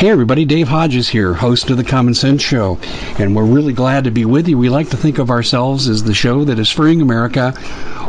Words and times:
Hey 0.00 0.08
everybody, 0.08 0.46
Dave 0.46 0.68
Hodges 0.68 1.10
here, 1.10 1.34
host 1.34 1.68
of 1.68 1.76
the 1.76 1.84
Common 1.84 2.14
Sense 2.14 2.40
Show, 2.40 2.78
and 3.18 3.36
we're 3.36 3.44
really 3.44 3.74
glad 3.74 4.04
to 4.04 4.10
be 4.10 4.24
with 4.24 4.48
you. 4.48 4.56
We 4.56 4.70
like 4.70 4.88
to 4.88 4.96
think 4.96 5.18
of 5.18 5.28
ourselves 5.28 5.90
as 5.90 6.02
the 6.02 6.14
show 6.14 6.42
that 6.44 6.58
is 6.58 6.70
freeing 6.70 7.02
America 7.02 7.50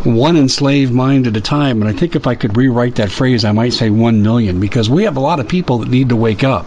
one 0.06 0.38
enslaved 0.38 0.94
mind 0.94 1.28
at 1.28 1.36
a 1.36 1.42
time, 1.42 1.82
and 1.82 1.90
I 1.90 1.92
think 1.92 2.16
if 2.16 2.28
I 2.28 2.36
could 2.36 2.56
rewrite 2.56 2.96
that 2.96 3.12
phrase, 3.12 3.44
I 3.44 3.52
might 3.52 3.74
say 3.74 3.90
one 3.90 4.22
million, 4.22 4.62
because 4.62 4.90
we 4.90 5.04
have 5.04 5.18
a 5.18 5.20
lot 5.20 5.42
of 5.42 5.50
people 5.50 5.80
that 5.80 5.90
need 5.90 6.08
to 6.08 6.16
wake 6.16 6.46
up. 6.46 6.66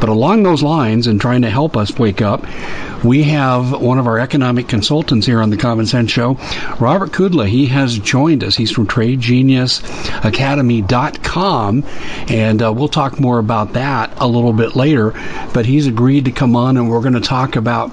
But 0.00 0.08
along 0.08 0.42
those 0.42 0.62
lines, 0.62 1.06
and 1.06 1.20
trying 1.20 1.42
to 1.42 1.50
help 1.50 1.76
us 1.76 1.98
wake 1.98 2.22
up, 2.22 2.46
we 3.04 3.24
have 3.24 3.78
one 3.80 3.98
of 3.98 4.06
our 4.06 4.18
economic 4.18 4.68
consultants 4.68 5.26
here 5.26 5.42
on 5.42 5.50
the 5.50 5.56
Common 5.56 5.86
Sense 5.86 6.10
Show, 6.10 6.38
Robert 6.80 7.12
Kudla. 7.12 7.46
He 7.46 7.66
has 7.66 7.98
joined 7.98 8.42
us. 8.42 8.56
He's 8.56 8.70
from 8.70 8.86
TradeGeniusAcademy.com, 8.86 11.84
and 12.28 12.62
uh, 12.62 12.72
we'll 12.72 12.88
talk 12.88 13.20
more 13.20 13.38
about 13.38 13.74
that 13.74 14.12
a 14.16 14.26
little 14.26 14.52
bit 14.52 14.76
later. 14.76 15.12
But 15.52 15.66
he's 15.66 15.86
agreed 15.86 16.24
to 16.24 16.32
come 16.32 16.56
on, 16.56 16.76
and 16.76 16.90
we're 16.90 17.02
going 17.02 17.14
to 17.14 17.20
talk 17.20 17.56
about 17.56 17.92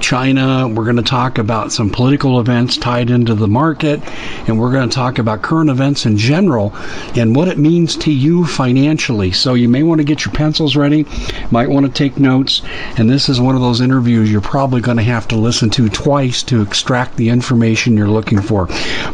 China. 0.00 0.68
We're 0.68 0.84
going 0.84 0.96
to 0.96 1.02
talk 1.02 1.38
about 1.38 1.72
some 1.72 1.90
political 1.90 2.40
events 2.40 2.76
tied 2.76 3.10
into 3.10 3.34
the 3.34 3.48
market, 3.48 4.00
and 4.48 4.58
we're 4.58 4.72
going 4.72 4.88
to 4.88 4.94
talk 4.94 5.18
about 5.18 5.42
current 5.42 5.70
events 5.70 6.06
in 6.06 6.16
general 6.16 6.74
and 7.16 7.34
what 7.34 7.48
it 7.48 7.58
means 7.58 7.96
to 7.98 8.12
you 8.12 8.44
financially. 8.44 9.32
So 9.32 9.54
you 9.54 9.68
may 9.68 9.82
want 9.82 10.00
to 10.00 10.04
get 10.04 10.24
your 10.24 10.34
pencils 10.34 10.76
ready, 10.76 11.06
might 11.50 11.70
want 11.70 11.86
to 11.86 11.92
take 11.92 12.18
notes, 12.18 12.62
and 12.96 13.08
this 13.08 13.28
is 13.28 13.40
one 13.40 13.54
of 13.54 13.60
those 13.60 13.80
interviews 13.80 14.30
you're 14.30 14.40
probably 14.40 14.80
going 14.80 14.96
to 14.96 15.02
have 15.02 15.28
to 15.28 15.36
listen 15.36 15.70
to 15.70 15.88
twice 15.88 16.42
to 16.44 16.62
extract 16.62 17.16
the 17.16 17.28
information 17.28 17.96
you're 17.96 18.08
looking 18.08 18.40
for. 18.40 18.66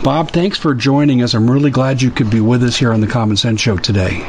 Bob, 0.02 0.30
thanks 0.30 0.58
for 0.58 0.74
joining 0.74 1.22
us. 1.22 1.34
I'm 1.34 1.50
really 1.50 1.70
glad 1.70 2.02
you 2.02 2.10
could 2.10 2.30
be 2.30 2.40
with 2.40 2.62
us 2.62 2.76
here 2.76 2.92
on 2.92 3.00
the 3.00 3.06
Common 3.06 3.36
Sense 3.36 3.60
Show 3.60 3.76
today. 3.76 4.26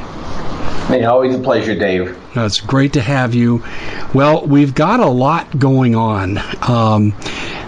Hey, 0.87 1.03
always 1.03 1.35
a 1.35 1.39
pleasure, 1.39 1.75
Dave. 1.77 2.17
It's 2.35 2.61
great 2.61 2.93
to 2.93 3.01
have 3.01 3.33
you. 3.33 3.63
Well, 4.13 4.45
we've 4.45 4.75
got 4.75 4.99
a 4.99 5.07
lot 5.07 5.57
going 5.57 5.95
on. 5.95 6.37
Um, 6.61 7.13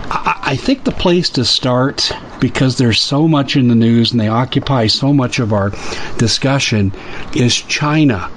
I 0.10 0.56
think 0.56 0.84
the 0.84 0.92
place 0.92 1.30
to 1.32 1.44
start, 1.44 2.12
because 2.40 2.78
there's 2.78 3.02
so 3.02 3.28
much 3.28 3.58
in 3.58 3.68
the 3.68 3.76
news 3.76 4.12
and 4.12 4.22
they 4.22 4.28
occupy 4.30 4.88
so 4.88 5.12
much 5.14 5.40
of 5.40 5.52
our 5.52 5.72
discussion, 6.18 6.94
is 7.36 7.56
China. 7.56 8.30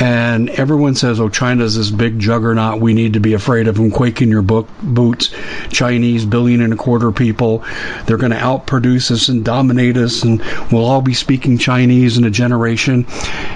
And 0.00 0.50
everyone 0.50 0.96
says, 0.96 1.20
oh, 1.20 1.28
China's 1.28 1.76
this 1.76 1.90
big 1.90 2.18
juggernaut. 2.18 2.80
We 2.80 2.94
need 2.94 3.12
to 3.12 3.20
be 3.20 3.34
afraid 3.34 3.68
of 3.68 3.76
them 3.76 3.90
quaking 3.90 4.28
your 4.28 4.42
book, 4.42 4.68
boots. 4.82 5.32
Chinese, 5.70 6.24
billion 6.24 6.62
and 6.62 6.72
a 6.72 6.76
quarter 6.76 7.12
people. 7.12 7.64
They're 8.06 8.16
going 8.16 8.32
to 8.32 8.38
outproduce 8.38 9.10
us 9.10 9.28
and 9.28 9.44
dominate 9.44 9.96
us, 9.96 10.22
and 10.22 10.42
we'll 10.72 10.84
all 10.84 11.02
be 11.02 11.14
speaking 11.14 11.58
Chinese 11.58 12.18
in 12.18 12.24
a 12.24 12.30
generation. 12.30 13.06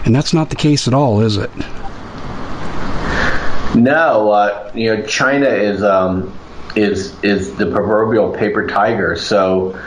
And 0.05 0.15
that's 0.15 0.33
not 0.33 0.51
the 0.51 0.57
case 0.57 0.87
at 0.87 0.95
all, 0.95 1.21
is 1.21 1.37
it? 1.37 1.51
No, 3.75 4.31
uh, 4.31 4.73
you 4.75 4.97
know, 4.97 5.07
China 5.07 5.47
is 5.47 5.83
um, 5.83 6.37
is 6.75 7.15
is 7.23 7.55
the 7.57 7.67
proverbial 7.71 8.33
paper 8.33 8.67
tiger. 8.67 9.17
So 9.17 9.79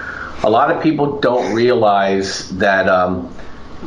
a 0.43 0.49
lot 0.49 0.71
of 0.71 0.81
people 0.81 1.19
don't 1.19 1.53
realize 1.53 2.49
that 2.57 2.87
um, 2.87 3.33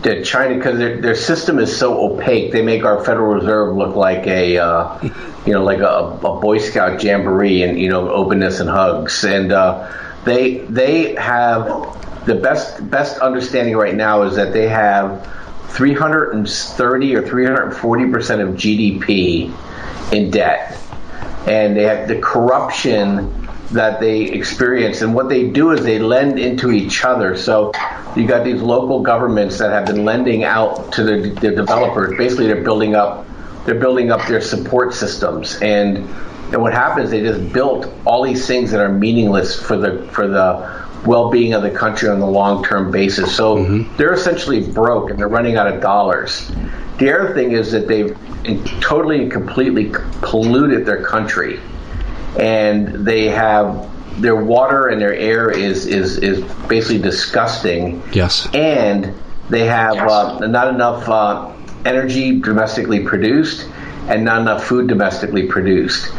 that 0.02 0.24
China, 0.24 0.56
because 0.56 0.78
their, 0.78 1.00
their 1.00 1.14
system 1.14 1.58
is 1.58 1.76
so 1.76 2.12
opaque, 2.12 2.52
they 2.52 2.62
make 2.62 2.84
our 2.84 3.04
Federal 3.04 3.34
Reserve 3.34 3.76
look 3.76 3.94
like 3.94 4.26
a, 4.26 4.58
uh, 4.58 4.98
you 5.46 5.52
know, 5.52 5.62
like 5.62 5.78
a, 5.78 5.86
a, 5.86 6.40
Boy 6.40 6.58
Scout 6.58 7.02
jamboree 7.02 7.62
and 7.62 7.78
you 7.78 7.88
know 7.88 8.10
openness 8.10 8.60
and 8.60 8.68
hugs, 8.68 9.24
and 9.24 9.52
uh, 9.52 9.92
they 10.24 10.58
they 10.58 11.14
have 11.14 12.26
the 12.26 12.34
best 12.34 12.90
best 12.90 13.18
understanding 13.18 13.76
right 13.76 13.94
now 13.94 14.22
is 14.22 14.36
that 14.36 14.52
they 14.52 14.68
have 14.68 15.26
330 15.68 17.16
or 17.16 17.22
340 17.22 18.10
percent 18.10 18.42
of 18.42 18.54
GDP 18.56 19.54
in 20.12 20.30
debt, 20.30 20.76
and 21.46 21.76
they 21.76 21.84
have 21.84 22.08
the 22.08 22.18
corruption 22.18 23.43
that 23.74 24.00
they 24.00 24.22
experience. 24.22 25.02
And 25.02 25.14
what 25.14 25.28
they 25.28 25.48
do 25.48 25.70
is 25.70 25.84
they 25.84 25.98
lend 25.98 26.38
into 26.38 26.72
each 26.72 27.04
other. 27.04 27.36
So 27.36 27.72
you 28.16 28.26
got 28.26 28.44
these 28.44 28.62
local 28.62 29.02
governments 29.02 29.58
that 29.58 29.70
have 29.70 29.86
been 29.86 30.04
lending 30.04 30.44
out 30.44 30.92
to 30.94 31.04
their, 31.04 31.28
their 31.30 31.54
developers. 31.54 32.16
Basically, 32.16 32.46
they're 32.46 32.64
building 32.64 32.94
up 32.94 33.26
they're 33.64 33.80
building 33.80 34.10
up 34.10 34.26
their 34.28 34.40
support 34.40 34.94
systems 34.94 35.56
and 35.62 35.98
and 36.52 36.60
what 36.60 36.72
happens 36.72 37.10
they 37.10 37.22
just 37.22 37.52
built 37.52 37.92
all 38.04 38.22
these 38.22 38.46
things 38.46 38.70
that 38.70 38.80
are 38.80 38.90
meaningless 38.90 39.60
for 39.60 39.76
the 39.76 40.06
for 40.12 40.28
the 40.28 40.84
well-being 41.06 41.52
of 41.52 41.62
the 41.62 41.70
country 41.70 42.08
on 42.08 42.20
the 42.20 42.26
long-term 42.26 42.90
basis 42.90 43.34
so 43.34 43.56
mm-hmm. 43.56 43.96
they're 43.96 44.12
essentially 44.12 44.70
broke 44.72 45.10
and 45.10 45.18
they're 45.18 45.28
running 45.28 45.56
out 45.56 45.66
of 45.66 45.80
dollars 45.80 46.50
the 46.98 47.12
other 47.12 47.34
thing 47.34 47.52
is 47.52 47.72
that 47.72 47.88
they've 47.88 48.16
totally 48.80 49.22
and 49.22 49.32
completely 49.32 49.90
polluted 50.22 50.86
their 50.86 51.02
country 51.02 51.58
and 52.38 53.06
they 53.06 53.28
have 53.28 53.90
their 54.20 54.36
water 54.36 54.88
and 54.88 55.00
their 55.00 55.14
air 55.14 55.50
is 55.50 55.86
is 55.86 56.18
is 56.18 56.42
basically 56.68 56.98
disgusting. 56.98 58.02
Yes, 58.12 58.48
and 58.54 59.14
they 59.50 59.66
have 59.66 59.94
yes. 59.94 60.10
uh, 60.10 60.46
not 60.46 60.68
enough 60.68 61.08
uh, 61.08 61.52
energy 61.84 62.40
domestically 62.40 63.04
produced 63.04 63.68
and 64.08 64.24
not 64.24 64.40
enough 64.42 64.64
food 64.64 64.86
domestically 64.88 65.46
produced. 65.46 66.12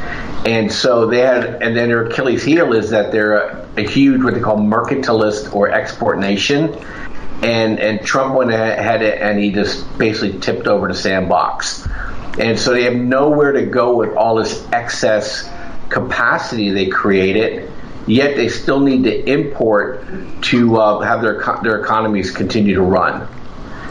And 0.46 0.72
so 0.72 1.08
they 1.08 1.20
had, 1.20 1.62
and 1.62 1.76
then 1.76 1.90
their 1.90 2.06
Achilles 2.06 2.44
heel 2.44 2.74
is 2.74 2.90
that 2.92 3.12
they're 3.12 3.38
a, 3.38 3.68
a 3.78 3.82
huge, 3.82 4.24
what 4.24 4.34
they 4.36 4.40
call 4.40 4.58
mercantilist 4.58 5.54
or 5.54 5.70
export 5.72 6.20
nation. 6.20 6.76
and 7.42 7.80
and 7.80 8.02
Trump 8.06 8.36
went 8.36 8.52
ahead 8.52 9.02
and 9.02 9.40
he 9.40 9.52
just 9.52 9.86
basically 9.98 10.40
tipped 10.40 10.68
over 10.68 10.88
the 10.88 10.94
sandbox, 10.94 11.88
and 12.40 12.58
so 12.58 12.74
they 12.74 12.84
have 12.84 12.96
nowhere 12.96 13.52
to 13.52 13.66
go 13.66 13.96
with 13.98 14.16
all 14.16 14.36
this 14.36 14.66
excess 14.72 15.50
capacity 15.90 16.70
they 16.70 16.88
created. 16.88 17.72
Yet 18.08 18.36
they 18.36 18.50
still 18.50 18.80
need 18.80 19.04
to 19.06 19.30
import 19.30 20.06
to 20.44 20.78
uh, 20.78 21.00
have 21.00 21.22
their 21.22 21.44
their 21.64 21.82
economies 21.82 22.30
continue 22.30 22.76
to 22.76 22.82
run, 22.84 23.28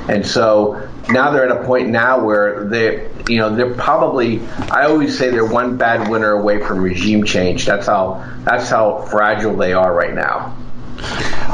and 0.09 0.25
so 0.25 0.89
now 1.11 1.31
they're 1.31 1.49
at 1.49 1.63
a 1.63 1.65
point 1.65 1.89
now 1.89 2.25
where 2.25 2.65
they, 2.65 3.11
you 3.29 3.39
know, 3.39 3.55
they're 3.55 3.75
probably. 3.75 4.41
I 4.71 4.85
always 4.85 5.19
say 5.19 5.31
they're 5.31 5.45
one 5.45 5.77
bad 5.77 6.09
winner 6.09 6.31
away 6.31 6.63
from 6.63 6.81
regime 6.81 7.25
change. 7.25 7.67
That's 7.67 7.87
how 7.87 8.25
that's 8.45 8.69
how 8.69 9.03
fragile 9.11 9.57
they 9.57 9.73
are 9.73 9.93
right 9.93 10.15
now. 10.15 10.57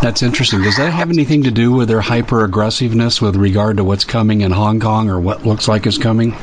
That's 0.03 0.23
interesting. 0.23 0.63
Does 0.63 0.77
that 0.77 0.93
have 0.93 1.11
anything 1.11 1.45
to 1.45 1.51
do 1.51 1.73
with 1.73 1.89
their 1.89 2.01
hyper 2.01 2.45
aggressiveness 2.45 3.21
with 3.21 3.37
regard 3.37 3.79
to 3.79 3.85
what's 3.85 4.05
coming 4.05 4.43
in 4.43 4.51
Hong 4.51 4.81
Kong 4.81 5.11
or 5.11 5.21
what 5.21 5.45
looks 5.45 5.69
like 5.69 5.87
is 5.87 5.99
coming? 5.99 6.37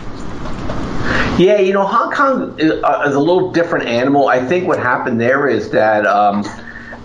Yeah, 1.37 1.59
you 1.59 1.73
know, 1.73 1.85
Hong 1.85 2.11
Kong 2.11 2.59
is, 2.59 2.71
uh, 2.71 3.05
is 3.07 3.15
a 3.15 3.19
little 3.19 3.51
different 3.51 3.87
animal. 3.87 4.27
I 4.27 4.45
think 4.45 4.67
what 4.67 4.79
happened 4.79 5.21
there 5.21 5.47
is 5.47 5.69
that 5.71 6.05
um, 6.07 6.43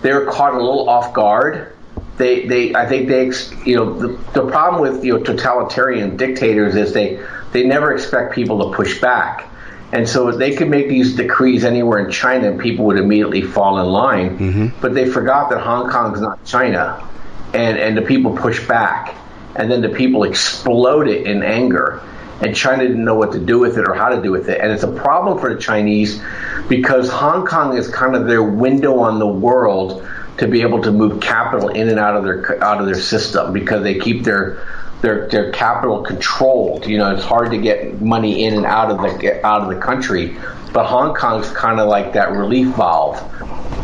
they 0.01 0.11
were 0.11 0.25
caught 0.25 0.53
a 0.53 0.57
little 0.57 0.89
off 0.89 1.13
guard. 1.13 1.75
They, 2.17 2.47
they, 2.47 2.73
I 2.73 2.87
think 2.87 3.07
they, 3.07 3.31
you 3.65 3.75
know, 3.75 3.93
the, 3.93 4.07
the 4.33 4.47
problem 4.47 4.81
with 4.81 5.03
you 5.03 5.17
know 5.17 5.23
totalitarian 5.23 6.17
dictators 6.17 6.75
is 6.75 6.93
they, 6.93 7.23
they 7.51 7.63
never 7.63 7.93
expect 7.93 8.33
people 8.33 8.69
to 8.69 8.75
push 8.75 8.99
back. 8.99 9.49
And 9.91 10.09
so 10.09 10.31
they 10.31 10.55
could 10.55 10.69
make 10.69 10.89
these 10.89 11.15
decrees 11.15 11.63
anywhere 11.63 12.03
in 12.03 12.11
China 12.11 12.49
and 12.49 12.59
people 12.59 12.85
would 12.85 12.97
immediately 12.97 13.43
fall 13.43 13.77
in 13.79 13.85
line. 13.85 14.39
Mm-hmm. 14.39 14.79
But 14.81 14.95
they 14.95 15.07
forgot 15.07 15.51
that 15.51 15.59
Hong 15.61 15.91
Kong 15.91 16.15
is 16.15 16.21
not 16.21 16.43
China. 16.43 17.07
And, 17.53 17.77
and 17.77 17.95
the 17.95 18.01
people 18.01 18.35
pushed 18.35 18.67
back. 18.67 19.15
And 19.55 19.69
then 19.69 19.81
the 19.81 19.89
people 19.89 20.23
exploded 20.23 21.27
in 21.27 21.43
anger. 21.43 22.01
And 22.41 22.55
China 22.55 22.87
didn't 22.87 23.05
know 23.05 23.15
what 23.15 23.31
to 23.33 23.39
do 23.39 23.59
with 23.59 23.77
it 23.77 23.87
or 23.87 23.93
how 23.93 24.09
to 24.09 24.21
do 24.21 24.31
with 24.31 24.49
it. 24.49 24.59
And 24.59 24.71
it's 24.71 24.83
a 24.83 24.91
problem 24.91 25.39
for 25.39 25.53
the 25.53 25.61
Chinese 25.61 26.21
because 26.67 27.09
Hong 27.09 27.45
Kong 27.45 27.77
is 27.77 27.87
kind 27.87 28.15
of 28.15 28.27
their 28.27 28.43
window 28.43 28.99
on 28.99 29.19
the 29.19 29.27
world 29.27 30.05
to 30.37 30.47
be 30.47 30.61
able 30.61 30.81
to 30.81 30.91
move 30.91 31.21
capital 31.21 31.69
in 31.69 31.89
and 31.89 31.99
out 31.99 32.15
of 32.15 32.23
their 32.23 32.63
out 32.63 32.79
of 32.79 32.85
their 32.85 32.99
system 32.99 33.53
because 33.53 33.83
they 33.83 33.99
keep 33.99 34.23
their 34.23 34.65
their 35.01 35.27
their 35.27 35.51
capital 35.51 36.01
controlled. 36.01 36.87
You 36.87 36.97
know, 36.97 37.11
it's 37.11 37.23
hard 37.23 37.51
to 37.51 37.57
get 37.57 38.01
money 38.01 38.45
in 38.45 38.55
and 38.55 38.65
out 38.65 38.89
of 38.89 38.97
the 38.97 39.45
out 39.45 39.61
of 39.61 39.69
the 39.69 39.79
country. 39.79 40.35
But 40.73 40.85
Hong 40.87 41.13
Kong's 41.13 41.51
kind 41.51 41.79
of 41.79 41.87
like 41.87 42.13
that 42.13 42.31
relief 42.31 42.69
valve, 42.75 43.17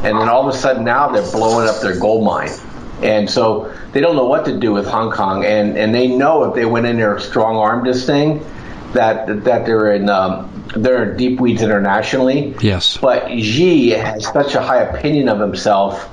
and 0.04 0.18
then 0.18 0.28
all 0.28 0.48
of 0.48 0.54
a 0.54 0.58
sudden 0.58 0.84
now 0.84 1.10
they're 1.10 1.32
blowing 1.32 1.68
up 1.68 1.82
their 1.82 2.00
gold 2.00 2.24
mine, 2.24 2.50
and 3.04 3.30
so 3.30 3.74
they 3.92 4.02
don't 4.02 4.16
know 4.16 4.26
what 4.26 4.46
to 4.46 4.58
do 4.58 4.72
with 4.72 4.88
Hong 4.88 5.12
Kong, 5.12 5.46
and 5.46 5.78
and 5.78 5.94
they 5.94 6.08
know 6.08 6.44
if 6.46 6.56
they 6.56 6.66
went 6.66 6.86
in 6.86 6.98
there 6.98 7.20
strong 7.20 7.56
armed 7.56 7.86
this 7.86 8.06
thing, 8.06 8.44
that 8.94 9.44
that 9.44 9.66
they're 9.66 9.92
in 9.92 10.10
um, 10.10 10.66
they're 10.76 11.12
in 11.12 11.18
deep 11.18 11.40
weeds 11.40 11.62
internationally. 11.62 12.56
Yes. 12.62 12.98
But 12.98 13.30
Xi 13.30 13.90
has 13.92 14.26
such 14.26 14.56
a 14.56 14.62
high 14.62 14.82
opinion 14.82 15.30
of 15.30 15.40
himself 15.40 16.10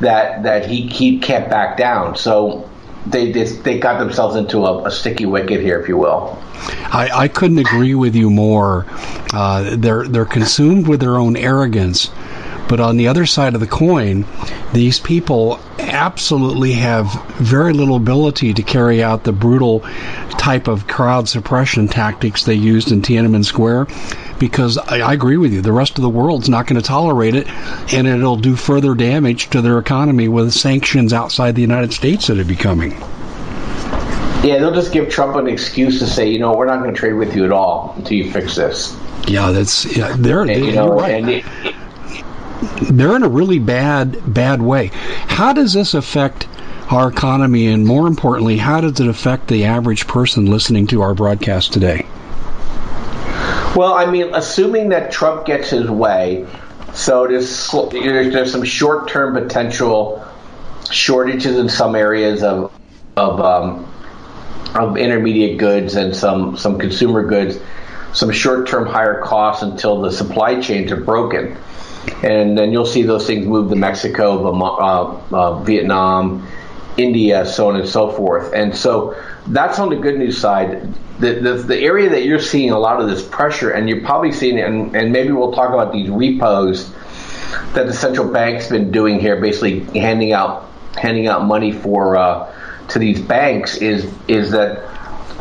that 0.00 0.42
that 0.42 0.66
he 0.66 0.86
he 0.88 1.18
can't 1.18 1.48
back 1.50 1.76
down. 1.76 2.16
So 2.16 2.68
they, 3.06 3.32
they, 3.32 3.44
they 3.44 3.78
got 3.78 3.98
themselves 3.98 4.36
into 4.36 4.58
a, 4.66 4.84
a, 4.84 4.90
sticky 4.90 5.26
wicket 5.26 5.60
here, 5.60 5.80
if 5.80 5.88
you 5.88 5.96
will. 5.96 6.38
I, 6.92 7.08
I 7.12 7.28
couldn't 7.28 7.58
agree 7.58 7.94
with 7.94 8.14
you 8.14 8.28
more. 8.28 8.86
Uh, 9.32 9.76
they're 9.76 10.06
they're 10.06 10.26
consumed 10.26 10.86
with 10.86 11.00
their 11.00 11.16
own 11.16 11.36
arrogance, 11.36 12.10
but 12.70 12.78
on 12.78 12.96
the 12.96 13.08
other 13.08 13.26
side 13.26 13.54
of 13.54 13.60
the 13.60 13.66
coin, 13.66 14.24
these 14.72 15.00
people 15.00 15.58
absolutely 15.80 16.70
have 16.74 17.12
very 17.38 17.72
little 17.72 17.96
ability 17.96 18.54
to 18.54 18.62
carry 18.62 19.02
out 19.02 19.24
the 19.24 19.32
brutal 19.32 19.80
type 20.38 20.68
of 20.68 20.86
crowd 20.86 21.28
suppression 21.28 21.88
tactics 21.88 22.44
they 22.44 22.54
used 22.54 22.92
in 22.92 23.02
Tiananmen 23.02 23.44
Square 23.44 23.88
because 24.38 24.78
I, 24.78 25.00
I 25.00 25.14
agree 25.14 25.36
with 25.36 25.52
you. 25.52 25.62
The 25.62 25.72
rest 25.72 25.98
of 25.98 26.02
the 26.02 26.08
world's 26.08 26.48
not 26.48 26.68
going 26.68 26.80
to 26.80 26.86
tolerate 26.86 27.34
it, 27.34 27.48
and 27.92 28.06
it'll 28.06 28.36
do 28.36 28.54
further 28.54 28.94
damage 28.94 29.50
to 29.50 29.60
their 29.60 29.78
economy 29.80 30.28
with 30.28 30.52
sanctions 30.52 31.12
outside 31.12 31.56
the 31.56 31.62
United 31.62 31.92
States 31.92 32.28
that 32.28 32.38
are 32.38 32.44
becoming. 32.44 32.92
Yeah, 34.44 34.58
they'll 34.60 34.72
just 34.72 34.92
give 34.92 35.08
Trump 35.08 35.34
an 35.34 35.48
excuse 35.48 35.98
to 35.98 36.06
say, 36.06 36.30
you 36.30 36.38
know, 36.38 36.54
we're 36.54 36.66
not 36.66 36.80
going 36.80 36.94
to 36.94 36.98
trade 36.98 37.14
with 37.14 37.34
you 37.34 37.44
at 37.44 37.50
all 37.50 37.94
until 37.96 38.16
you 38.16 38.30
fix 38.30 38.54
this. 38.54 38.96
Yeah, 39.26 39.50
that's 39.50 39.96
yeah. 39.96 40.14
They're 40.18 40.42
and, 40.42 40.64
you 40.64 40.72
know, 40.72 40.92
right. 40.94 41.28
It, 41.28 41.44
they're 42.82 43.16
in 43.16 43.22
a 43.22 43.28
really 43.28 43.58
bad 43.58 44.32
bad 44.32 44.60
way. 44.62 44.90
How 44.92 45.52
does 45.52 45.72
this 45.72 45.94
affect 45.94 46.46
our 46.90 47.08
economy, 47.08 47.68
and 47.68 47.86
more 47.86 48.06
importantly, 48.06 48.56
how 48.56 48.80
does 48.80 48.98
it 49.00 49.06
affect 49.06 49.48
the 49.48 49.64
average 49.64 50.06
person 50.06 50.46
listening 50.46 50.88
to 50.88 51.02
our 51.02 51.14
broadcast 51.14 51.72
today? 51.72 52.04
Well, 53.76 53.94
I 53.94 54.06
mean, 54.10 54.34
assuming 54.34 54.88
that 54.88 55.12
Trump 55.12 55.46
gets 55.46 55.70
his 55.70 55.88
way, 55.88 56.46
so 56.92 57.28
there's 57.28 57.70
there's 57.70 58.52
some 58.52 58.64
short 58.64 59.08
term 59.08 59.34
potential 59.34 60.26
shortages 60.90 61.56
in 61.56 61.68
some 61.68 61.94
areas 61.94 62.42
of 62.42 62.72
of 63.16 63.40
um, 63.40 63.86
of 64.74 64.96
intermediate 64.96 65.58
goods 65.58 65.94
and 65.94 66.14
some 66.14 66.56
some 66.56 66.78
consumer 66.78 67.24
goods, 67.24 67.58
some 68.12 68.32
short 68.32 68.66
term 68.66 68.86
higher 68.86 69.20
costs 69.22 69.62
until 69.62 70.00
the 70.00 70.10
supply 70.10 70.60
chains 70.60 70.90
are 70.90 71.00
broken, 71.00 71.56
and 72.22 72.56
then 72.56 72.72
you'll 72.72 72.86
see 72.86 73.02
those 73.02 73.26
things 73.26 73.46
move 73.46 73.70
to 73.70 73.76
Mexico, 73.76 74.52
uh, 74.52 75.20
uh, 75.32 75.62
Vietnam, 75.62 76.46
India, 76.96 77.46
so 77.46 77.68
on 77.68 77.76
and 77.76 77.88
so 77.88 78.10
forth, 78.10 78.52
and 78.52 78.74
so 78.74 79.16
that's 79.46 79.78
on 79.78 79.90
the 79.90 79.96
good 79.96 80.18
news 80.18 80.38
side. 80.38 80.92
The, 81.20 81.34
the, 81.34 81.54
the 81.54 81.78
area 81.78 82.08
that 82.10 82.24
you're 82.24 82.40
seeing 82.40 82.70
a 82.70 82.78
lot 82.78 83.00
of 83.00 83.08
this 83.08 83.22
pressure, 83.22 83.70
and 83.70 83.88
you're 83.88 84.00
probably 84.00 84.32
seeing, 84.32 84.58
and, 84.58 84.96
and 84.96 85.12
maybe 85.12 85.32
we'll 85.32 85.52
talk 85.52 85.72
about 85.72 85.92
these 85.92 86.08
repos 86.08 86.90
that 87.74 87.86
the 87.86 87.92
central 87.92 88.32
bank's 88.32 88.68
been 88.68 88.90
doing 88.90 89.20
here, 89.20 89.40
basically 89.40 89.80
handing 89.98 90.32
out 90.32 90.68
handing 90.96 91.26
out 91.26 91.44
money 91.44 91.72
for 91.72 92.16
uh, 92.16 92.52
to 92.88 92.98
these 92.98 93.20
banks, 93.20 93.76
is 93.76 94.12
is 94.28 94.50
that 94.52 94.88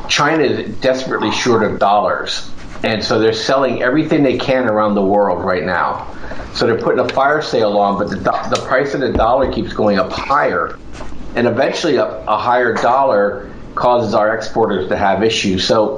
China 0.09 0.43
is 0.43 0.75
desperately 0.77 1.31
short 1.31 1.63
of 1.63 1.79
dollars, 1.79 2.49
and 2.83 3.03
so 3.03 3.19
they're 3.19 3.33
selling 3.33 3.81
everything 3.81 4.23
they 4.23 4.37
can 4.37 4.67
around 4.67 4.95
the 4.95 5.05
world 5.05 5.43
right 5.43 5.63
now. 5.63 6.07
So 6.53 6.65
they're 6.65 6.79
putting 6.79 6.99
a 6.99 7.09
fire 7.09 7.41
sale 7.41 7.77
on, 7.77 7.97
but 7.97 8.09
the 8.09 8.17
the 8.17 8.63
price 8.67 8.93
of 8.93 9.01
the 9.01 9.11
dollar 9.11 9.51
keeps 9.51 9.73
going 9.73 9.99
up 9.99 10.11
higher, 10.11 10.79
and 11.35 11.47
eventually 11.47 11.97
a, 11.97 12.05
a 12.05 12.37
higher 12.37 12.73
dollar 12.73 13.51
causes 13.75 14.13
our 14.13 14.35
exporters 14.35 14.89
to 14.89 14.97
have 14.97 15.23
issues. 15.23 15.65
So 15.65 15.97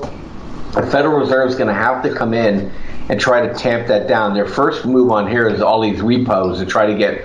the 0.73 0.85
Federal 0.87 1.19
Reserve 1.19 1.49
is 1.49 1.55
going 1.55 1.67
to 1.67 1.73
have 1.73 2.03
to 2.03 2.13
come 2.13 2.33
in 2.33 2.71
and 3.09 3.19
try 3.19 3.45
to 3.45 3.53
tamp 3.53 3.87
that 3.87 4.07
down. 4.07 4.33
Their 4.33 4.47
first 4.47 4.85
move 4.85 5.11
on 5.11 5.27
here 5.27 5.47
is 5.49 5.61
all 5.61 5.81
these 5.81 6.01
repos 6.01 6.59
to 6.59 6.65
try 6.65 6.85
to 6.85 6.95
get 6.95 7.23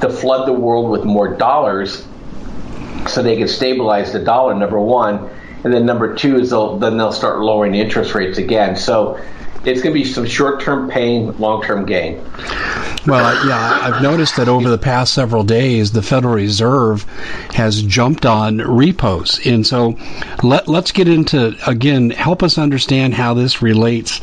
to 0.00 0.10
flood 0.10 0.48
the 0.48 0.52
world 0.52 0.90
with 0.90 1.04
more 1.04 1.36
dollars 1.36 2.06
so 3.06 3.22
they 3.22 3.36
can 3.36 3.48
stabilize 3.48 4.12
the 4.12 4.18
dollar. 4.18 4.54
Number 4.54 4.80
one, 4.80 5.30
and 5.64 5.72
then 5.72 5.86
number 5.86 6.14
two 6.14 6.38
is 6.38 6.50
they'll 6.50 6.78
then 6.78 6.96
they'll 6.96 7.12
start 7.12 7.40
lowering 7.40 7.74
interest 7.74 8.14
rates 8.14 8.38
again. 8.38 8.76
So 8.76 9.18
it's 9.64 9.80
going 9.80 9.94
to 9.94 10.00
be 10.00 10.04
some 10.04 10.26
short-term 10.26 10.90
pain, 10.90 11.36
long-term 11.38 11.86
gain. 11.86 12.22
Well, 13.06 13.46
yeah, 13.46 13.80
I've 13.82 14.02
noticed 14.02 14.36
that 14.36 14.48
over 14.48 14.68
the 14.68 14.78
past 14.78 15.14
several 15.14 15.42
days, 15.42 15.92
the 15.92 16.02
Federal 16.02 16.34
Reserve 16.34 17.04
has 17.54 17.82
jumped 17.82 18.24
on 18.24 18.58
repos, 18.58 19.40
and 19.46 19.66
so 19.66 19.98
let 20.42 20.68
let's 20.68 20.92
get 20.92 21.08
into 21.08 21.54
again. 21.66 22.10
Help 22.10 22.42
us 22.42 22.56
understand 22.56 23.14
how 23.14 23.34
this 23.34 23.60
relates 23.60 24.20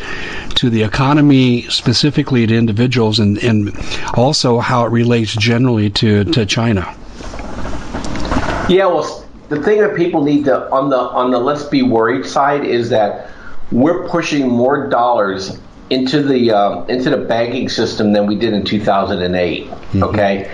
to 0.55 0.69
the 0.69 0.81
economy, 0.83 1.63
specifically 1.63 2.47
to 2.47 2.55
individuals, 2.55 3.19
and 3.19 3.37
and 3.43 3.77
also 4.15 4.59
how 4.59 4.85
it 4.85 4.89
relates 4.89 5.35
generally 5.35 5.91
to 5.91 6.23
to 6.25 6.45
China. 6.45 6.81
Yeah, 8.67 8.87
well, 8.87 9.20
the 9.51 9.61
thing 9.61 9.81
that 9.81 9.95
people 9.97 10.23
need 10.23 10.45
to 10.45 10.71
on 10.71 10.89
the 10.89 10.97
on 10.97 11.29
the 11.29 11.37
let's 11.37 11.65
be 11.65 11.83
worried 11.83 12.25
side 12.25 12.63
is 12.63 12.89
that 12.89 13.29
we're 13.69 14.07
pushing 14.07 14.47
more 14.47 14.87
dollars 14.87 15.59
into 15.89 16.23
the 16.23 16.51
uh, 16.51 16.85
into 16.85 17.09
the 17.09 17.17
banking 17.17 17.67
system 17.67 18.13
than 18.13 18.27
we 18.27 18.35
did 18.35 18.53
in 18.53 18.63
2008. 18.63 19.67
Mm-hmm. 19.67 20.03
Okay, 20.03 20.49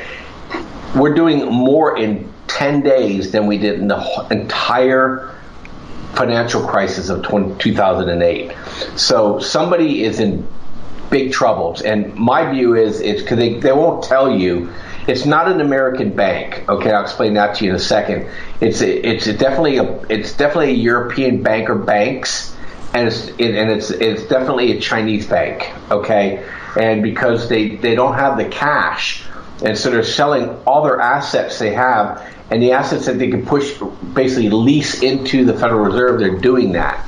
we're 0.96 1.13
doing 1.13 1.46
more 1.46 1.96
in 1.96 2.34
10 2.48 2.82
days 2.82 3.32
than 3.32 3.46
we 3.46 3.60
did 3.60 3.80
in 3.80 3.88
the 3.88 4.27
entire 4.32 5.36
financial 6.16 6.66
crisis 6.66 7.10
of 7.10 7.22
20, 7.22 7.60
2008. 7.60 8.56
So 8.98 9.39
somebody 9.39 10.04
is 10.04 10.20
in 10.20 10.48
big 11.12 11.32
troubles, 11.32 11.84
and 11.84 12.16
my 12.16 12.51
view 12.51 12.74
is 12.74 13.00
it's 13.00 13.22
because 13.22 13.38
they, 13.38 13.60
they 13.60 13.74
won't 13.74 14.04
tell 14.04 14.36
you. 14.36 14.74
It's 15.08 15.26
not 15.26 15.50
an 15.50 15.62
American 15.62 16.16
bank. 16.16 16.68
Okay, 16.68 16.92
I'll 16.92 17.04
explain 17.04 17.34
that 17.36 17.56
to 17.56 17.66
you 17.66 17.72
in 17.72 17.76
a 17.76 17.80
second. 17.80 18.30
It's 18.60 18.82
a, 18.82 19.08
it's 19.08 19.28
a 19.28 19.34
definitely 19.34 19.78
a 19.78 20.00
it's 20.10 20.36
definitely 20.36 20.72
a 20.72 20.78
European 20.78 21.42
bank 21.42 21.70
or 21.70 21.76
banks 21.76 22.56
and 22.94 23.08
it's 23.08 23.28
it, 23.38 23.56
and 23.56 23.70
it's 23.72 23.90
it's 23.90 24.24
definitely 24.24 24.78
a 24.78 24.82
Chinese 24.82 25.28
bank, 25.28 25.72
okay? 25.92 26.46
And 26.80 27.04
because 27.04 27.48
they 27.48 27.76
they 27.76 27.96
don't 27.96 28.16
have 28.16 28.38
the 28.38 28.46
cash 28.46 29.24
and 29.64 29.78
so 29.78 29.90
they're 29.90 30.04
selling 30.04 30.50
all 30.66 30.84
their 30.84 31.00
assets 31.00 31.60
they 31.60 31.74
have, 31.74 32.24
and 32.52 32.62
the 32.62 32.72
assets 32.72 33.06
that 33.08 33.18
they 33.18 33.30
can 33.30 33.46
push 33.46 33.78
basically 34.14 34.50
lease 34.50 35.02
into 35.02 35.46
the 35.46 35.54
Federal 35.54 35.82
Reserve. 35.82 36.20
They're 36.20 36.38
doing 36.38 36.74
that, 36.74 37.06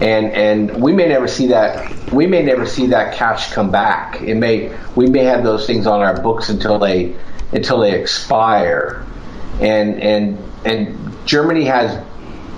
and 0.00 0.26
and 0.32 0.82
we 0.82 0.92
may 0.92 1.08
never 1.08 1.28
see 1.28 1.46
that. 1.48 2.12
We 2.12 2.26
may 2.26 2.42
never 2.42 2.66
see 2.66 2.88
that 2.88 3.14
cash 3.14 3.52
come 3.52 3.70
back. 3.70 4.20
It 4.22 4.34
may 4.34 4.76
we 4.96 5.06
may 5.06 5.24
have 5.24 5.44
those 5.44 5.66
things 5.66 5.86
on 5.86 6.00
our 6.00 6.20
books 6.20 6.48
until 6.48 6.78
they 6.78 7.14
until 7.54 7.80
they 7.80 7.98
expire, 7.98 9.04
and 9.60 10.00
and 10.02 10.38
and 10.64 11.26
Germany 11.26 11.64
has 11.64 12.02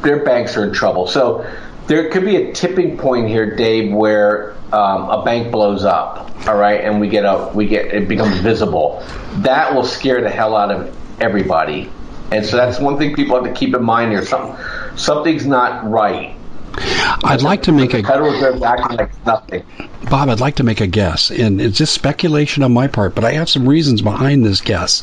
their 0.03 0.25
banks 0.25 0.57
are 0.57 0.67
in 0.67 0.73
trouble. 0.73 1.07
So 1.07 1.47
there 1.87 2.11
could 2.11 2.25
be 2.25 2.37
a 2.37 2.53
tipping 2.53 2.99
point 2.99 3.29
here, 3.29 3.55
Dave, 3.55 3.93
where 3.93 4.53
um, 4.73 5.09
a 5.09 5.25
bank 5.25 5.53
blows 5.53 5.85
up, 5.85 6.31
all 6.49 6.57
right, 6.57 6.81
and 6.81 7.01
we 7.01 7.09
get 7.09 7.25
a 7.25 7.51
we 7.55 7.67
get 7.67 7.87
it 7.87 8.09
becomes 8.09 8.39
visible. 8.39 9.03
That 9.37 9.75
will 9.75 9.85
scare 9.85 10.21
the 10.21 10.31
hell 10.31 10.57
out 10.57 10.71
of 10.71 10.97
everybody, 11.21 11.91
and 12.33 12.45
so 12.45 12.57
that's 12.57 12.81
one 12.81 12.99
thing 12.99 13.15
people 13.15 13.37
have 13.37 13.53
to 13.53 13.59
keep 13.59 13.75
in 13.75 13.85
mind 13.85 14.11
here. 14.13 14.25
Some, 14.25 14.57
something's 14.97 15.47
not 15.47 15.89
right. 15.89 16.36
I'd 16.79 17.43
like 17.43 17.63
to 17.65 17.73
make 17.73 17.95
a 17.95 18.03
Federal 18.03 18.33
Reserve 18.33 18.63
acting 18.63 18.99
like 18.99 19.27
nothing. 19.27 19.65
Bob. 20.11 20.29
I'd 20.29 20.41
like 20.41 20.57
to 20.57 20.63
make 20.63 20.81
a 20.81 20.87
guess, 20.87 21.31
and 21.31 21.61
it's 21.61 21.79
just 21.79 21.95
speculation 21.95 22.63
on 22.63 22.73
my 22.73 22.87
part, 22.87 23.15
but 23.15 23.25
I 23.25 23.33
have 23.33 23.49
some 23.49 23.69
reasons 23.69 24.03
behind 24.03 24.45
this 24.45 24.61
guess. 24.61 25.03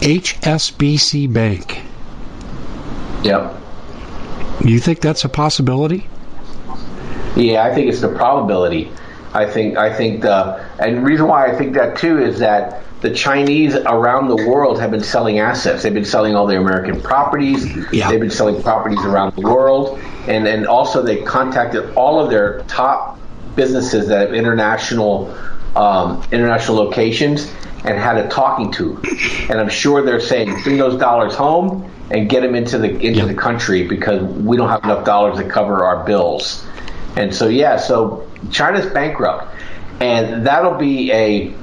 HSBC 0.00 1.32
Bank. 1.32 1.82
Yep. 3.24 3.56
You 4.64 4.78
think 4.78 5.00
that's 5.00 5.24
a 5.24 5.28
possibility? 5.28 6.06
Yeah, 7.36 7.64
I 7.64 7.74
think 7.74 7.88
it's 7.88 8.00
the 8.00 8.08
probability. 8.08 8.90
I 9.34 9.46
think 9.46 9.76
I 9.76 9.94
think 9.94 10.22
the 10.22 10.64
and 10.78 10.98
the 10.98 11.00
reason 11.00 11.28
why 11.28 11.46
I 11.46 11.56
think 11.56 11.74
that 11.74 11.98
too 11.98 12.18
is 12.18 12.38
that 12.38 12.82
the 13.00 13.10
Chinese 13.14 13.74
around 13.76 14.28
the 14.28 14.36
world 14.36 14.80
have 14.80 14.90
been 14.90 15.04
selling 15.04 15.38
assets. 15.38 15.82
They've 15.82 15.94
been 15.94 16.04
selling 16.04 16.34
all 16.34 16.46
their 16.46 16.60
American 16.60 17.00
properties. 17.00 17.64
Yeah. 17.92 18.10
They've 18.10 18.20
been 18.20 18.30
selling 18.30 18.60
properties 18.62 18.98
around 19.04 19.36
the 19.36 19.42
world, 19.42 19.98
and 20.26 20.46
and 20.48 20.66
also 20.66 21.02
they 21.02 21.22
contacted 21.22 21.94
all 21.94 22.18
of 22.22 22.30
their 22.30 22.62
top 22.64 23.18
businesses 23.54 24.08
that 24.08 24.20
have 24.20 24.34
international 24.34 25.32
um, 25.76 26.22
international 26.32 26.76
locations 26.76 27.50
and 27.84 27.96
had 27.96 28.16
a 28.18 28.28
talking 28.28 28.72
to. 28.72 29.00
And 29.48 29.60
I'm 29.60 29.68
sure 29.68 30.02
they're 30.02 30.20
saying, 30.20 30.62
bring 30.64 30.78
those 30.78 30.98
dollars 30.98 31.34
home 31.34 31.88
and 32.10 32.28
get 32.28 32.40
them 32.40 32.56
into 32.56 32.78
the 32.78 32.90
into 32.90 33.20
Yeah. 33.20 33.24
the 33.26 33.34
country 33.34 33.86
because 33.86 34.22
we 34.22 34.56
don't 34.56 34.70
have 34.70 34.82
enough 34.82 35.04
dollars 35.04 35.38
to 35.38 35.44
cover 35.48 35.84
our 35.84 36.04
bills. 36.04 36.66
And 37.16 37.32
so 37.34 37.46
yeah, 37.48 37.76
so 37.76 38.26
China's 38.50 38.86
bankrupt, 38.92 39.54
and 40.00 40.46
that'll 40.46 40.78
be 40.78 41.12
a 41.12 41.54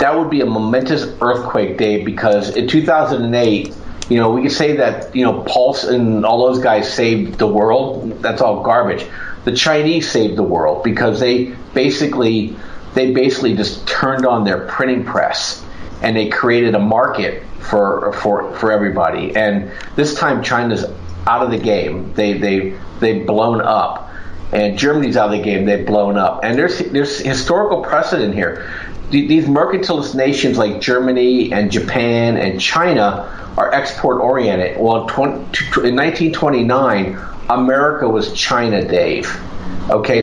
that 0.00 0.18
would 0.18 0.30
be 0.30 0.40
a 0.40 0.46
momentous 0.46 1.06
earthquake, 1.20 1.78
day 1.78 2.04
because 2.04 2.56
in 2.56 2.68
2008. 2.68 3.74
You 4.08 4.18
know, 4.18 4.32
we 4.32 4.42
could 4.42 4.50
say 4.50 4.74
that 4.74 5.14
you 5.14 5.24
know 5.24 5.42
Pulse 5.44 5.84
and 5.84 6.26
all 6.26 6.48
those 6.48 6.60
guys 6.60 6.92
saved 6.92 7.38
the 7.38 7.46
world. 7.46 8.20
That's 8.20 8.42
all 8.42 8.60
garbage. 8.64 9.06
The 9.44 9.54
Chinese 9.54 10.10
saved 10.10 10.34
the 10.34 10.42
world 10.42 10.82
because 10.82 11.20
they 11.20 11.54
basically 11.74 12.56
they 12.94 13.12
basically 13.12 13.54
just 13.54 13.86
turned 13.86 14.26
on 14.26 14.42
their 14.42 14.66
printing 14.66 15.04
press 15.04 15.64
and 16.02 16.16
they 16.16 16.28
created 16.28 16.74
a 16.74 16.80
market 16.80 17.44
for 17.60 18.12
for 18.14 18.52
for 18.56 18.72
everybody. 18.72 19.36
And 19.36 19.70
this 19.94 20.14
time 20.14 20.42
China's 20.42 20.84
out 21.26 21.42
of 21.42 21.50
the 21.50 21.58
game. 21.58 22.12
They 22.14 22.34
they 22.34 22.78
they've 22.98 23.26
blown 23.26 23.60
up, 23.60 24.10
and 24.52 24.78
Germany's 24.78 25.16
out 25.16 25.32
of 25.32 25.38
the 25.38 25.42
game. 25.42 25.64
They've 25.64 25.86
blown 25.86 26.16
up, 26.16 26.40
and 26.42 26.58
there's 26.58 26.78
there's 26.78 27.18
historical 27.18 27.82
precedent 27.82 28.34
here. 28.34 28.70
The- 29.10 29.26
These 29.26 29.46
mercantilist 29.46 30.14
nations 30.14 30.56
like 30.56 30.80
Germany 30.80 31.52
and 31.52 31.70
Japan 31.70 32.36
and 32.36 32.60
China 32.60 33.28
are 33.56 33.72
export 33.74 34.20
oriented. 34.20 34.76
Well, 34.78 35.06
20, 35.06 35.34
in 35.88 35.96
1929, 35.96 37.18
America 37.48 38.08
was 38.08 38.32
China, 38.32 38.86
Dave. 38.86 39.36
Okay, 39.90 40.22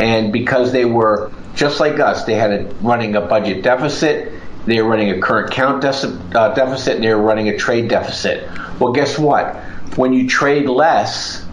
And 0.00 0.32
because 0.32 0.70
they 0.70 0.84
were 0.84 1.32
just 1.56 1.80
like 1.80 1.98
us, 1.98 2.22
they 2.22 2.34
had 2.34 2.52
a, 2.52 2.72
running 2.82 3.16
a 3.16 3.20
budget 3.20 3.64
deficit, 3.64 4.32
they 4.66 4.80
were 4.80 4.88
running 4.88 5.10
a 5.10 5.20
current 5.20 5.50
account 5.50 5.82
deci- 5.82 6.36
uh, 6.36 6.54
deficit, 6.54 6.94
and 6.94 7.04
they 7.04 7.12
were 7.12 7.20
running 7.20 7.48
a 7.48 7.58
trade 7.58 7.88
deficit. 7.88 8.48
Well, 8.78 8.92
guess 8.92 9.18
what? 9.18 9.60
When 9.96 10.12
you 10.12 10.28
trade 10.28 10.68
less, 10.68 11.44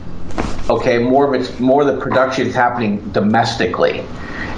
okay, 0.70 1.00
more 1.00 1.28
of 1.28 1.40
it's 1.40 1.60
more 1.60 1.82
of 1.82 1.88
the 1.88 2.02
production 2.02 2.48
is 2.48 2.56
happening 2.56 3.12
domestically, 3.12 4.00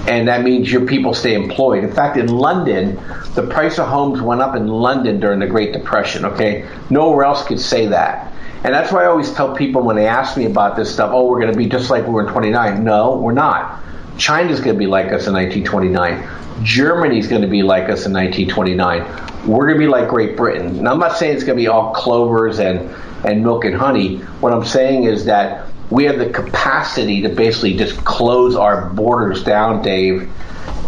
and 0.07 0.27
that 0.27 0.43
means 0.43 0.71
your 0.71 0.85
people 0.85 1.13
stay 1.13 1.33
employed. 1.33 1.83
In 1.83 1.91
fact, 1.91 2.17
in 2.17 2.27
London, 2.27 3.00
the 3.33 3.47
price 3.47 3.79
of 3.79 3.88
homes 3.88 4.21
went 4.21 4.41
up 4.41 4.55
in 4.55 4.67
London 4.67 5.19
during 5.19 5.39
the 5.39 5.47
Great 5.47 5.73
Depression. 5.73 6.25
Okay, 6.25 6.67
nowhere 6.89 7.25
else 7.25 7.43
could 7.43 7.59
say 7.59 7.88
that, 7.88 8.31
and 8.63 8.73
that's 8.73 8.91
why 8.91 9.03
I 9.03 9.07
always 9.07 9.31
tell 9.33 9.55
people 9.55 9.81
when 9.81 9.95
they 9.95 10.07
ask 10.07 10.38
me 10.38 10.45
about 10.45 10.75
this 10.75 10.93
stuff, 10.93 11.11
oh, 11.13 11.27
we're 11.27 11.39
going 11.39 11.51
to 11.51 11.57
be 11.57 11.67
just 11.67 11.89
like 11.89 12.05
we 12.05 12.11
were 12.11 12.25
in 12.27 12.31
'29. 12.31 12.83
No, 12.83 13.17
we're 13.17 13.33
not. 13.33 13.81
China's 14.17 14.59
going 14.59 14.75
to 14.75 14.79
be 14.79 14.88
like 14.88 15.07
us 15.07 15.25
in 15.25 15.33
1929. 15.33 16.63
Germany's 16.63 17.27
going 17.27 17.41
to 17.41 17.47
be 17.47 17.63
like 17.63 17.85
us 17.85 18.05
in 18.05 18.13
1929. 18.13 19.47
We're 19.47 19.65
going 19.65 19.79
to 19.79 19.79
be 19.79 19.88
like 19.88 20.07
Great 20.07 20.38
Britain. 20.38 20.77
And 20.77 20.88
I'm 20.88 21.00
not 21.00 21.17
saying 21.17 21.35
it's 21.35 21.43
going 21.43 21.57
to 21.57 21.61
be 21.61 21.67
all 21.67 21.91
clovers 21.93 22.59
and, 22.59 22.93
and 23.23 23.43
milk 23.43 23.65
and 23.65 23.75
honey. 23.75 24.17
What 24.17 24.53
I'm 24.53 24.65
saying 24.65 25.03
is 25.03 25.25
that 25.25 25.67
we 25.89 26.05
have 26.05 26.17
the 26.17 26.29
capacity 26.29 27.21
to 27.21 27.29
basically 27.29 27.75
just 27.75 27.97
close 28.05 28.55
our 28.55 28.89
borders 28.89 29.43
down, 29.43 29.81
Dave, 29.81 30.31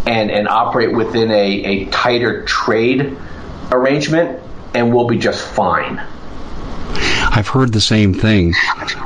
and, 0.06 0.30
and 0.30 0.48
operate 0.48 0.94
within 0.94 1.30
a, 1.30 1.64
a 1.64 1.84
tighter 1.86 2.44
trade 2.44 3.16
arrangement, 3.70 4.42
and 4.74 4.94
we'll 4.94 5.06
be 5.06 5.18
just 5.18 5.46
fine. 5.46 6.02
I've 7.36 7.48
heard 7.48 7.72
the 7.72 7.80
same 7.80 8.14
thing 8.14 8.54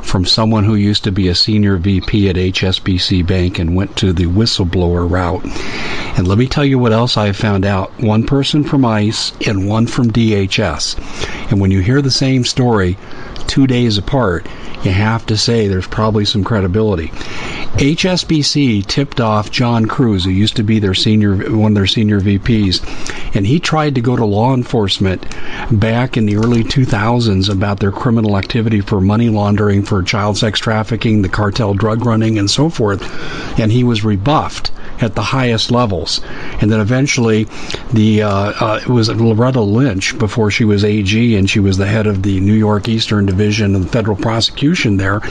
from 0.03 0.23
someone 0.23 0.63
who 0.63 0.75
used 0.75 1.03
to 1.05 1.11
be 1.11 1.29
a 1.29 1.35
senior 1.35 1.77
VP 1.77 2.29
at 2.29 2.35
HSBC 2.35 3.25
Bank 3.25 3.57
and 3.57 3.75
went 3.75 3.97
to 3.97 4.13
the 4.13 4.25
whistleblower 4.25 5.09
route. 5.09 5.43
And 6.15 6.27
let 6.27 6.37
me 6.37 6.45
tell 6.45 6.63
you 6.63 6.77
what 6.77 6.93
else 6.93 7.17
I 7.17 7.31
found 7.31 7.65
out. 7.65 7.91
One 7.99 8.23
person 8.23 8.63
from 8.63 8.85
ICE 8.85 9.33
and 9.47 9.67
one 9.67 9.87
from 9.87 10.11
DHS. 10.11 11.49
And 11.49 11.59
when 11.59 11.71
you 11.71 11.79
hear 11.79 12.03
the 12.03 12.11
same 12.11 12.43
story 12.43 12.97
two 13.47 13.65
days 13.65 13.97
apart, 13.97 14.47
you 14.83 14.91
have 14.91 15.25
to 15.25 15.37
say 15.37 15.67
there's 15.67 15.87
probably 15.87 16.25
some 16.25 16.43
credibility. 16.43 17.07
HSBC 17.77 18.85
tipped 18.85 19.19
off 19.19 19.51
John 19.51 19.85
Cruz, 19.85 20.23
who 20.25 20.31
used 20.31 20.55
to 20.55 20.63
be 20.63 20.79
their 20.79 20.93
senior, 20.93 21.35
one 21.55 21.71
of 21.71 21.75
their 21.75 21.87
senior 21.87 22.19
VPs, 22.21 22.81
and 23.35 23.45
he 23.45 23.59
tried 23.59 23.95
to 23.95 24.01
go 24.01 24.15
to 24.15 24.25
law 24.25 24.53
enforcement 24.53 25.25
back 25.71 26.17
in 26.17 26.25
the 26.25 26.37
early 26.37 26.63
2000s 26.63 27.49
about 27.51 27.79
their 27.79 27.91
criminal 27.91 28.37
activity 28.37 28.81
for 28.81 29.01
money 29.01 29.29
laundering, 29.29 29.83
for 29.83 30.01
child 30.01 30.37
sex 30.37 30.59
trafficking, 30.59 31.21
the 31.21 31.29
cartel 31.29 31.73
drug 31.73 32.05
running, 32.05 32.37
and 32.37 32.49
so 32.49 32.69
forth, 32.69 33.01
and 33.59 33.71
he 33.71 33.83
was 33.83 34.03
rebuffed 34.03 34.71
at 35.01 35.15
the 35.15 35.21
highest 35.21 35.71
levels. 35.71 36.21
And 36.61 36.71
then 36.71 36.79
eventually, 36.79 37.47
the 37.93 38.23
uh, 38.23 38.29
uh, 38.29 38.79
it 38.81 38.89
was 38.89 39.09
Loretta 39.09 39.61
Lynch 39.61 40.17
before 40.17 40.51
she 40.51 40.65
was 40.65 40.83
AG 40.83 41.35
and 41.35 41.49
she 41.49 41.59
was 41.59 41.77
the 41.77 41.87
head 41.87 42.07
of 42.07 42.23
the 42.23 42.39
New 42.39 42.53
York 42.53 42.87
Eastern 42.87 43.25
Division 43.25 43.75
of 43.75 43.83
the 43.83 43.87
federal 43.87 44.15
prosecution 44.17 44.97
there. 44.97 45.21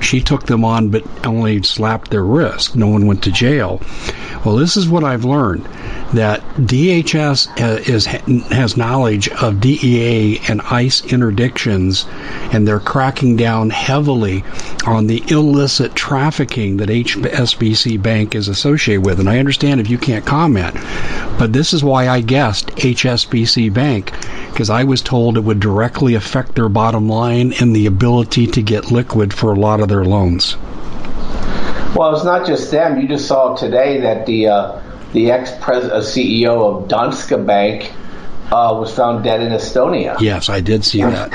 She 0.00 0.20
took 0.20 0.46
them 0.46 0.64
on, 0.64 0.88
but 0.88 1.04
only 1.26 1.62
slapped 1.62 2.10
their 2.10 2.24
wrist. 2.24 2.76
No 2.76 2.88
one 2.88 3.06
went 3.06 3.22
to 3.24 3.32
jail. 3.32 3.80
Well, 4.44 4.56
this 4.56 4.76
is 4.76 4.88
what 4.88 5.04
I've 5.04 5.24
learned 5.24 5.64
that 6.12 6.40
DHS 6.56 7.88
is 7.88 8.06
has 8.06 8.76
knowledge 8.76 9.28
of 9.28 9.60
DEA 9.60 10.40
and 10.48 10.60
ICE 10.60 11.00
interdictions, 11.02 12.06
and 12.52 12.68
they're 12.68 12.78
cracking 12.78 13.36
down 13.36 13.70
heavily 13.70 14.44
on 14.86 15.06
the 15.06 15.22
illicit 15.28 15.94
trafficking 15.94 16.76
that 16.76 16.88
HSBC 16.88 18.02
Bank 18.02 18.34
is 18.34 18.48
associated 18.48 19.04
with. 19.04 19.13
And 19.18 19.28
I 19.28 19.38
understand 19.38 19.80
if 19.80 19.90
you 19.90 19.98
can't 19.98 20.24
comment, 20.24 20.74
but 21.38 21.52
this 21.52 21.72
is 21.72 21.82
why 21.84 22.08
I 22.08 22.20
guessed 22.20 22.68
HSBC 22.68 23.72
Bank 23.72 24.12
because 24.50 24.70
I 24.70 24.84
was 24.84 25.02
told 25.02 25.36
it 25.36 25.40
would 25.40 25.58
directly 25.58 26.14
affect 26.14 26.54
their 26.54 26.68
bottom 26.68 27.08
line 27.08 27.52
and 27.60 27.74
the 27.74 27.86
ability 27.86 28.46
to 28.46 28.62
get 28.62 28.92
liquid 28.92 29.34
for 29.34 29.52
a 29.52 29.58
lot 29.58 29.80
of 29.80 29.88
their 29.88 30.04
loans. 30.04 30.56
Well, 31.96 32.14
it's 32.14 32.24
not 32.24 32.46
just 32.46 32.70
them. 32.70 33.00
You 33.00 33.08
just 33.08 33.26
saw 33.26 33.56
today 33.56 34.00
that 34.00 34.26
the 34.26 34.48
uh, 34.48 34.80
the 35.12 35.30
ex 35.30 35.50
uh, 35.50 36.00
CEO 36.00 36.82
of 36.82 36.88
Danske 36.88 37.44
Bank 37.46 37.92
uh, 38.52 38.76
was 38.78 38.94
found 38.94 39.24
dead 39.24 39.40
in 39.40 39.52
Estonia. 39.52 40.20
Yes, 40.20 40.48
I 40.48 40.60
did 40.60 40.84
see 40.84 41.02
that. 41.02 41.32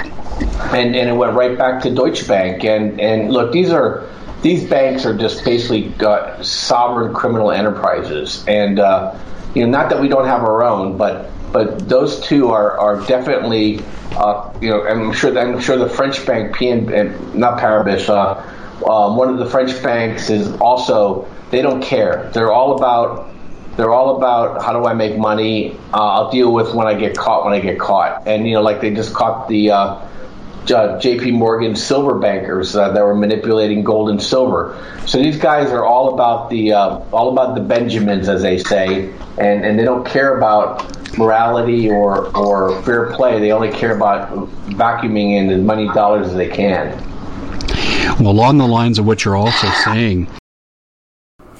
And 0.73 0.95
and 0.95 1.09
it 1.09 1.15
went 1.15 1.33
right 1.33 1.57
back 1.57 1.83
to 1.83 1.93
Deutsche 1.93 2.27
Bank. 2.27 2.63
And 2.63 2.99
and 3.01 3.31
look, 3.31 3.51
these 3.51 3.71
are 3.71 4.07
these 4.41 4.63
banks 4.63 5.05
are 5.05 5.17
just 5.17 5.43
basically 5.43 5.93
uh, 5.99 6.41
sovereign 6.41 7.13
criminal 7.13 7.51
enterprises. 7.51 8.43
And 8.47 8.79
uh, 8.79 9.17
you 9.53 9.65
know, 9.65 9.69
not 9.69 9.89
that 9.89 10.01
we 10.01 10.07
don't 10.07 10.25
have 10.25 10.41
our 10.41 10.63
own, 10.63 10.97
but 10.97 11.29
but 11.51 11.89
those 11.89 12.19
two 12.21 12.49
are 12.49 12.77
are 12.79 13.05
definitely 13.07 13.81
uh, 14.11 14.53
you 14.61 14.69
know. 14.69 14.85
I'm 14.87 15.11
sure 15.13 15.37
I'm 15.37 15.59
sure 15.59 15.77
the 15.77 15.89
French 15.89 16.25
bank, 16.25 16.55
PN, 16.55 17.35
not 17.35 17.59
Paribas. 17.59 18.09
Uh, 18.09 18.85
um, 18.89 19.17
one 19.17 19.29
of 19.29 19.39
the 19.39 19.45
French 19.45 19.81
banks 19.83 20.29
is 20.29 20.49
also 20.61 21.27
they 21.51 21.61
don't 21.61 21.81
care. 21.81 22.29
They're 22.33 22.51
all 22.51 22.77
about 22.77 23.29
they're 23.75 23.93
all 23.93 24.17
about 24.17 24.61
how 24.61 24.73
do 24.73 24.85
I 24.85 24.93
make 24.93 25.17
money. 25.17 25.71
Uh, 25.93 25.97
I'll 25.97 26.31
deal 26.31 26.53
with 26.53 26.73
when 26.73 26.87
I 26.87 26.93
get 26.93 27.17
caught 27.17 27.45
when 27.45 27.53
I 27.53 27.59
get 27.59 27.79
caught. 27.79 28.27
And 28.27 28.47
you 28.47 28.53
know, 28.53 28.61
like 28.61 28.81
they 28.81 28.93
just 28.93 29.13
caught 29.13 29.47
the 29.47 29.71
uh, 30.71 30.99
J.P. 30.99 31.31
Morgan 31.31 31.75
silver 31.75 32.19
bankers 32.19 32.75
uh, 32.75 32.91
that 32.91 33.03
were 33.03 33.15
manipulating 33.15 33.83
gold 33.83 34.09
and 34.09 34.21
silver. 34.21 34.77
So 35.05 35.17
these 35.17 35.37
guys 35.37 35.71
are 35.71 35.85
all 35.85 36.13
about 36.13 36.49
the 36.49 36.73
uh, 36.73 36.99
all 37.11 37.31
about 37.31 37.55
the 37.55 37.61
Benjamins, 37.61 38.29
as 38.29 38.41
they 38.41 38.57
say, 38.57 39.13
and 39.37 39.65
and 39.65 39.79
they 39.79 39.83
don't 39.83 40.05
care 40.05 40.37
about 40.37 41.17
morality 41.17 41.89
or 41.89 42.35
or 42.37 42.81
fair 42.83 43.13
play. 43.13 43.39
They 43.39 43.51
only 43.51 43.71
care 43.71 43.95
about 43.95 44.29
vacuuming 44.67 45.37
in 45.37 45.49
as 45.49 45.61
many 45.61 45.87
dollars 45.87 46.27
as 46.27 46.35
they 46.35 46.49
can. 46.49 47.05
Well, 48.19 48.31
along 48.31 48.57
the 48.57 48.67
lines 48.67 48.99
of 48.99 49.05
what 49.05 49.23
you're 49.23 49.37
also 49.37 49.69
saying, 49.85 50.27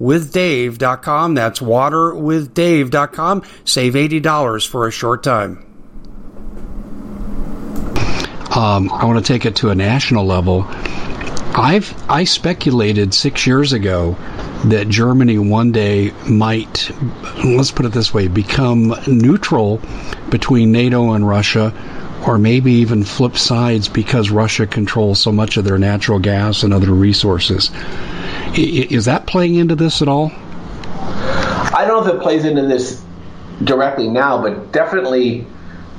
waterwithdave.com. 0.00 1.34
That's 1.34 1.60
waterwithdave.com. 1.60 3.42
Save 3.64 3.94
$80 3.94 4.66
for 4.68 4.86
a 4.86 4.90
short 4.90 5.22
time. 5.22 5.66
Um, 8.54 8.90
I 8.90 9.06
want 9.06 9.24
to 9.24 9.32
take 9.32 9.46
it 9.46 9.56
to 9.56 9.70
a 9.70 9.74
national 9.74 10.26
level. 10.26 10.66
I've 11.54 11.94
I 12.10 12.24
speculated 12.24 13.12
six 13.12 13.46
years 13.46 13.72
ago 13.72 14.16
that 14.64 14.88
Germany 14.88 15.38
one 15.38 15.72
day 15.72 16.12
might, 16.28 16.90
let's 17.44 17.70
put 17.70 17.84
it 17.84 17.92
this 17.92 18.14
way, 18.14 18.28
become 18.28 18.94
neutral 19.06 19.80
between 20.30 20.72
NATO 20.72 21.12
and 21.12 21.26
Russia, 21.26 21.74
or 22.26 22.38
maybe 22.38 22.72
even 22.74 23.04
flip 23.04 23.36
sides 23.36 23.88
because 23.88 24.30
Russia 24.30 24.66
controls 24.66 25.18
so 25.18 25.32
much 25.32 25.56
of 25.56 25.64
their 25.64 25.78
natural 25.78 26.18
gas 26.18 26.62
and 26.62 26.72
other 26.72 26.90
resources. 26.90 27.70
Is 28.54 29.06
that 29.06 29.26
playing 29.26 29.54
into 29.54 29.74
this 29.74 30.02
at 30.02 30.08
all? 30.08 30.30
I 30.34 31.84
don't 31.86 32.04
know 32.04 32.10
if 32.10 32.16
it 32.16 32.22
plays 32.22 32.44
into 32.44 32.62
this 32.62 33.02
directly 33.64 34.08
now, 34.08 34.42
but 34.42 34.72
definitely, 34.72 35.46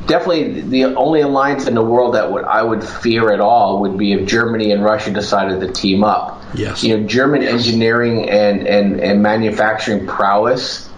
definitely 0.06 0.62
the 0.62 0.86
only 0.96 1.22
alliance 1.22 1.68
in 1.68 1.74
the 1.74 1.84
world 1.84 2.16
that 2.16 2.32
would 2.32 2.46
I 2.46 2.62
would 2.62 2.84
fear 2.84 3.32
at 3.32 3.40
all 3.40 3.82
would 3.82 3.98
be 3.98 4.14
if 4.14 4.28
Germany 4.28 4.72
and 4.72 4.84
Russia 4.84 5.12
decided 5.12 5.62
to 5.62 5.72
team 5.72 6.04
up. 6.04 6.44
Yes, 6.54 6.84
you 6.84 6.96
know, 6.96 7.08
German 7.08 7.42
engineering 7.42 8.30
and 8.30 8.68
and, 8.68 9.00
and 9.00 9.24
manufacturing 9.24 10.06
prowess 10.06 10.90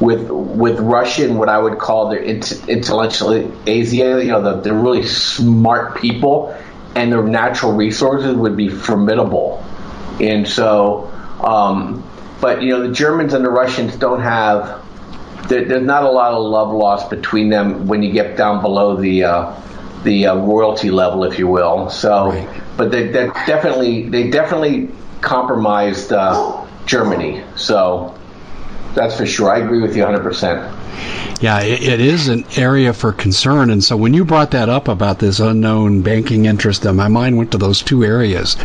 with 0.00 0.30
with 0.30 0.78
Russian, 0.80 1.36
what 1.36 1.48
I 1.48 1.58
would 1.58 1.78
call 1.78 2.08
their 2.08 2.22
intellectual 2.22 3.52
Asia, 3.66 3.96
you 3.96 4.30
know, 4.30 4.42
the, 4.42 4.60
the 4.60 4.74
really 4.74 5.04
smart 5.04 5.96
people 5.96 6.56
and 6.94 7.12
their 7.12 7.22
natural 7.22 7.72
resources 7.72 8.34
would 8.34 8.56
be 8.56 8.68
formidable. 8.68 9.62
And 10.20 10.48
so, 10.48 11.12
um, 11.40 12.08
but 12.40 12.62
you 12.62 12.70
know 12.70 12.86
the 12.86 12.94
Germans 12.94 13.32
and 13.32 13.44
the 13.44 13.50
Russians 13.50 13.96
don't 13.96 14.22
have. 14.22 14.84
There, 15.48 15.64
there's 15.64 15.86
not 15.86 16.02
a 16.02 16.10
lot 16.10 16.32
of 16.32 16.42
love 16.42 16.72
lost 16.72 17.08
between 17.08 17.50
them 17.50 17.86
when 17.86 18.02
you 18.02 18.12
get 18.12 18.36
down 18.36 18.62
below 18.62 18.96
the 18.96 19.24
uh, 19.24 19.60
the 20.02 20.26
uh, 20.26 20.36
royalty 20.36 20.90
level, 20.90 21.24
if 21.24 21.38
you 21.38 21.48
will. 21.48 21.90
So, 21.90 22.30
right. 22.30 22.62
but 22.76 22.90
they, 22.90 23.08
they 23.08 23.26
definitely 23.46 24.08
they 24.08 24.30
definitely 24.30 24.90
compromised 25.20 26.12
uh, 26.12 26.66
Germany. 26.86 27.42
So 27.56 28.16
that's 28.94 29.16
for 29.16 29.26
sure. 29.26 29.50
I 29.50 29.58
agree 29.58 29.82
with 29.82 29.96
you 29.96 30.02
100 30.02 30.22
percent. 30.22 30.75
Yeah, 31.40 31.60
it, 31.60 31.82
it 31.82 32.00
is 32.00 32.28
an 32.28 32.44
area 32.56 32.92
for 32.92 33.12
concern. 33.12 33.70
And 33.70 33.84
so 33.84 33.96
when 33.96 34.14
you 34.14 34.24
brought 34.24 34.52
that 34.52 34.68
up 34.68 34.88
about 34.88 35.18
this 35.18 35.38
unknown 35.38 36.02
banking 36.02 36.46
interest, 36.46 36.82
then 36.82 36.96
my 36.96 37.08
mind 37.08 37.36
went 37.36 37.52
to 37.52 37.58
those 37.58 37.82
two 37.82 38.04
areas. 38.04 38.56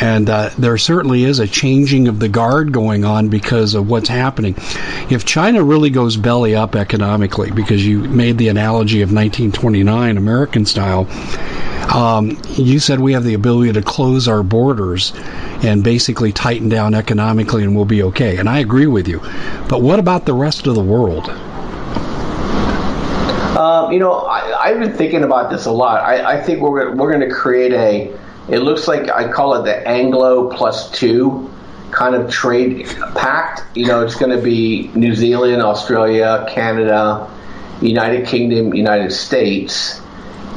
And 0.00 0.28
uh, 0.28 0.50
there 0.58 0.76
certainly 0.78 1.24
is 1.24 1.38
a 1.38 1.46
changing 1.46 2.08
of 2.08 2.18
the 2.18 2.28
guard 2.28 2.72
going 2.72 3.04
on 3.04 3.28
because 3.28 3.74
of 3.74 3.88
what's 3.88 4.08
happening. 4.08 4.54
If 5.10 5.24
China 5.24 5.62
really 5.62 5.90
goes 5.90 6.16
belly 6.16 6.56
up 6.56 6.74
economically, 6.74 7.50
because 7.50 7.86
you 7.86 8.00
made 8.00 8.38
the 8.38 8.48
analogy 8.48 9.02
of 9.02 9.12
1929 9.12 10.16
American 10.16 10.66
style, 10.66 11.06
um, 11.90 12.40
you 12.50 12.78
said 12.78 13.00
we 13.00 13.12
have 13.12 13.24
the 13.24 13.34
ability 13.34 13.72
to 13.72 13.82
close 13.82 14.28
our 14.28 14.42
borders 14.42 15.12
and 15.62 15.82
basically 15.84 16.32
tighten 16.32 16.68
down 16.68 16.94
economically 16.94 17.62
and 17.62 17.74
we'll 17.74 17.84
be 17.84 18.02
okay. 18.04 18.38
And 18.38 18.48
I 18.48 18.60
agree 18.60 18.86
with 18.86 19.08
you. 19.08 19.20
But 19.68 19.82
what 19.82 19.98
about 19.98 20.24
the 20.26 20.34
rest 20.34 20.66
of 20.66 20.74
the 20.74 20.82
world? 20.82 21.28
Um, 23.58 23.92
you 23.92 23.98
know, 23.98 24.22
I, 24.22 24.68
have 24.70 24.80
been 24.80 24.94
thinking 24.94 25.24
about 25.24 25.50
this 25.50 25.66
a 25.66 25.70
lot. 25.70 26.02
I, 26.02 26.38
I 26.38 26.42
think 26.42 26.60
we're 26.60 26.94
we're 26.94 27.12
going 27.12 27.28
to 27.28 27.34
create 27.34 27.72
a. 27.72 28.18
It 28.48 28.58
looks 28.58 28.88
like 28.88 29.10
I 29.10 29.30
call 29.30 29.54
it 29.54 29.64
the 29.64 29.86
Anglo 29.86 30.50
plus 30.50 30.90
two 30.90 31.50
kind 31.90 32.14
of 32.14 32.30
trade 32.30 32.86
pact. 33.14 33.62
You 33.76 33.86
know, 33.86 34.04
it's 34.04 34.16
going 34.16 34.34
to 34.34 34.42
be 34.42 34.90
New 34.94 35.14
Zealand, 35.14 35.62
Australia, 35.62 36.46
Canada, 36.48 37.30
United 37.82 38.26
Kingdom, 38.26 38.74
United 38.74 39.12
States, 39.12 40.00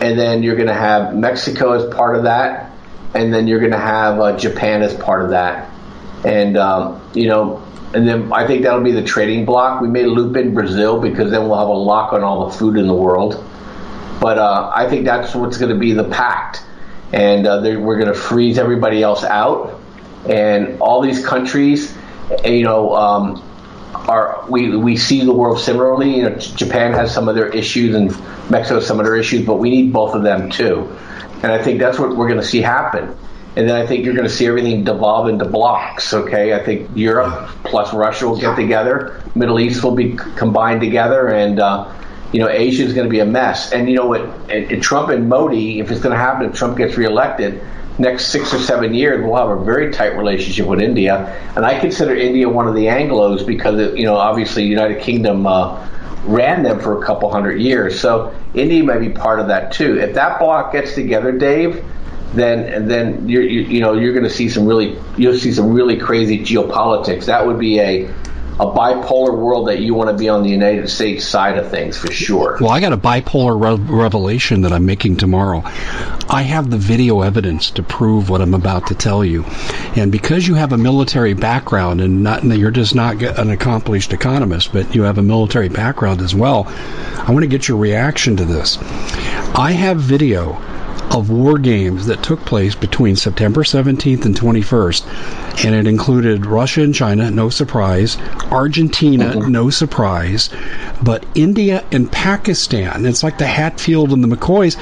and 0.02 0.20
then 0.20 0.44
you're 0.44 0.56
going 0.56 0.68
to 0.68 0.74
have 0.74 1.16
Mexico 1.16 1.72
as 1.72 1.94
part 1.94 2.16
of 2.16 2.24
that, 2.24 2.72
and 3.14 3.34
then 3.34 3.48
you're 3.48 3.60
going 3.60 3.72
to 3.72 3.78
have 3.78 4.20
uh, 4.20 4.38
Japan 4.38 4.82
as 4.82 4.94
part 4.94 5.24
of 5.24 5.30
that. 5.30 5.72
And 6.26 6.58
um, 6.58 7.02
you 7.14 7.28
know, 7.28 7.64
and 7.94 8.08
then 8.08 8.32
I 8.34 8.46
think 8.46 8.64
that'll 8.64 8.84
be 8.84 8.92
the 8.92 9.04
trading 9.04 9.46
block. 9.46 9.82
We 9.82 9.88
may 9.88 10.04
loop 10.04 10.36
in 10.36 10.54
Brazil 10.54 11.00
because 11.00 11.32
then 11.32 11.48
we'll 11.48 11.58
have 11.58 11.68
a 11.68 11.72
lock 11.72 12.14
on 12.14 12.24
all 12.24 12.50
the 12.50 12.58
food 12.58 12.78
in 12.78 12.88
the 12.88 12.96
world. 12.96 13.44
But 14.20 14.38
uh, 14.38 14.72
I 14.74 14.90
think 14.90 15.06
that's 15.06 15.36
what's 15.36 15.58
going 15.58 15.72
to 15.72 15.78
be 15.78 15.94
the 15.94 16.04
pact, 16.04 16.64
and 17.14 17.46
uh, 17.48 17.62
we're 17.64 17.98
going 17.98 18.12
to 18.12 18.20
freeze 18.20 18.58
everybody 18.58 19.02
else 19.04 19.24
out, 19.24 19.80
and 20.28 20.80
all 20.82 21.02
these 21.02 21.26
countries, 21.26 21.96
you 22.44 22.64
know, 22.64 22.96
um, 22.96 23.44
are 24.08 24.46
we 24.50 24.76
we 24.76 24.98
see 24.98 25.24
the 25.24 25.34
world 25.34 25.60
similarly. 25.60 26.18
You 26.18 26.30
know, 26.30 26.36
Japan 26.38 26.94
has 26.94 27.14
some 27.14 27.28
of 27.28 27.36
their 27.36 27.50
issues, 27.50 27.96
and 27.96 28.10
Mexico 28.50 28.76
has 28.76 28.88
some 28.88 29.00
of 29.00 29.06
their 29.06 29.16
issues, 29.16 29.46
but 29.46 29.56
we 29.56 29.70
need 29.70 29.94
both 29.94 30.16
of 30.16 30.24
them 30.24 30.50
too. 30.50 30.96
And 31.44 31.52
I 31.52 31.62
think 31.62 31.80
that's 31.80 32.00
what 32.00 32.16
we're 32.16 32.28
going 32.28 32.40
to 32.40 32.46
see 32.46 32.62
happen 32.62 33.16
and 33.56 33.70
then 33.70 33.76
I 33.76 33.88
think 33.88 34.04
you're 34.04 34.14
going 34.14 34.28
to 34.28 34.34
see 34.34 34.48
everything 34.48 34.84
devolve 34.84 35.30
into 35.30 35.46
blocks. 35.46 36.14
Okay, 36.14 36.54
I 36.54 36.64
think 36.64 36.90
Europe 36.96 37.50
plus 37.64 37.94
Russia 37.94 38.28
will 38.28 38.38
get 38.38 38.56
together, 38.56 39.22
Middle 39.34 39.60
East 39.60 39.84
will 39.84 39.96
be 39.96 40.18
combined 40.36 40.82
together, 40.82 41.30
and 41.30 41.60
uh, 41.60 41.92
you 42.34 42.40
know 42.40 42.50
Asia 42.50 42.84
is 42.84 42.94
going 42.94 43.06
to 43.06 43.10
be 43.10 43.20
a 43.20 43.26
mess. 43.26 43.72
And 43.72 43.90
you 43.90 43.96
know 43.96 44.08
what? 44.08 44.82
Trump 44.82 45.10
and 45.10 45.30
Modi, 45.30 45.80
if 45.80 45.90
it's 45.90 46.02
going 46.02 46.14
to 46.14 46.20
happen, 46.20 46.50
if 46.50 46.56
Trump 46.56 46.78
gets 46.78 46.98
reelected, 46.98 47.62
next 47.98 48.28
six 48.28 48.54
or 48.54 48.60
seven 48.60 48.94
years, 48.94 49.24
we'll 49.24 49.36
have 49.36 49.50
a 49.50 49.64
very 49.64 49.92
tight 49.92 50.18
relationship 50.18 50.68
with 50.68 50.82
India. 50.82 51.42
And 51.56 51.66
I 51.66 51.80
consider 51.80 52.16
India 52.16 52.50
one 52.50 52.68
of 52.68 52.76
the 52.76 52.86
Anglos 52.86 53.46
because 53.46 53.80
it, 53.80 53.98
you 53.98 54.06
know 54.06 54.16
obviously 54.16 54.64
United 54.64 55.02
Kingdom. 55.02 55.48
Uh, 55.48 55.90
ran 56.26 56.64
them 56.64 56.80
for 56.80 57.02
a 57.02 57.06
couple 57.06 57.32
hundred 57.32 57.62
years. 57.62 58.00
So 58.00 58.36
India 58.54 58.84
may 58.84 58.98
be 58.98 59.10
part 59.10 59.40
of 59.40 59.48
that 59.50 59.72
too. 59.72 60.00
If 60.00 60.16
that 60.16 60.40
block 60.40 60.72
gets 60.72 60.96
together, 60.96 61.32
Dave, 61.32 61.86
then 62.34 62.88
then 62.88 63.30
you, 63.30 63.42
you 63.42 63.80
know 63.80 63.94
you're 63.94 64.14
going 64.14 64.24
to 64.26 64.30
see 64.30 64.50
some 64.50 64.66
really 64.66 65.00
you'll 65.18 65.38
see 65.38 65.54
some 65.54 65.72
really 65.72 65.98
crazy 65.98 66.40
geopolitics. 66.40 67.26
That 67.26 67.46
would 67.46 67.60
be 67.60 67.80
a 67.80 68.12
a 68.60 68.66
bipolar 68.66 69.38
world 69.38 69.68
that 69.68 69.80
you 69.80 69.94
want 69.94 70.10
to 70.10 70.16
be 70.16 70.30
on 70.30 70.42
the 70.42 70.50
United 70.50 70.90
States 70.90 71.26
side 71.26 71.58
of 71.58 71.70
things 71.70 71.98
for 71.98 72.10
sure. 72.10 72.58
Well, 72.62 72.70
I 72.70 72.80
got 72.80 72.94
a 72.94 72.98
bipolar 72.98 73.60
re- 73.60 73.96
revelation 73.96 74.62
that 74.62 74.72
I'm 74.72 74.86
making 74.86 75.18
tomorrow. 75.18 75.62
I 76.30 76.44
have 76.44 76.70
the 76.70 76.78
video 76.78 77.22
evidence 77.22 77.72
to 77.72 77.84
prove 77.84 78.30
what 78.30 78.42
I'm 78.42 78.54
about 78.54 78.88
to 78.88 78.96
tell 78.96 79.26
you. 79.26 79.44
And 79.98 80.10
because 80.10 80.48
you 80.48 80.56
have 80.56 80.72
a 80.72 80.78
military 80.78 81.34
background 81.34 82.00
and 82.00 82.24
not 82.24 82.46
you're 82.46 82.72
just 82.72 82.96
not 82.96 83.22
an 83.22 83.50
accomplished 83.50 84.14
economist, 84.14 84.72
but 84.72 84.96
you 84.96 85.04
have 85.04 85.18
a 85.18 85.24
military 85.24 85.70
background 85.70 86.22
as 86.22 86.34
well, 86.34 86.66
I 86.68 87.32
want 87.32 87.44
to 87.44 87.48
get 87.48 87.68
your 87.68 87.78
reaction 87.78 88.38
to 88.38 88.46
this. 88.46 88.78
I 89.58 89.72
have 89.72 90.00
video 90.00 90.54
of 91.12 91.30
war 91.30 91.58
games 91.58 92.08
that 92.08 92.24
took 92.24 92.40
place 92.42 92.76
between 92.76 93.16
September 93.16 93.64
17th 93.64 94.26
and 94.26 94.36
21st. 94.36 95.66
And 95.66 95.76
it 95.76 95.88
included 95.88 96.46
Russia 96.46 96.82
and 96.82 96.94
China, 96.94 97.32
no 97.32 97.50
surprise, 97.50 98.18
Argentina, 98.52 99.26
mm-hmm. 99.26 99.52
no 99.52 99.70
surprise, 99.70 100.50
but 101.02 101.26
India 101.36 101.86
and 101.92 102.12
Pakistan. 102.12 103.06
It's 103.06 103.24
like 103.24 103.38
the 103.38 103.48
Hatfield 103.48 104.12
and 104.12 104.24
the 104.24 104.36
McCoys, 104.36 104.78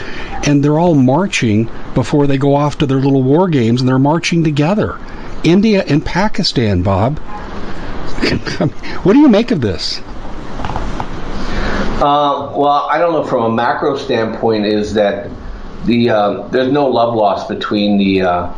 and 0.48 0.64
they're 0.64 0.80
all 0.80 0.96
marching 0.96 1.70
before 1.94 2.28
they 2.28 2.38
go 2.38 2.56
off 2.56 2.78
to 2.80 2.86
their 2.86 2.98
little 2.98 3.24
war 3.24 3.48
games, 3.48 3.82
and 3.82 3.88
they're 3.88 4.00
marching 4.00 4.44
together. 4.44 4.98
India 5.44 5.84
and 5.88 6.06
Pakistan, 6.06 6.82
Bob. 6.84 7.20
what 9.04 9.14
do 9.14 9.20
you 9.20 9.30
make 9.30 9.52
of 9.52 9.62
this? 9.62 10.00
Uh, 12.00 12.52
well, 12.56 12.88
I 12.90 12.98
don't 12.98 13.14
know. 13.14 13.24
From 13.24 13.44
a 13.44 13.52
macro 13.52 13.96
standpoint, 13.96 14.66
is 14.66 14.94
that 14.96 15.30
the 15.86 16.10
uh, 16.10 16.48
there's 16.48 16.72
no 16.72 16.88
love 16.88 17.16
lost 17.16 17.50
between 17.50 17.98
the 17.98 18.22
uh, 18.22 18.54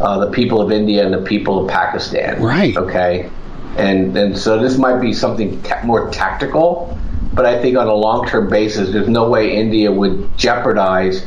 uh, 0.00 0.24
the 0.24 0.30
people 0.30 0.60
of 0.60 0.70
India 0.70 1.04
and 1.04 1.12
the 1.12 1.22
people 1.22 1.64
of 1.64 1.70
Pakistan. 1.70 2.42
Right. 2.42 2.76
Okay. 2.76 3.30
And 3.76 4.16
and 4.16 4.36
so 4.36 4.58
this 4.60 4.78
might 4.78 5.00
be 5.00 5.12
something 5.12 5.62
ta- 5.62 5.82
more 5.84 6.10
tactical, 6.10 6.98
but 7.32 7.46
I 7.46 7.60
think 7.60 7.76
on 7.76 7.86
a 7.86 7.94
long 7.94 8.26
term 8.26 8.48
basis, 8.48 8.92
there's 8.92 9.08
no 9.08 9.28
way 9.28 9.56
India 9.56 9.92
would 9.92 10.36
jeopardize 10.36 11.26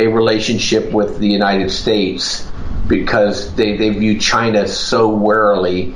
a 0.00 0.06
relationship 0.06 0.92
with 0.92 1.18
the 1.18 1.28
United 1.28 1.70
States 1.70 2.48
because 2.88 3.54
they, 3.54 3.76
they 3.76 3.90
view 3.90 4.18
China 4.18 4.66
so 4.66 5.08
warily 5.08 5.94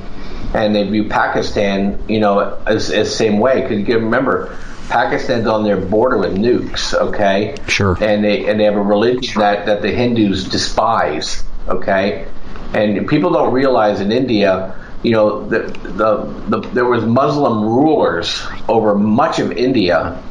and 0.55 0.75
they 0.75 0.85
view 0.89 1.09
Pakistan, 1.09 2.03
you 2.09 2.21
know, 2.21 2.59
as, 2.67 2.91
as 2.91 3.15
same 3.15 3.39
way. 3.39 3.63
Because 3.63 3.79
you 3.79 3.85
can 3.85 4.05
remember, 4.05 4.57
Pakistan's 4.89 5.47
on 5.47 5.65
their 5.65 5.77
border 5.77 6.19
with 6.19 6.37
nukes, 6.37 6.95
okay? 6.95 7.57
Sure. 7.69 7.97
And 8.01 8.25
they 8.25 8.49
and 8.49 8.61
they 8.61 8.65
have 8.65 8.77
a 8.77 8.83
religion 8.83 9.41
that, 9.41 9.67
that 9.67 9.83
the 9.83 9.91
Hindus 9.91 10.45
despise, 10.45 11.45
okay? 11.69 12.27
And 12.73 13.09
people 13.09 13.31
don't 13.31 13.53
realize 13.53 14.01
in 14.01 14.13
India, 14.13 14.77
you 15.03 15.13
know, 15.13 15.49
the, 15.49 15.59
the, 15.59 16.25
the 16.49 16.69
there 16.73 16.85
was 16.85 17.05
Muslim 17.05 17.63
rulers 17.63 18.43
over 18.69 18.95
much 18.95 19.39
of 19.39 19.53
India 19.53 20.23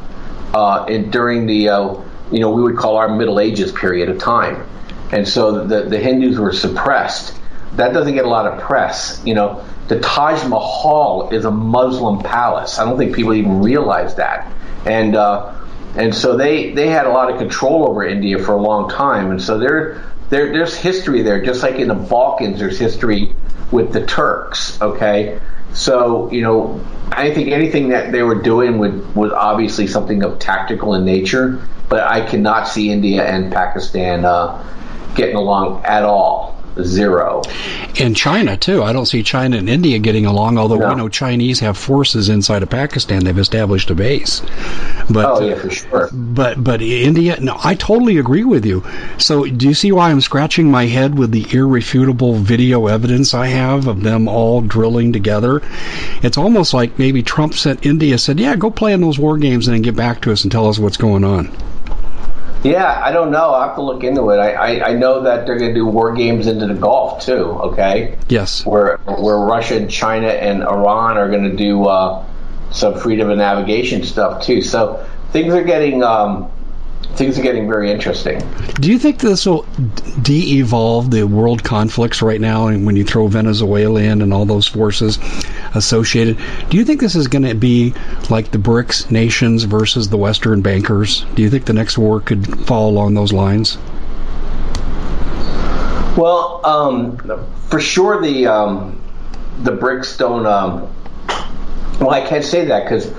uh, 0.54 0.86
in, 0.88 1.10
during 1.10 1.46
the 1.46 1.68
uh, 1.68 1.94
you 2.30 2.40
know 2.40 2.50
we 2.50 2.62
would 2.62 2.76
call 2.76 2.96
our 2.96 3.14
Middle 3.14 3.40
Ages 3.40 3.72
period 3.72 4.08
of 4.08 4.18
time, 4.18 4.66
and 5.12 5.28
so 5.28 5.66
the 5.66 5.82
the 5.82 5.98
Hindus 5.98 6.38
were 6.38 6.52
suppressed. 6.52 7.38
That 7.74 7.92
doesn't 7.92 8.14
get 8.14 8.24
a 8.24 8.28
lot 8.28 8.46
of 8.46 8.60
press, 8.60 9.20
you 9.24 9.34
know 9.34 9.64
the 9.88 10.00
Taj 10.00 10.44
Mahal 10.48 11.30
is 11.30 11.44
a 11.44 11.50
Muslim 11.50 12.18
palace. 12.18 12.78
I 12.78 12.84
don't 12.84 12.98
think 12.98 13.14
people 13.14 13.34
even 13.34 13.60
realize 13.62 14.16
that. 14.16 14.52
And 14.84 15.14
uh, 15.14 15.54
and 15.96 16.14
so 16.14 16.36
they 16.36 16.72
they 16.72 16.88
had 16.88 17.06
a 17.06 17.10
lot 17.10 17.30
of 17.30 17.38
control 17.38 17.88
over 17.88 18.04
India 18.04 18.38
for 18.38 18.52
a 18.52 18.60
long 18.60 18.88
time. 18.90 19.30
And 19.30 19.40
so 19.40 19.58
there 19.58 20.02
there 20.30 20.52
there's 20.52 20.76
history 20.76 21.22
there, 21.22 21.42
just 21.42 21.62
like 21.62 21.76
in 21.76 21.88
the 21.88 21.94
Balkans, 21.94 22.58
there's 22.58 22.78
history 22.78 23.34
with 23.70 23.92
the 23.92 24.04
Turks. 24.06 24.80
Okay, 24.80 25.40
so 25.72 26.30
you 26.32 26.42
know 26.42 26.84
I 27.12 27.32
think 27.32 27.48
anything 27.48 27.88
that 27.90 28.12
they 28.12 28.22
were 28.22 28.40
doing 28.40 28.78
would 28.78 29.14
was 29.14 29.32
obviously 29.32 29.86
something 29.86 30.22
of 30.24 30.38
tactical 30.38 30.94
in 30.94 31.04
nature, 31.04 31.62
but 31.88 32.00
I 32.00 32.26
cannot 32.26 32.66
see 32.66 32.90
India 32.90 33.24
and 33.24 33.52
Pakistan 33.52 34.24
uh, 34.24 34.62
getting 35.14 35.36
along 35.36 35.84
at 35.84 36.02
all 36.02 36.56
zero. 36.82 37.42
In 37.96 38.14
China 38.14 38.56
too, 38.56 38.82
I 38.82 38.92
don't 38.92 39.06
see 39.06 39.22
China 39.22 39.56
and 39.56 39.68
India 39.68 39.98
getting 39.98 40.26
along. 40.26 40.58
Although 40.58 40.78
no. 40.78 40.88
we 40.88 40.94
know 40.94 41.08
Chinese 41.08 41.60
have 41.60 41.76
forces 41.76 42.28
inside 42.28 42.62
of 42.62 42.70
Pakistan, 42.70 43.24
they've 43.24 43.38
established 43.38 43.90
a 43.90 43.94
base. 43.94 44.42
But 45.10 45.26
oh 45.26 45.46
yeah, 45.46 45.54
for 45.56 45.70
sure. 45.70 46.08
But 46.12 46.62
but 46.62 46.82
India, 46.82 47.38
no, 47.40 47.56
I 47.62 47.74
totally 47.74 48.18
agree 48.18 48.44
with 48.44 48.64
you. 48.66 48.84
So 49.18 49.44
do 49.44 49.68
you 49.68 49.74
see 49.74 49.92
why 49.92 50.10
I'm 50.10 50.20
scratching 50.20 50.70
my 50.70 50.86
head 50.86 51.18
with 51.18 51.30
the 51.30 51.46
irrefutable 51.50 52.34
video 52.34 52.86
evidence 52.86 53.34
I 53.34 53.46
have 53.48 53.86
of 53.86 54.02
them 54.02 54.28
all 54.28 54.60
drilling 54.60 55.12
together? 55.12 55.62
It's 56.22 56.38
almost 56.38 56.74
like 56.74 56.98
maybe 56.98 57.22
Trump 57.22 57.54
sent 57.54 57.86
India 57.86 58.18
said, 58.18 58.40
"Yeah, 58.40 58.56
go 58.56 58.70
play 58.70 58.92
in 58.92 59.00
those 59.00 59.18
war 59.18 59.38
games 59.38 59.68
and 59.68 59.74
then 59.74 59.82
get 59.82 59.96
back 59.96 60.20
to 60.22 60.32
us 60.32 60.42
and 60.42 60.52
tell 60.52 60.68
us 60.68 60.78
what's 60.78 60.96
going 60.96 61.24
on." 61.24 61.50
Yeah, 62.70 63.00
I 63.04 63.12
don't 63.12 63.30
know. 63.30 63.54
I 63.54 63.66
have 63.66 63.76
to 63.76 63.82
look 63.82 64.02
into 64.02 64.30
it. 64.30 64.38
I, 64.38 64.52
I, 64.52 64.88
I 64.90 64.92
know 64.94 65.22
that 65.22 65.46
they're 65.46 65.58
going 65.58 65.72
to 65.72 65.74
do 65.74 65.86
war 65.86 66.14
games 66.14 66.46
into 66.46 66.66
the 66.66 66.74
Gulf 66.74 67.24
too. 67.24 67.44
Okay. 67.44 68.16
Yes. 68.28 68.66
Where 68.66 68.98
where 68.98 69.38
Russia 69.38 69.76
and 69.76 69.90
China 69.90 70.28
and 70.28 70.62
Iran 70.62 71.16
are 71.16 71.30
going 71.30 71.50
to 71.50 71.56
do 71.56 71.84
uh, 71.84 72.24
some 72.72 72.98
freedom 72.98 73.30
of 73.30 73.38
navigation 73.38 74.02
stuff 74.02 74.42
too. 74.42 74.62
So 74.62 75.06
things 75.32 75.54
are 75.54 75.64
getting 75.64 76.02
um, 76.02 76.50
things 77.16 77.38
are 77.38 77.42
getting 77.42 77.66
very 77.66 77.90
interesting. 77.90 78.42
Do 78.74 78.90
you 78.90 78.98
think 78.98 79.20
this 79.20 79.46
will 79.46 79.62
de-evolve 80.22 81.10
the 81.10 81.24
world 81.24 81.64
conflicts 81.64 82.22
right 82.22 82.40
now? 82.40 82.66
And 82.68 82.84
when 82.84 82.96
you 82.96 83.04
throw 83.04 83.26
Venezuela 83.26 84.00
in 84.00 84.22
and 84.22 84.32
all 84.32 84.44
those 84.44 84.66
forces 84.66 85.18
associated, 85.74 86.38
do 86.68 86.76
you 86.76 86.84
think 86.84 87.00
this 87.00 87.16
is 87.16 87.26
going 87.28 87.44
to 87.44 87.54
be 87.54 87.94
like 88.30 88.50
the 88.50 88.58
BRICS 88.58 89.10
nations 89.10 89.64
versus 89.64 90.08
the 90.08 90.16
Western 90.16 90.60
bankers? 90.60 91.24
Do 91.34 91.42
you 91.42 91.50
think 91.50 91.64
the 91.64 91.72
next 91.72 91.96
war 91.96 92.20
could 92.20 92.46
fall 92.66 92.90
along 92.90 93.14
those 93.14 93.32
lines? 93.32 93.78
Well, 96.16 96.60
um, 96.64 97.18
for 97.68 97.80
sure, 97.80 98.22
the 98.22 98.46
um, 98.46 99.00
the 99.62 99.72
BRICS 99.72 100.18
don't. 100.18 100.46
Um, 100.46 100.92
well, 102.00 102.10
I 102.10 102.26
can't 102.26 102.44
say 102.44 102.66
that 102.66 102.84
because 102.84 103.12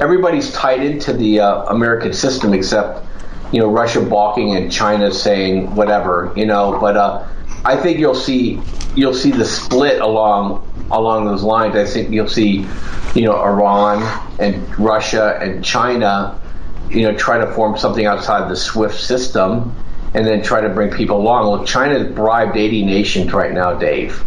everybody's 0.00 0.52
tied 0.52 0.82
into 0.82 1.12
the 1.12 1.40
uh, 1.40 1.64
American 1.64 2.12
system 2.12 2.54
except 2.54 3.06
you 3.52 3.60
know 3.60 3.70
Russia 3.70 4.00
balking 4.00 4.54
and 4.56 4.70
China 4.70 5.12
saying 5.12 5.74
whatever, 5.74 6.32
you 6.36 6.46
know. 6.46 6.78
But 6.80 6.96
uh, 6.96 7.26
I 7.64 7.76
think 7.76 7.98
you'll 7.98 8.14
see 8.14 8.60
you'll 8.94 9.14
see 9.14 9.30
the 9.30 9.44
split 9.44 10.00
along 10.00 10.66
along 10.90 11.26
those 11.26 11.42
lines. 11.42 11.76
I 11.76 11.84
think 11.84 12.10
you'll 12.10 12.28
see 12.28 12.66
you 13.14 13.24
know 13.24 13.36
Iran 13.42 14.02
and 14.38 14.78
Russia 14.78 15.38
and 15.40 15.64
China, 15.64 16.40
you 16.88 17.02
know, 17.02 17.16
try 17.16 17.38
to 17.38 17.52
form 17.52 17.76
something 17.76 18.06
outside 18.06 18.50
the 18.50 18.56
SWIFT 18.56 18.98
system. 18.98 19.74
And 20.12 20.26
then 20.26 20.42
try 20.42 20.60
to 20.60 20.68
bring 20.68 20.90
people 20.90 21.18
along. 21.18 21.48
Well, 21.48 21.64
China's 21.64 22.12
bribed 22.12 22.56
80 22.56 22.84
nations 22.84 23.32
right 23.32 23.52
now, 23.52 23.74
Dave. 23.74 24.24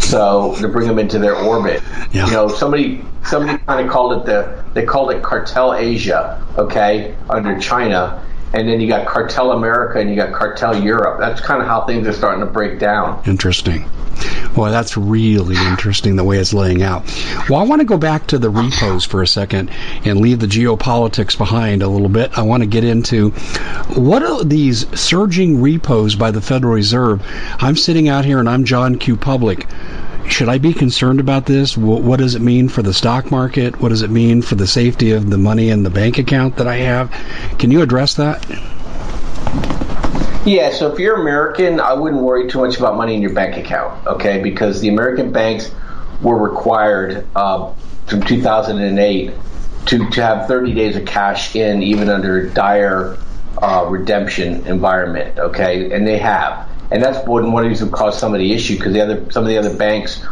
So 0.00 0.56
to 0.60 0.66
bring 0.66 0.88
them 0.88 0.98
into 0.98 1.20
their 1.20 1.36
orbit. 1.36 1.80
Yeah. 2.10 2.26
You 2.26 2.32
know, 2.32 2.48
somebody 2.48 3.04
somebody 3.24 3.58
kind 3.58 3.86
of 3.86 3.92
called 3.92 4.20
it 4.20 4.26
the 4.26 4.64
they 4.74 4.84
called 4.84 5.12
it 5.12 5.22
cartel 5.22 5.74
Asia, 5.74 6.44
okay, 6.58 7.14
under 7.30 7.56
China 7.60 8.20
and 8.54 8.68
then 8.68 8.80
you 8.80 8.88
got 8.88 9.06
Cartel 9.06 9.52
America 9.52 9.98
and 9.98 10.10
you 10.10 10.16
got 10.16 10.32
Cartel 10.32 10.82
Europe. 10.82 11.18
That's 11.18 11.40
kind 11.40 11.62
of 11.62 11.68
how 11.68 11.84
things 11.86 12.06
are 12.06 12.12
starting 12.12 12.40
to 12.40 12.50
break 12.50 12.78
down. 12.78 13.22
Interesting. 13.26 13.88
Well, 14.56 14.70
that's 14.70 14.96
really 14.96 15.56
interesting 15.56 16.16
the 16.16 16.24
way 16.24 16.36
it's 16.36 16.52
laying 16.52 16.82
out. 16.82 17.04
Well, 17.48 17.60
I 17.60 17.64
want 17.64 17.80
to 17.80 17.86
go 17.86 17.96
back 17.96 18.26
to 18.28 18.38
the 18.38 18.50
repos 18.50 19.04
for 19.04 19.22
a 19.22 19.26
second 19.26 19.70
and 20.04 20.20
leave 20.20 20.40
the 20.40 20.46
geopolitics 20.46 21.36
behind 21.36 21.82
a 21.82 21.88
little 21.88 22.10
bit. 22.10 22.36
I 22.36 22.42
want 22.42 22.62
to 22.62 22.68
get 22.68 22.84
into 22.84 23.30
what 23.96 24.22
are 24.22 24.44
these 24.44 24.86
surging 24.98 25.62
repos 25.62 26.14
by 26.14 26.30
the 26.30 26.42
Federal 26.42 26.74
Reserve? 26.74 27.22
I'm 27.58 27.76
sitting 27.76 28.08
out 28.08 28.24
here 28.24 28.38
and 28.38 28.48
I'm 28.48 28.64
John 28.64 28.98
Q. 28.98 29.16
Public 29.16 29.66
should 30.28 30.48
I 30.48 30.58
be 30.58 30.72
concerned 30.72 31.20
about 31.20 31.46
this? 31.46 31.76
What, 31.76 32.02
what, 32.02 32.18
does 32.18 32.34
it 32.34 32.42
mean 32.42 32.68
for 32.68 32.82
the 32.82 32.94
stock 32.94 33.30
market? 33.30 33.80
What 33.80 33.90
does 33.90 34.02
it 34.02 34.10
mean 34.10 34.42
for 34.42 34.54
the 34.54 34.66
safety 34.66 35.12
of 35.12 35.30
the 35.30 35.38
money 35.38 35.70
in 35.70 35.82
the 35.82 35.90
bank 35.90 36.18
account 36.18 36.56
that 36.56 36.66
I 36.66 36.76
have? 36.76 37.10
Can 37.58 37.70
you 37.70 37.82
address 37.82 38.14
that? 38.14 38.44
Yeah, 40.44 40.72
so 40.72 40.92
if 40.92 40.98
you're 40.98 41.20
American, 41.20 41.78
I 41.78 41.92
wouldn't 41.92 42.22
worry 42.22 42.48
too 42.48 42.58
much 42.58 42.76
about 42.76 42.96
money 42.96 43.14
in 43.14 43.22
your 43.22 43.32
bank 43.32 43.56
account, 43.56 44.06
okay? 44.06 44.42
Because 44.42 44.80
the 44.80 44.88
American 44.88 45.30
banks 45.30 45.70
were 46.20 46.36
required 46.36 47.26
uh, 47.36 47.72
from 48.06 48.22
2008 48.22 49.32
to, 49.86 50.10
to 50.10 50.22
have 50.22 50.48
30 50.48 50.74
days 50.74 50.96
of 50.96 51.04
cash 51.04 51.54
in, 51.54 51.82
even 51.82 52.08
under 52.08 52.48
dire 52.48 53.16
uh, 53.58 53.86
redemption 53.88 54.66
environment, 54.66 55.38
okay? 55.38 55.92
And 55.92 56.06
they 56.06 56.18
have 56.18 56.68
and 56.92 57.02
that's 57.02 57.26
one 57.26 57.44
of 57.44 57.50
the 57.50 57.68
reasons 57.68 57.90
caused 57.92 58.18
some 58.18 58.34
of 58.34 58.40
the 58.40 58.52
issue 58.52 58.76
because 58.76 58.92
the 58.92 59.00
other 59.00 59.30
some 59.30 59.42
of 59.44 59.48
the 59.48 59.58
other 59.58 59.74
banks 59.74 60.24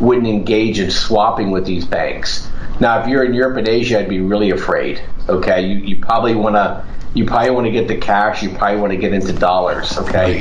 wouldn't 0.00 0.26
engage 0.26 0.78
in 0.78 0.90
swapping 0.90 1.50
with 1.50 1.64
these 1.64 1.84
banks. 1.84 2.48
Now, 2.80 3.00
if 3.00 3.08
you're 3.08 3.24
in 3.24 3.32
Europe 3.32 3.56
and 3.56 3.68
Asia, 3.68 4.00
I'd 4.00 4.08
be 4.08 4.20
really 4.20 4.50
afraid. 4.50 5.02
Okay, 5.28 5.66
you, 5.66 5.78
you 5.78 5.98
probably 6.00 6.34
want 6.34 6.56
to 6.56 6.84
you 7.14 7.24
probably 7.24 7.50
want 7.50 7.66
to 7.66 7.70
get 7.70 7.88
the 7.88 7.96
cash. 7.96 8.42
You 8.42 8.50
probably 8.50 8.78
want 8.80 8.92
to 8.92 8.98
get 8.98 9.14
into 9.14 9.32
dollars. 9.32 9.96
Okay, 9.98 10.40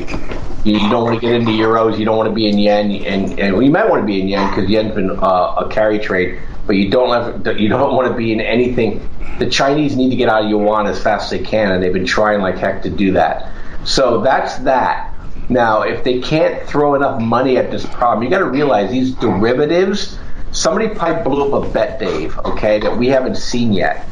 you, 0.65 0.73
you 0.73 0.89
don't 0.89 1.03
want 1.03 1.15
to 1.15 1.21
get 1.21 1.33
into 1.33 1.51
euros. 1.51 1.97
You 1.97 2.05
don't 2.05 2.17
want 2.17 2.29
to 2.29 2.35
be 2.35 2.49
in 2.49 2.57
yen, 2.57 2.91
and, 2.91 3.39
and 3.39 3.53
well, 3.53 3.63
you 3.63 3.71
might 3.71 3.89
want 3.89 4.01
to 4.01 4.05
be 4.05 4.19
in 4.19 4.27
yen 4.27 4.49
because 4.49 4.69
yen's 4.69 4.93
been 4.93 5.11
uh, 5.11 5.55
a 5.57 5.69
carry 5.71 5.99
trade. 5.99 6.39
But 6.67 6.75
you 6.75 6.89
don't 6.89 7.09
have 7.09 7.59
you 7.59 7.69
don't 7.69 7.95
want 7.95 8.09
to 8.09 8.17
be 8.17 8.33
in 8.33 8.41
anything. 8.41 9.07
The 9.39 9.49
Chinese 9.49 9.95
need 9.95 10.09
to 10.09 10.15
get 10.15 10.29
out 10.29 10.43
of 10.43 10.49
yuan 10.49 10.87
as 10.87 11.01
fast 11.01 11.31
as 11.31 11.39
they 11.39 11.45
can, 11.45 11.71
and 11.71 11.81
they've 11.81 11.93
been 11.93 12.05
trying 12.05 12.41
like 12.41 12.57
heck 12.57 12.83
to 12.83 12.89
do 12.89 13.13
that. 13.13 13.51
So 13.85 14.21
that's 14.21 14.57
that. 14.59 15.14
Now, 15.49 15.83
if 15.83 16.03
they 16.03 16.19
can't 16.19 16.67
throw 16.67 16.95
enough 16.95 17.21
money 17.21 17.57
at 17.57 17.69
this 17.69 17.85
problem, 17.85 18.23
you 18.23 18.29
got 18.29 18.39
to 18.39 18.49
realize 18.49 18.91
these 18.91 19.13
derivatives. 19.13 20.17
Somebody 20.51 20.89
probably 20.89 21.23
blew 21.23 21.53
up 21.53 21.65
a 21.65 21.69
bet, 21.69 21.99
Dave. 21.99 22.37
Okay, 22.39 22.79
that 22.79 22.97
we 22.97 23.07
haven't 23.07 23.35
seen 23.35 23.73
yet. 23.73 24.07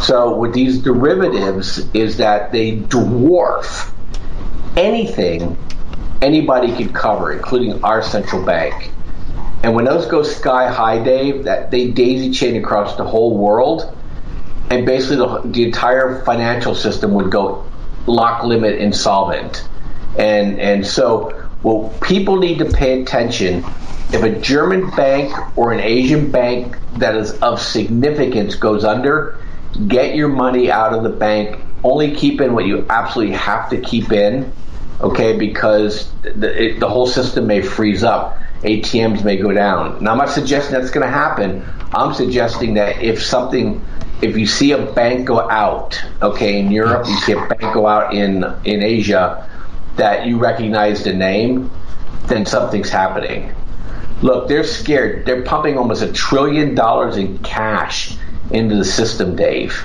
So 0.00 0.36
with 0.36 0.52
these 0.52 0.78
derivatives, 0.78 1.78
is 1.94 2.18
that 2.18 2.52
they 2.52 2.78
dwarf 2.78 3.92
anything 4.76 5.56
anybody 6.22 6.74
could 6.76 6.94
cover, 6.94 7.32
including 7.32 7.82
our 7.82 8.02
central 8.02 8.44
bank. 8.44 8.90
And 9.62 9.74
when 9.74 9.84
those 9.84 10.06
go 10.06 10.22
sky 10.22 10.70
high, 10.70 11.02
Dave, 11.02 11.44
that 11.44 11.70
they 11.70 11.90
daisy 11.90 12.30
chain 12.30 12.56
across 12.56 12.96
the 12.96 13.04
whole 13.04 13.36
world, 13.36 13.96
and 14.70 14.86
basically 14.86 15.16
the, 15.16 15.40
the 15.44 15.64
entire 15.64 16.22
financial 16.24 16.74
system 16.74 17.14
would 17.14 17.30
go 17.30 17.64
lock 18.06 18.44
limit 18.44 18.80
insolvent. 18.80 19.68
And 20.18 20.58
and 20.58 20.86
so 20.86 21.48
well 21.62 21.92
people 22.00 22.36
need 22.36 22.58
to 22.58 22.66
pay 22.66 23.02
attention 23.02 23.64
if 24.12 24.22
a 24.22 24.30
German 24.40 24.90
bank 24.90 25.34
or 25.58 25.72
an 25.72 25.80
Asian 25.80 26.30
bank 26.30 26.76
that 26.98 27.16
is 27.16 27.32
of 27.40 27.60
significance 27.60 28.54
goes 28.54 28.84
under, 28.84 29.38
get 29.88 30.14
your 30.14 30.28
money 30.28 30.70
out 30.70 30.92
of 30.92 31.02
the 31.02 31.08
bank. 31.08 31.60
Only 31.82 32.14
keep 32.14 32.40
in 32.40 32.54
what 32.54 32.66
you 32.66 32.86
absolutely 32.88 33.34
have 33.34 33.68
to 33.70 33.80
keep 33.80 34.12
in, 34.12 34.52
okay? 35.00 35.36
Because 35.36 36.10
the, 36.22 36.64
it, 36.64 36.80
the 36.80 36.88
whole 36.88 37.06
system 37.06 37.46
may 37.46 37.62
freeze 37.62 38.04
up. 38.04 38.38
ATMs 38.62 39.24
may 39.24 39.36
go 39.36 39.52
down. 39.52 40.02
Now, 40.02 40.12
I'm 40.12 40.18
not 40.18 40.30
suggesting 40.30 40.72
that's 40.72 40.90
going 40.90 41.06
to 41.06 41.12
happen. 41.12 41.64
I'm 41.92 42.14
suggesting 42.14 42.74
that 42.74 43.02
if 43.02 43.22
something, 43.22 43.84
if 44.22 44.36
you 44.36 44.46
see 44.46 44.72
a 44.72 44.86
bank 44.92 45.26
go 45.26 45.38
out, 45.50 46.00
okay, 46.22 46.58
in 46.58 46.70
Europe, 46.70 47.06
you 47.06 47.16
see 47.18 47.32
a 47.32 47.46
bank 47.46 47.74
go 47.74 47.86
out 47.86 48.14
in 48.14 48.44
in 48.64 48.82
Asia, 48.82 49.48
that 49.96 50.26
you 50.26 50.38
recognize 50.38 51.04
the 51.04 51.12
name, 51.12 51.70
then 52.26 52.46
something's 52.46 52.90
happening. 52.90 53.54
Look, 54.22 54.48
they're 54.48 54.64
scared. 54.64 55.26
They're 55.26 55.42
pumping 55.42 55.76
almost 55.76 56.02
a 56.02 56.12
trillion 56.12 56.74
dollars 56.74 57.16
in 57.16 57.38
cash 57.38 58.16
into 58.50 58.76
the 58.76 58.84
system, 58.84 59.36
Dave. 59.36 59.84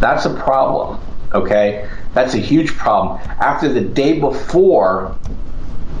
That's 0.00 0.24
a 0.24 0.34
problem, 0.34 1.00
okay? 1.32 1.88
That's 2.14 2.34
a 2.34 2.38
huge 2.38 2.70
problem. 2.76 3.20
After 3.40 3.68
the 3.72 3.82
day 3.82 4.18
before, 4.18 5.16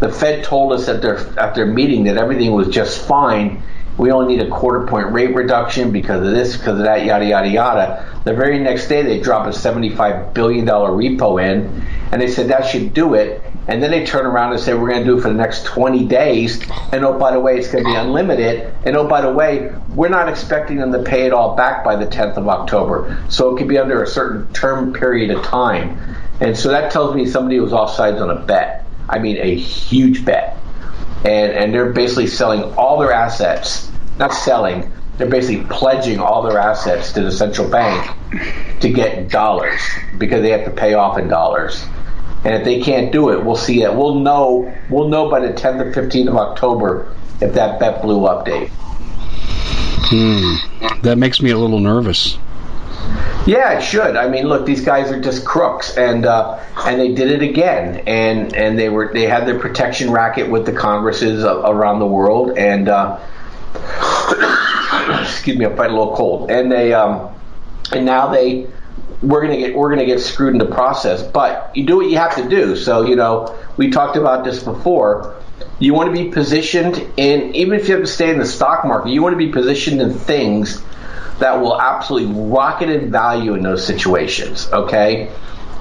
the 0.00 0.10
Fed 0.10 0.44
told 0.44 0.72
us 0.72 0.88
at 0.88 1.02
their 1.02 1.18
at 1.38 1.54
their 1.54 1.66
meeting 1.66 2.04
that 2.04 2.16
everything 2.16 2.52
was 2.52 2.68
just 2.68 3.06
fine. 3.06 3.62
We 3.98 4.10
only 4.10 4.36
need 4.36 4.46
a 4.46 4.50
quarter 4.50 4.86
point 4.86 5.12
rate 5.12 5.34
reduction 5.34 5.92
because 5.92 6.26
of 6.26 6.32
this, 6.32 6.56
because 6.56 6.78
of 6.78 6.84
that, 6.86 7.04
yada 7.04 7.26
yada 7.26 7.48
yada. 7.48 8.20
The 8.24 8.32
very 8.32 8.58
next 8.58 8.88
day, 8.88 9.02
they 9.02 9.20
drop 9.20 9.46
a 9.46 9.52
seventy-five 9.52 10.32
billion 10.32 10.64
dollar 10.64 10.90
repo 10.90 11.40
in, 11.42 11.86
and 12.12 12.20
they 12.20 12.28
said 12.28 12.48
that 12.48 12.66
should 12.66 12.92
do 12.92 13.14
it. 13.14 13.42
And 13.68 13.82
then 13.82 13.90
they 13.90 14.04
turn 14.04 14.26
around 14.26 14.52
and 14.52 14.60
say 14.60 14.74
we're 14.74 14.88
going 14.88 15.04
to 15.04 15.06
do 15.06 15.18
it 15.18 15.22
for 15.22 15.28
the 15.28 15.34
next 15.34 15.64
20 15.64 16.06
days. 16.06 16.60
And 16.92 17.04
oh, 17.04 17.18
by 17.18 17.30
the 17.32 17.40
way, 17.40 17.56
it's 17.56 17.70
going 17.70 17.84
to 17.84 17.90
be 17.90 17.96
unlimited. 17.96 18.74
And 18.84 18.96
oh, 18.96 19.06
by 19.06 19.20
the 19.20 19.32
way, 19.32 19.72
we're 19.90 20.08
not 20.08 20.28
expecting 20.28 20.78
them 20.78 20.92
to 20.92 21.02
pay 21.02 21.26
it 21.26 21.32
all 21.32 21.54
back 21.54 21.84
by 21.84 21.94
the 21.94 22.06
10th 22.06 22.36
of 22.36 22.48
October. 22.48 23.22
So 23.28 23.54
it 23.54 23.58
could 23.58 23.68
be 23.68 23.78
under 23.78 24.02
a 24.02 24.06
certain 24.06 24.52
term 24.52 24.92
period 24.92 25.30
of 25.30 25.44
time. 25.44 25.98
And 26.40 26.56
so 26.56 26.70
that 26.70 26.90
tells 26.90 27.14
me 27.14 27.26
somebody 27.26 27.60
was 27.60 27.72
offsides 27.72 28.20
on 28.20 28.30
a 28.30 28.40
bet. 28.44 28.86
I 29.08 29.18
mean, 29.18 29.36
a 29.36 29.54
huge 29.54 30.24
bet. 30.24 30.56
And, 31.24 31.52
and 31.52 31.74
they're 31.74 31.92
basically 31.92 32.26
selling 32.26 32.62
all 32.74 32.98
their 32.98 33.12
assets, 33.12 33.90
not 34.18 34.32
selling, 34.32 34.90
they're 35.20 35.28
basically 35.28 35.66
pledging 35.66 36.18
all 36.18 36.42
their 36.42 36.58
assets 36.58 37.12
to 37.12 37.22
the 37.22 37.30
central 37.30 37.68
bank 37.68 38.10
to 38.80 38.88
get 38.88 39.28
dollars 39.28 39.78
because 40.16 40.40
they 40.40 40.48
have 40.48 40.64
to 40.64 40.70
pay 40.70 40.94
off 40.94 41.18
in 41.18 41.28
dollars. 41.28 41.84
And 42.44 42.54
if 42.54 42.64
they 42.64 42.80
can't 42.80 43.12
do 43.12 43.30
it, 43.30 43.44
we'll 43.44 43.56
see 43.56 43.82
it. 43.82 43.94
We'll 43.94 44.14
know. 44.14 44.74
We'll 44.88 45.08
know 45.08 45.30
by 45.30 45.40
the 45.40 45.52
10th 45.52 45.80
or 45.80 45.92
15th 45.92 46.28
of 46.28 46.36
October 46.36 47.14
if 47.40 47.54
that 47.54 47.80
bet 47.80 48.02
blew 48.02 48.26
up, 48.26 48.46
Dave. 48.46 48.70
Hmm. 48.72 51.00
That 51.02 51.18
makes 51.18 51.40
me 51.40 51.50
a 51.50 51.58
little 51.58 51.78
nervous. 51.78 52.38
Yeah, 53.46 53.78
it 53.78 53.82
should. 53.82 54.16
I 54.16 54.28
mean, 54.28 54.46
look, 54.46 54.66
these 54.66 54.84
guys 54.84 55.10
are 55.10 55.20
just 55.20 55.46
crooks, 55.46 55.96
and 55.96 56.26
uh, 56.26 56.62
and 56.84 57.00
they 57.00 57.14
did 57.14 57.30
it 57.30 57.42
again, 57.42 58.02
and 58.06 58.54
and 58.54 58.78
they 58.78 58.90
were 58.90 59.10
they 59.12 59.22
had 59.22 59.46
their 59.46 59.58
protection 59.58 60.10
racket 60.10 60.50
with 60.50 60.66
the 60.66 60.72
Congresses 60.72 61.42
around 61.42 62.00
the 62.00 62.06
world, 62.06 62.58
and 62.58 62.88
uh, 62.88 63.18
excuse 65.22 65.56
me, 65.56 65.64
I'm 65.64 65.76
fighting 65.76 65.96
a 65.96 65.98
little 65.98 66.14
cold, 66.14 66.50
and 66.50 66.70
they 66.70 66.92
um, 66.92 67.34
and 67.92 68.04
now 68.04 68.28
they 68.28 68.66
we're 69.22 69.42
gonna 69.42 69.58
get 69.58 69.74
we're 69.74 69.90
gonna 69.90 70.06
get 70.06 70.20
screwed 70.20 70.52
in 70.52 70.58
the 70.58 70.66
process. 70.66 71.22
But 71.22 71.70
you 71.74 71.84
do 71.84 71.96
what 71.96 72.10
you 72.10 72.16
have 72.16 72.34
to 72.36 72.48
do. 72.48 72.76
So 72.76 73.02
you 73.06 73.16
know, 73.16 73.56
we 73.76 73.90
talked 73.90 74.16
about 74.16 74.44
this 74.44 74.62
before. 74.62 75.36
You 75.78 75.94
want 75.94 76.14
to 76.14 76.22
be 76.24 76.30
positioned 76.30 76.96
in, 77.16 77.54
even 77.54 77.78
if 77.78 77.88
you 77.88 77.94
have 77.94 78.04
to 78.04 78.10
stay 78.10 78.30
in 78.30 78.38
the 78.38 78.46
stock 78.46 78.84
market, 78.84 79.10
you 79.10 79.22
want 79.22 79.32
to 79.32 79.38
be 79.38 79.48
positioned 79.48 80.00
in 80.00 80.12
things 80.12 80.82
that 81.38 81.58
will 81.60 81.80
absolutely 81.80 82.34
rocket 82.34 82.90
in 82.90 83.10
value 83.10 83.54
in 83.54 83.62
those 83.62 83.86
situations. 83.86 84.68
Okay, 84.72 85.30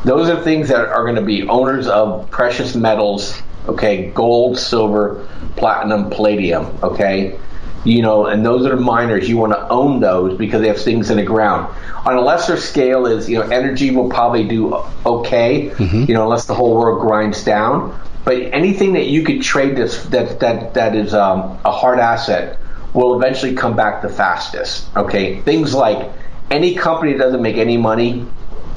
those 0.06 0.30
are 0.30 0.42
things 0.42 0.70
that 0.70 0.88
are 0.88 1.04
going 1.04 1.16
to 1.16 1.22
be 1.22 1.48
owners 1.48 1.88
of 1.88 2.30
precious 2.32 2.76
metals. 2.76 3.42
Okay, 3.68 4.10
gold, 4.12 4.58
silver, 4.58 5.28
platinum, 5.58 6.10
palladium. 6.10 6.66
Okay, 6.82 7.38
you 7.86 8.02
know, 8.02 8.26
and 8.26 8.46
those 8.46 8.66
are 8.66 8.76
the 8.76 8.82
miners. 8.82 9.30
You 9.30 9.38
want 9.38 9.54
to 9.54 9.68
own 9.70 10.00
those 10.00 10.38
because 10.38 10.62
they 10.62 10.68
have 10.68 10.82
things 10.82 11.10
in 11.10 11.18
the 11.18 11.24
ground. 11.24 11.74
On 12.06 12.16
a 12.16 12.22
lesser 12.22 12.58
scale, 12.58 13.06
is 13.06 13.30
you 13.30 13.38
know, 13.38 13.48
energy 13.50 13.92
will 13.92 14.10
probably 14.10 14.48
do 14.48 14.76
okay. 15.06 15.70
Mm-hmm. 15.70 16.06
You 16.08 16.14
know, 16.14 16.24
unless 16.24 16.46
the 16.46 16.54
whole 16.54 16.76
world 16.76 17.02
grinds 17.02 17.44
down. 17.44 18.00
But 18.26 18.42
anything 18.54 18.94
that 18.94 19.06
you 19.06 19.24
could 19.24 19.42
trade 19.42 19.76
this 19.76 20.04
that 20.08 20.40
that 20.42 20.74
that 20.74 20.96
is 20.96 21.14
um, 21.14 21.60
a 21.66 21.72
hard 21.72 22.00
asset 22.00 22.60
will 22.94 23.16
eventually 23.16 23.56
come 23.56 23.76
back 23.76 24.02
the 24.02 24.10
fastest. 24.10 24.88
Okay, 24.96 25.42
things 25.42 25.74
like 25.74 26.12
any 26.52 26.76
company 26.76 27.14
that 27.14 27.20
doesn't 27.20 27.42
make 27.42 27.58
any 27.58 27.78
money, 27.78 28.26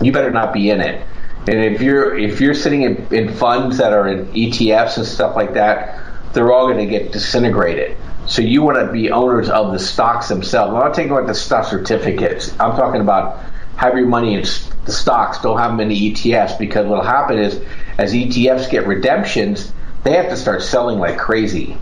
you 0.00 0.12
better 0.12 0.30
not 0.30 0.52
be 0.52 0.70
in 0.70 0.80
it. 0.80 1.06
And 1.48 1.58
if 1.58 1.82
you're 1.82 2.16
if 2.16 2.40
you're 2.40 2.54
sitting 2.54 2.82
in, 2.82 3.06
in 3.10 3.34
funds 3.34 3.78
that 3.78 3.92
are 3.92 4.06
in 4.08 4.26
ETFs 4.26 4.96
and 4.96 5.06
stuff 5.06 5.34
like 5.34 5.54
that, 5.54 6.00
they're 6.32 6.52
all 6.52 6.66
going 6.66 6.78
to 6.78 6.86
get 6.86 7.12
disintegrated. 7.12 7.96
So 8.26 8.42
you 8.42 8.62
want 8.62 8.78
to 8.78 8.92
be 8.92 9.10
owners 9.10 9.48
of 9.48 9.72
the 9.72 9.78
stocks 9.78 10.28
themselves. 10.28 10.72
I'm 10.72 10.80
not 10.80 10.94
talking 10.94 11.10
about 11.10 11.26
the 11.26 11.34
stock 11.34 11.66
certificates. 11.66 12.52
I'm 12.60 12.76
talking 12.76 13.00
about 13.00 13.40
have 13.76 13.96
your 13.96 14.06
money 14.06 14.34
in 14.34 14.42
the 14.84 14.92
stocks. 14.92 15.38
Don't 15.38 15.58
have 15.58 15.72
them 15.72 15.80
in 15.80 15.88
the 15.88 16.12
ETFs 16.12 16.58
because 16.58 16.86
what'll 16.86 17.04
happen 17.04 17.38
is 17.38 17.60
as 17.98 18.12
ETFs 18.12 18.70
get 18.70 18.86
redemptions, 18.86 19.72
they 20.04 20.12
have 20.12 20.28
to 20.28 20.36
start 20.36 20.62
selling 20.62 20.98
like 20.98 21.18
crazy. 21.18 21.76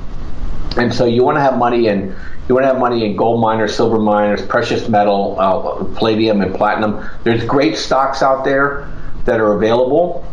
And 0.77 0.95
so 0.95 1.05
you 1.05 1.25
want 1.25 1.37
to 1.37 1.43
have 1.43 1.59
money 1.59 1.89
in 1.89 2.17
you 2.49 2.55
want 2.55 2.65
to 2.65 2.69
have 2.69 2.79
money 2.81 3.05
in 3.05 3.15
gold 3.15 3.41
miners, 3.41 3.77
silver 3.77 4.01
miners, 4.01 4.45
precious 4.45 4.89
metal, 4.89 5.37
uh, 5.39 5.85
palladium, 5.97 6.41
and 6.41 6.53
platinum. 6.53 7.09
There's 7.23 7.45
great 7.45 7.77
stocks 7.77 8.23
out 8.23 8.45
there 8.45 8.91
that 9.25 9.39
are 9.39 9.53
available 9.53 10.27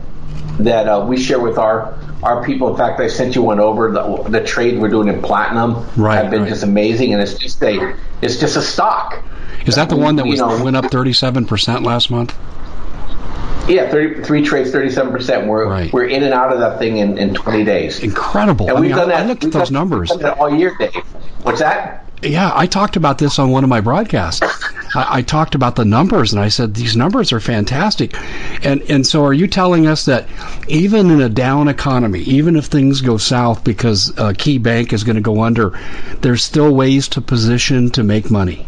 that 0.60 0.88
uh, 0.88 1.06
we 1.08 1.22
share 1.22 1.40
with 1.40 1.60
our 1.60 1.96
our 2.24 2.44
people. 2.44 2.70
In 2.70 2.78
fact, 2.78 3.00
I 3.00 3.08
sent 3.08 3.36
you 3.36 3.42
one 3.42 3.60
over. 3.60 3.92
The, 3.92 4.30
the 4.30 4.44
trade 4.44 4.80
we're 4.80 4.90
doing 4.90 5.08
in 5.08 5.22
platinum 5.22 5.86
right, 5.96 6.16
have 6.16 6.32
been 6.32 6.44
right. 6.44 6.50
just 6.50 6.64
amazing, 6.64 7.14
and 7.14 7.22
it's 7.22 7.36
just 7.36 7.62
a 7.64 7.96
it's 8.22 8.38
just 8.40 8.58
a 8.58 8.62
stock. 8.62 9.24
Is 9.66 9.76
that 9.76 9.90
the 9.90 9.98
one 9.98 10.16
that 10.16 10.26
was, 10.26 10.40
know, 10.40 10.64
went 10.64 10.76
up 10.76 10.92
thirty 10.92 11.14
seven 11.14 11.46
percent 11.46 11.84
last 11.84 12.10
month? 12.10 12.36
Yeah, 13.68 13.92
30, 13.92 14.24
three 14.24 14.44
trades, 14.44 14.72
thirty-seven 14.72 15.12
percent. 15.12 15.46
We're 15.46 15.68
right. 15.68 15.92
we're 15.92 16.06
in 16.06 16.24
and 16.24 16.34
out 16.34 16.54
of 16.54 16.60
that 16.60 16.80
thing 16.80 16.98
in, 16.98 17.18
in 17.18 17.34
twenty 17.34 17.66
days. 17.66 18.00
Incredible! 18.00 18.70
And 18.70 18.78
I 18.78 18.80
we've 18.80 18.92
mean, 18.92 18.98
done 18.98 19.12
I, 19.12 19.18
that. 19.18 19.26
I 19.26 19.28
looked 19.28 19.44
at 19.44 19.52
those 19.52 19.72
numbers 19.72 20.10
all 20.12 20.56
year, 20.56 20.74
Dave. 20.80 20.96
What's 21.44 21.60
that? 21.60 22.07
Yeah, 22.22 22.52
I 22.54 22.66
talked 22.66 22.96
about 22.96 23.20
this 23.20 23.38
on 23.38 23.52
one 23.52 23.64
of 23.64 23.70
my 23.70 23.80
broadcasts. 23.80 24.42
I, 24.96 25.18
I, 25.18 25.22
talked 25.22 25.54
about 25.54 25.76
the 25.76 25.86
numbers, 25.86 26.34
and 26.34 26.42
I 26.42 26.48
said 26.48 26.74
these 26.74 26.96
numbers 26.96 27.32
are 27.32 27.40
fantastic. 27.40 28.16
And 28.66 28.82
and 28.90 29.06
so, 29.06 29.24
are 29.24 29.34
you 29.34 29.46
telling 29.46 29.86
us 29.86 30.06
that 30.06 30.28
even 30.68 31.12
in 31.12 31.22
a 31.22 31.30
down 31.30 31.68
economy, 31.68 32.22
even 32.22 32.56
if 32.56 32.66
things 32.66 33.02
go 33.02 33.18
south 33.18 33.64
because 33.64 34.12
a 34.18 34.34
key 34.34 34.58
bank 34.58 34.94
is 34.94 35.04
going 35.04 35.18
to 35.18 35.22
go 35.22 35.44
under, 35.44 35.80
there's 36.22 36.44
still 36.44 36.74
ways 36.74 37.08
to 37.10 37.22
position 37.22 37.92
to 37.92 38.04
make 38.04 38.32
money? 38.32 38.66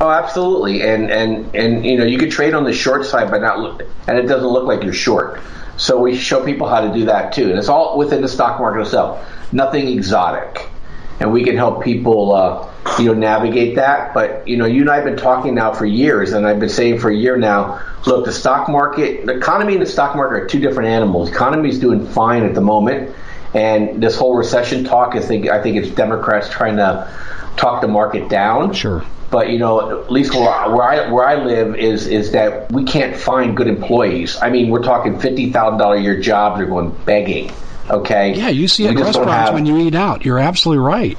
Oh, 0.00 0.10
absolutely. 0.10 0.82
And 0.82 1.12
and 1.12 1.54
and 1.54 1.86
you 1.86 1.96
know, 1.96 2.04
you 2.04 2.18
could 2.18 2.32
trade 2.32 2.54
on 2.54 2.64
the 2.64 2.72
short 2.72 3.06
side, 3.06 3.30
but 3.30 3.40
not 3.40 3.60
look, 3.60 3.82
and 4.08 4.18
it 4.18 4.26
doesn't 4.26 4.48
look 4.48 4.64
like 4.64 4.82
you're 4.82 4.92
short. 4.92 5.38
So 5.76 6.00
we 6.00 6.16
show 6.16 6.44
people 6.44 6.68
how 6.68 6.80
to 6.80 6.92
do 6.92 7.04
that 7.04 7.32
too, 7.32 7.50
and 7.50 7.58
it's 7.58 7.68
all 7.68 7.96
within 7.96 8.20
the 8.20 8.28
stock 8.28 8.58
market 8.58 8.80
itself. 8.80 9.24
Nothing 9.52 9.86
exotic, 9.86 10.68
and 11.22 11.32
we 11.32 11.44
can 11.44 11.56
help 11.56 11.84
people, 11.84 12.34
uh, 12.34 12.68
you 12.98 13.06
know, 13.06 13.14
navigate 13.14 13.76
that. 13.76 14.12
But 14.12 14.46
you 14.46 14.56
know, 14.56 14.66
you 14.66 14.80
and 14.82 14.90
I 14.90 14.96
have 14.96 15.04
been 15.04 15.16
talking 15.16 15.54
now 15.54 15.72
for 15.72 15.86
years, 15.86 16.32
and 16.32 16.46
I've 16.46 16.58
been 16.58 16.68
saying 16.68 16.98
for 16.98 17.10
a 17.10 17.16
year 17.16 17.36
now. 17.36 17.80
Look, 18.06 18.24
the 18.24 18.32
stock 18.32 18.68
market, 18.68 19.24
the 19.24 19.36
economy 19.36 19.74
and 19.74 19.82
the 19.82 19.86
stock 19.86 20.16
market 20.16 20.42
are 20.42 20.46
two 20.48 20.58
different 20.58 20.88
animals. 20.88 21.30
The 21.30 21.36
economy 21.36 21.68
is 21.68 21.78
doing 21.78 22.04
fine 22.04 22.42
at 22.42 22.54
the 22.54 22.60
moment, 22.60 23.14
and 23.54 24.02
this 24.02 24.16
whole 24.16 24.36
recession 24.36 24.82
talk, 24.82 25.14
I 25.14 25.20
think, 25.20 25.48
I 25.48 25.62
think 25.62 25.76
it's 25.76 25.94
Democrats 25.94 26.50
trying 26.50 26.76
to 26.76 27.08
talk 27.56 27.80
the 27.80 27.88
market 27.88 28.28
down. 28.28 28.72
Sure 28.72 29.04
but 29.30 29.48
you 29.48 29.58
know, 29.58 30.02
at 30.02 30.12
least 30.12 30.34
where, 30.34 30.70
where 30.70 30.82
I 30.82 31.10
where 31.10 31.24
I 31.24 31.36
live 31.36 31.74
is 31.74 32.06
is 32.06 32.32
that 32.32 32.70
we 32.70 32.84
can't 32.84 33.16
find 33.16 33.56
good 33.56 33.66
employees. 33.66 34.36
I 34.42 34.50
mean, 34.50 34.68
we're 34.68 34.82
talking 34.82 35.18
fifty 35.18 35.50
thousand 35.50 35.78
dollar 35.78 35.96
a 35.96 36.00
year 36.02 36.20
jobs 36.20 36.60
are 36.60 36.66
going 36.66 36.90
begging. 37.06 37.50
Okay. 37.92 38.34
Yeah, 38.34 38.48
you 38.48 38.68
see 38.68 38.86
it 38.86 38.92
in 38.92 38.96
restaurants 38.96 39.32
have, 39.32 39.54
when 39.54 39.66
you 39.66 39.76
eat 39.78 39.94
out. 39.94 40.24
You're 40.24 40.38
absolutely 40.38 40.82
right. 40.82 41.18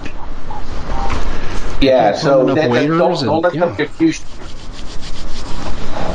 Yeah, 1.82 2.16
so 2.16 2.46
that, 2.46 2.56
that, 2.56 2.68
don't, 2.70 2.78
and, 2.78 3.26
don't 3.26 3.42
let 3.42 3.54
yeah. 3.54 3.66
them 3.66 3.76
confuse. 3.76 4.22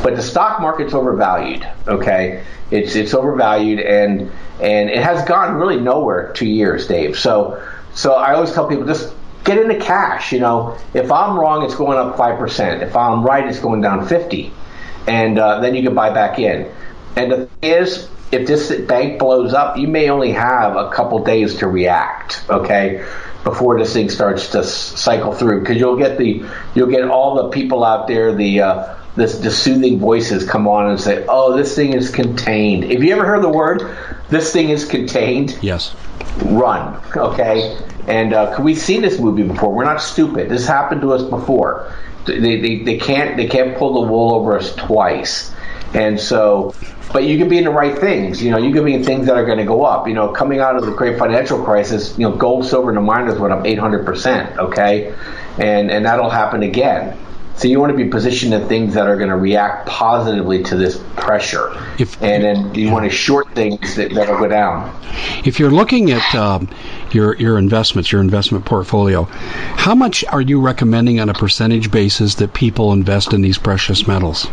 But 0.02 0.16
the 0.16 0.22
stock 0.22 0.60
market's 0.60 0.94
overvalued. 0.94 1.68
Okay, 1.86 2.42
it's 2.70 2.96
it's 2.96 3.14
overvalued 3.14 3.78
and 3.78 4.32
and 4.60 4.90
it 4.90 5.02
has 5.02 5.26
gone 5.28 5.54
really 5.54 5.78
nowhere 5.78 6.32
two 6.32 6.48
years, 6.48 6.88
Dave. 6.88 7.16
So 7.18 7.62
so 7.94 8.14
I 8.14 8.34
always 8.34 8.52
tell 8.52 8.66
people 8.66 8.84
just 8.84 9.14
get 9.44 9.58
into 9.58 9.78
cash. 9.78 10.32
You 10.32 10.40
know, 10.40 10.76
if 10.94 11.12
I'm 11.12 11.38
wrong, 11.38 11.64
it's 11.64 11.74
going 11.74 11.98
up 11.98 12.16
five 12.16 12.38
percent. 12.38 12.82
If 12.82 12.96
I'm 12.96 13.22
right, 13.22 13.46
it's 13.46 13.60
going 13.60 13.80
down 13.80 14.08
fifty, 14.08 14.52
and 15.06 15.38
uh, 15.38 15.60
then 15.60 15.74
you 15.74 15.82
can 15.82 15.94
buy 15.94 16.10
back 16.10 16.38
in. 16.38 16.72
And 17.16 17.30
the 17.30 17.46
thing 17.46 17.70
is, 17.70 18.08
if 18.30 18.46
this 18.46 18.70
bank 18.82 19.18
blows 19.18 19.54
up, 19.54 19.76
you 19.76 19.88
may 19.88 20.10
only 20.10 20.32
have 20.32 20.76
a 20.76 20.90
couple 20.90 21.24
days 21.24 21.56
to 21.56 21.66
react. 21.66 22.44
Okay, 22.48 23.04
before 23.44 23.78
this 23.78 23.92
thing 23.92 24.10
starts 24.10 24.50
to 24.50 24.64
cycle 24.64 25.32
through, 25.32 25.60
because 25.60 25.78
you'll 25.78 25.96
get 25.96 26.18
the 26.18 26.44
you'll 26.74 26.90
get 26.90 27.08
all 27.08 27.42
the 27.42 27.48
people 27.50 27.84
out 27.84 28.08
there 28.08 28.34
the. 28.34 28.60
Uh, 28.60 28.94
this, 29.16 29.38
the 29.38 29.50
soothing 29.50 29.98
voices 29.98 30.48
come 30.48 30.68
on 30.68 30.90
and 30.90 31.00
say, 31.00 31.24
"Oh, 31.28 31.56
this 31.56 31.74
thing 31.74 31.92
is 31.92 32.08
contained." 32.08 32.84
Have 32.84 33.02
you 33.02 33.12
ever 33.12 33.26
heard 33.26 33.42
the 33.42 33.48
word 33.48 33.96
"this 34.28 34.52
thing 34.52 34.68
is 34.68 34.84
contained"? 34.84 35.58
Yes. 35.60 35.92
Run, 36.44 37.00
okay. 37.16 37.76
And 38.06 38.32
uh, 38.32 38.56
we've 38.60 38.78
seen 38.78 39.02
this 39.02 39.18
movie 39.18 39.42
before. 39.42 39.74
We're 39.74 39.84
not 39.84 40.00
stupid. 40.00 40.48
This 40.48 40.66
happened 40.66 41.00
to 41.00 41.12
us 41.12 41.22
before. 41.22 41.92
They, 42.26 42.60
they, 42.60 42.82
they 42.84 42.98
can't 42.98 43.36
they 43.36 43.48
can't 43.48 43.76
pull 43.76 44.02
the 44.02 44.10
wool 44.10 44.34
over 44.34 44.56
us 44.56 44.74
twice. 44.76 45.52
And 45.94 46.20
so, 46.20 46.74
but 47.12 47.24
you 47.24 47.38
can 47.38 47.48
be 47.48 47.58
in 47.58 47.64
the 47.64 47.70
right 47.70 47.98
things. 47.98 48.42
You 48.42 48.50
know, 48.50 48.58
you 48.58 48.72
can 48.72 48.84
be 48.84 48.94
in 48.94 49.02
things 49.02 49.26
that 49.26 49.36
are 49.36 49.44
going 49.44 49.58
to 49.58 49.64
go 49.64 49.84
up. 49.84 50.06
You 50.06 50.14
know, 50.14 50.28
coming 50.28 50.60
out 50.60 50.76
of 50.76 50.84
the 50.84 50.92
great 50.92 51.18
financial 51.18 51.62
crisis, 51.62 52.16
you 52.18 52.28
know, 52.28 52.36
gold, 52.36 52.66
silver, 52.66 52.90
and 52.90 52.96
the 52.96 53.02
miners 53.02 53.38
went 53.38 53.52
up 53.52 53.66
800 53.66 54.04
percent. 54.04 54.58
Okay, 54.58 55.14
and 55.58 55.90
and 55.90 56.04
that'll 56.04 56.30
happen 56.30 56.62
again. 56.62 57.18
So 57.58 57.66
you 57.66 57.80
want 57.80 57.90
to 57.90 57.96
be 57.96 58.08
positioned 58.08 58.54
in 58.54 58.68
things 58.68 58.94
that 58.94 59.08
are 59.08 59.16
going 59.16 59.30
to 59.30 59.36
react 59.36 59.88
positively 59.88 60.62
to 60.62 60.76
this 60.76 61.02
pressure, 61.16 61.72
if, 61.98 62.22
and 62.22 62.44
then 62.44 62.72
you 62.76 62.92
want 62.92 63.04
to 63.04 63.10
short 63.10 63.52
things 63.56 63.96
that 63.96 64.14
that'll 64.14 64.38
go 64.38 64.46
down. 64.46 64.94
If 65.44 65.58
you're 65.58 65.72
looking 65.72 66.12
at 66.12 66.34
um, 66.36 66.68
your 67.10 67.34
your 67.34 67.58
investments, 67.58 68.12
your 68.12 68.20
investment 68.20 68.64
portfolio, 68.64 69.24
how 69.24 69.96
much 69.96 70.24
are 70.26 70.40
you 70.40 70.60
recommending 70.60 71.18
on 71.18 71.30
a 71.30 71.34
percentage 71.34 71.90
basis 71.90 72.36
that 72.36 72.54
people 72.54 72.92
invest 72.92 73.32
in 73.32 73.40
these 73.40 73.58
precious 73.58 74.06
metals? 74.06 74.46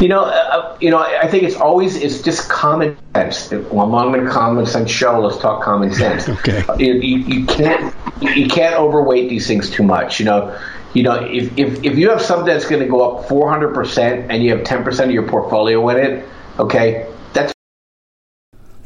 You 0.00 0.08
know, 0.08 0.24
uh, 0.24 0.67
you 0.80 0.90
know, 0.90 0.98
I 0.98 1.28
think 1.28 1.44
it's 1.44 1.56
always 1.56 1.96
it's 1.96 2.22
just 2.22 2.48
common 2.48 2.96
sense. 3.14 3.50
Well, 3.50 3.80
I'm 3.80 3.94
on 3.94 4.26
a 4.26 4.30
common 4.30 4.66
sense 4.66 4.90
show. 4.90 5.20
Let's 5.20 5.38
talk 5.38 5.62
common 5.62 5.92
sense. 5.92 6.28
okay. 6.28 6.64
You, 6.78 6.94
you, 6.94 7.16
you 7.18 7.46
can't 7.46 7.94
you 8.20 8.48
can't 8.48 8.76
overweight 8.76 9.28
these 9.28 9.46
things 9.46 9.70
too 9.70 9.82
much. 9.82 10.20
You 10.20 10.26
know, 10.26 10.58
you 10.94 11.02
know, 11.02 11.14
if, 11.24 11.56
if, 11.58 11.84
if 11.84 11.98
you 11.98 12.10
have 12.10 12.22
something 12.22 12.46
that's 12.46 12.66
going 12.68 12.82
to 12.82 12.88
go 12.88 13.18
up 13.18 13.28
400% 13.28 14.26
and 14.30 14.42
you 14.42 14.56
have 14.56 14.66
10% 14.66 15.04
of 15.04 15.10
your 15.10 15.28
portfolio 15.28 15.86
in 15.90 15.96
it, 15.98 16.28
okay. 16.58 17.06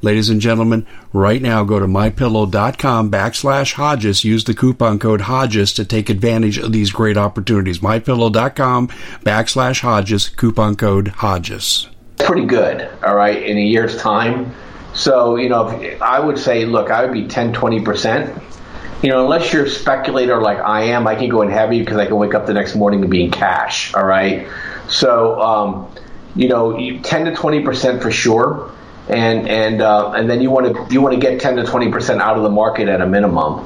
Ladies 0.00 0.30
and 0.30 0.40
gentlemen, 0.40 0.86
right 1.12 1.42
now 1.42 1.64
go 1.64 1.80
to 1.80 1.86
mypillow.com 1.86 3.10
backslash 3.10 3.72
Hodges. 3.72 4.22
Use 4.22 4.44
the 4.44 4.54
coupon 4.54 5.00
code 5.00 5.22
Hodges 5.22 5.72
to 5.72 5.84
take 5.84 6.08
advantage 6.08 6.56
of 6.56 6.70
these 6.72 6.92
great 6.92 7.16
opportunities. 7.16 7.80
Mypillow.com 7.80 8.88
backslash 9.24 9.80
Hodges, 9.80 10.28
coupon 10.28 10.76
code 10.76 11.08
Hodges. 11.08 11.88
Pretty 12.18 12.46
good, 12.46 12.88
all 13.04 13.16
right, 13.16 13.42
in 13.42 13.58
a 13.58 13.62
year's 13.62 13.96
time. 13.96 14.54
So, 14.94 15.36
you 15.36 15.48
know, 15.48 15.68
I 16.00 16.20
would 16.20 16.38
say, 16.38 16.64
look, 16.64 16.90
I 16.90 17.04
would 17.04 17.12
be 17.12 17.26
10, 17.26 17.52
20%. 17.52 18.42
you 19.02 19.10
know, 19.10 19.22
unless 19.24 19.52
you're 19.52 19.64
a 19.64 19.70
speculator 19.70 20.40
like 20.40 20.58
I 20.58 20.82
am, 20.84 21.06
I 21.06 21.14
can 21.14 21.28
go 21.28 21.42
in 21.42 21.50
heavy 21.50 21.80
because 21.80 21.96
I 21.98 22.06
can 22.06 22.16
wake 22.16 22.34
up 22.34 22.46
the 22.46 22.54
next 22.54 22.74
morning 22.74 23.02
and 23.02 23.10
be 23.10 23.24
in 23.24 23.30
cash. 23.30 23.94
All 23.94 24.04
right. 24.04 24.48
So, 24.88 25.40
um, 25.40 25.92
you 26.34 26.48
know, 26.48 26.78
10 27.02 27.24
to 27.26 27.34
20 27.34 27.62
percent 27.62 28.02
for 28.02 28.10
sure, 28.10 28.72
and 29.08 29.48
and 29.48 29.82
uh, 29.82 30.12
and 30.12 30.28
then 30.28 30.40
you 30.40 30.50
want 30.50 30.88
to 30.88 30.94
you 30.94 31.00
want 31.00 31.14
to 31.14 31.20
get 31.20 31.40
10 31.40 31.56
to 31.56 31.64
20 31.64 31.90
percent 31.90 32.20
out 32.20 32.36
of 32.36 32.42
the 32.42 32.50
market 32.50 32.88
at 32.88 33.00
a 33.00 33.06
minimum, 33.06 33.60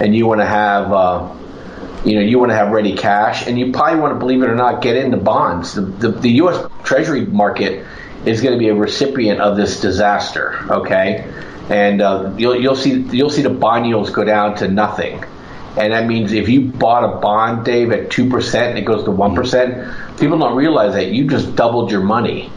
and 0.00 0.14
you 0.14 0.26
want 0.26 0.40
to 0.40 0.46
have. 0.46 0.92
Uh, 0.92 1.32
you 2.04 2.14
know, 2.14 2.20
you 2.20 2.38
want 2.38 2.52
to 2.52 2.54
have 2.54 2.70
ready 2.70 2.94
cash, 2.94 3.48
and 3.48 3.58
you 3.58 3.72
probably 3.72 3.98
want 3.98 4.14
to, 4.14 4.18
believe 4.20 4.40
it 4.40 4.48
or 4.48 4.54
not, 4.54 4.80
get 4.80 4.96
into 4.96 5.16
bonds. 5.16 5.74
The, 5.74 5.80
the, 5.80 6.08
the 6.12 6.30
U.S. 6.34 6.70
Treasury 6.84 7.26
market 7.26 7.84
is 8.24 8.40
going 8.40 8.52
to 8.52 8.58
be 8.60 8.68
a 8.68 8.74
recipient 8.76 9.40
of 9.40 9.56
this 9.56 9.80
disaster. 9.80 10.56
Okay, 10.70 11.28
and 11.68 12.00
uh, 12.00 12.32
you'll 12.38 12.54
you'll 12.60 12.76
see 12.76 13.00
you'll 13.00 13.30
see 13.30 13.42
the 13.42 13.50
bond 13.50 13.86
yields 13.86 14.10
go 14.10 14.22
down 14.22 14.54
to 14.56 14.68
nothing, 14.68 15.24
and 15.76 15.92
that 15.92 16.06
means 16.06 16.32
if 16.32 16.48
you 16.48 16.60
bought 16.60 17.02
a 17.02 17.18
bond, 17.18 17.64
Dave, 17.64 17.90
at 17.90 18.10
two 18.10 18.30
percent 18.30 18.70
and 18.70 18.78
it 18.78 18.84
goes 18.84 19.02
to 19.04 19.10
one 19.10 19.34
percent, 19.34 19.92
people 20.18 20.38
don't 20.38 20.56
realize 20.56 20.94
that 20.94 21.08
you 21.08 21.28
just 21.28 21.56
doubled 21.56 21.90
your 21.90 22.02
money. 22.02 22.52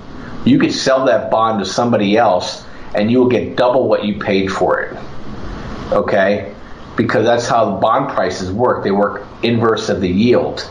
You 0.45 0.59
could 0.59 0.73
sell 0.73 1.05
that 1.05 1.29
bond 1.29 1.63
to 1.63 1.65
somebody 1.65 2.17
else, 2.17 2.65
and 2.95 3.11
you 3.11 3.19
will 3.19 3.29
get 3.29 3.55
double 3.55 3.87
what 3.87 4.05
you 4.05 4.19
paid 4.19 4.51
for 4.51 4.81
it. 4.81 4.97
Okay, 5.91 6.53
because 6.95 7.25
that's 7.25 7.47
how 7.47 7.77
bond 7.77 8.09
prices 8.09 8.51
work. 8.51 8.83
They 8.83 8.91
work 8.91 9.27
inverse 9.43 9.89
of 9.89 10.01
the 10.01 10.09
yield. 10.09 10.69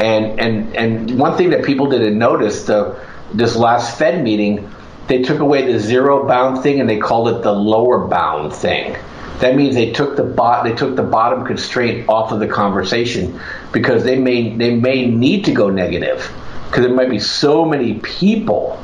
And 0.00 0.40
and 0.40 0.76
and 0.76 1.18
one 1.18 1.36
thing 1.36 1.50
that 1.50 1.64
people 1.64 1.88
didn't 1.88 2.18
notice 2.18 2.64
the 2.64 2.98
this 3.32 3.56
last 3.56 3.98
Fed 3.98 4.22
meeting, 4.22 4.70
they 5.06 5.22
took 5.22 5.40
away 5.40 5.70
the 5.70 5.78
zero 5.78 6.26
bound 6.26 6.62
thing 6.62 6.80
and 6.80 6.88
they 6.88 6.98
called 6.98 7.28
it 7.28 7.42
the 7.42 7.52
lower 7.52 8.06
bound 8.06 8.52
thing. 8.52 8.96
That 9.40 9.56
means 9.56 9.74
they 9.74 9.90
took 9.90 10.16
the 10.16 10.24
bot 10.24 10.64
they 10.64 10.74
took 10.74 10.96
the 10.96 11.02
bottom 11.02 11.44
constraint 11.44 12.08
off 12.08 12.32
of 12.32 12.40
the 12.40 12.46
conversation 12.46 13.40
because 13.72 14.04
they 14.04 14.18
may 14.18 14.56
they 14.56 14.74
may 14.74 15.06
need 15.06 15.44
to 15.46 15.52
go 15.52 15.70
negative 15.70 16.32
because 16.66 16.84
there 16.84 16.94
might 16.94 17.10
be 17.10 17.18
so 17.18 17.64
many 17.64 17.94
people 18.00 18.78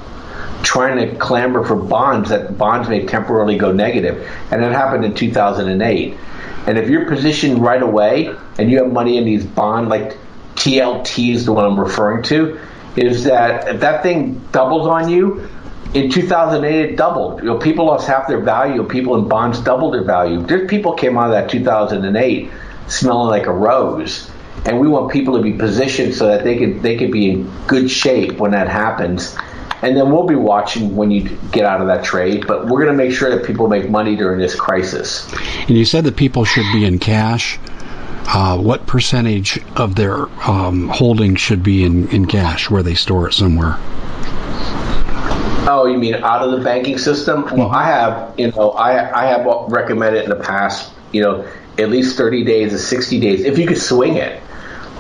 trying 0.63 0.99
to 0.99 1.17
clamor 1.17 1.65
for 1.65 1.77
bonds 1.77 2.31
that 2.31 2.57
bonds 2.57 2.89
may 2.89 3.07
temporarily 3.07 3.57
go 3.57 3.73
negative, 3.73 4.29
and 4.51 4.63
that 4.63 4.73
happened 4.73 5.05
in 5.05 5.15
2008. 5.15 6.17
And 6.67 6.79
if 6.79 6.89
you're 6.89 7.09
positioned 7.09 7.63
right 7.63 7.83
away 7.83 8.35
and 8.59 8.71
you 8.71 8.83
have 8.83 8.93
money 8.93 9.17
in 9.17 9.25
these 9.25 9.45
bond 9.45 9.89
like 9.89 10.17
TLT 10.57 11.35
is 11.35 11.47
the 11.47 11.53
one 11.53 11.65
I'm 11.65 11.81
referring 11.81 12.23
to, 12.25 12.61
is 12.97 13.25
that 13.25 13.69
if 13.69 13.81
that 13.81 14.03
thing 14.03 14.47
doubles 14.53 14.87
on 14.87 15.09
you, 15.09 15.49
in 15.95 16.11
2008 16.11 16.91
it 16.91 16.97
doubled. 16.97 17.41
You 17.41 17.47
know, 17.47 17.59
people 17.59 17.87
lost 17.87 18.07
half 18.07 18.29
their 18.29 18.41
value. 18.41 18.85
People 18.85 19.17
in 19.17 19.29
bonds 19.29 19.61
doubled 19.61 19.95
their 19.95 20.05
value. 20.05 20.41
There's 20.41 20.69
people 20.69 20.93
came 20.93 21.19
out 21.19 21.27
of 21.27 21.33
that 21.33 21.51
2008 21.51 22.51
smelling 22.87 23.29
like 23.29 23.47
a 23.47 23.53
rose, 23.53 24.31
and 24.67 24.79
we 24.79 24.89
want 24.89 25.13
people 25.13 25.37
to 25.37 25.43
be 25.43 25.53
positioned 25.53 26.15
so 26.15 26.27
that 26.27 26.45
they 26.45 26.59
could 26.59 26.83
they 26.83 26.97
could 26.97 27.11
be 27.11 27.31
in 27.31 27.51
good 27.67 27.91
shape 27.91 28.35
when 28.35 28.53
that 28.53 28.69
happens. 28.69 29.37
And 29.83 29.97
then 29.97 30.11
we'll 30.11 30.27
be 30.27 30.35
watching 30.35 30.95
when 30.95 31.11
you 31.11 31.29
get 31.53 31.65
out 31.65 31.81
of 31.81 31.87
that 31.87 32.05
trade, 32.05 32.47
but 32.47 32.67
we're 32.67 32.85
going 32.85 32.97
to 32.97 33.05
make 33.05 33.13
sure 33.13 33.35
that 33.35 33.47
people 33.47 33.69
make 33.69 33.89
money 33.89 34.15
during 34.15 34.39
this 34.39 34.55
crisis. 34.55 35.33
And 35.69 35.71
you 35.71 35.85
said 35.85 36.05
that 36.05 36.17
people 36.17 36.45
should 36.45 36.71
be 36.73 36.85
in 36.85 36.99
cash. 36.99 37.59
Uh, 38.33 38.59
what 38.59 38.87
percentage 38.87 39.59
of 39.77 39.95
their 39.95 40.29
um, 40.49 40.89
holdings 40.89 41.41
should 41.41 41.63
be 41.63 41.83
in, 41.85 42.09
in 42.11 42.27
cash 42.27 42.71
where 42.71 42.83
they 42.83 42.95
store 42.95 43.29
it 43.29 43.33
somewhere? 43.33 43.77
Oh, 45.67 45.87
you 45.87 45.99
mean 45.99 46.15
out 46.15 46.43
of 46.43 46.51
the 46.53 46.65
banking 46.65 46.99
system? 46.99 47.45
Well, 47.45 47.71
I 47.71 47.85
have, 47.85 48.35
you 48.39 48.51
know, 48.51 48.71
I 48.73 49.23
I 49.23 49.27
have 49.27 49.47
recommended 49.69 50.25
in 50.25 50.31
the 50.31 50.37
past, 50.37 50.93
you 51.13 51.23
know, 51.23 51.47
at 51.79 51.91
least 51.91 52.17
30 52.17 52.45
days 52.45 52.73
to 52.73 52.79
60 52.79 53.21
days 53.21 53.45
if 53.45 53.59
you 53.59 53.67
could 53.67 53.81
swing 53.81 54.17
it. 54.17 54.43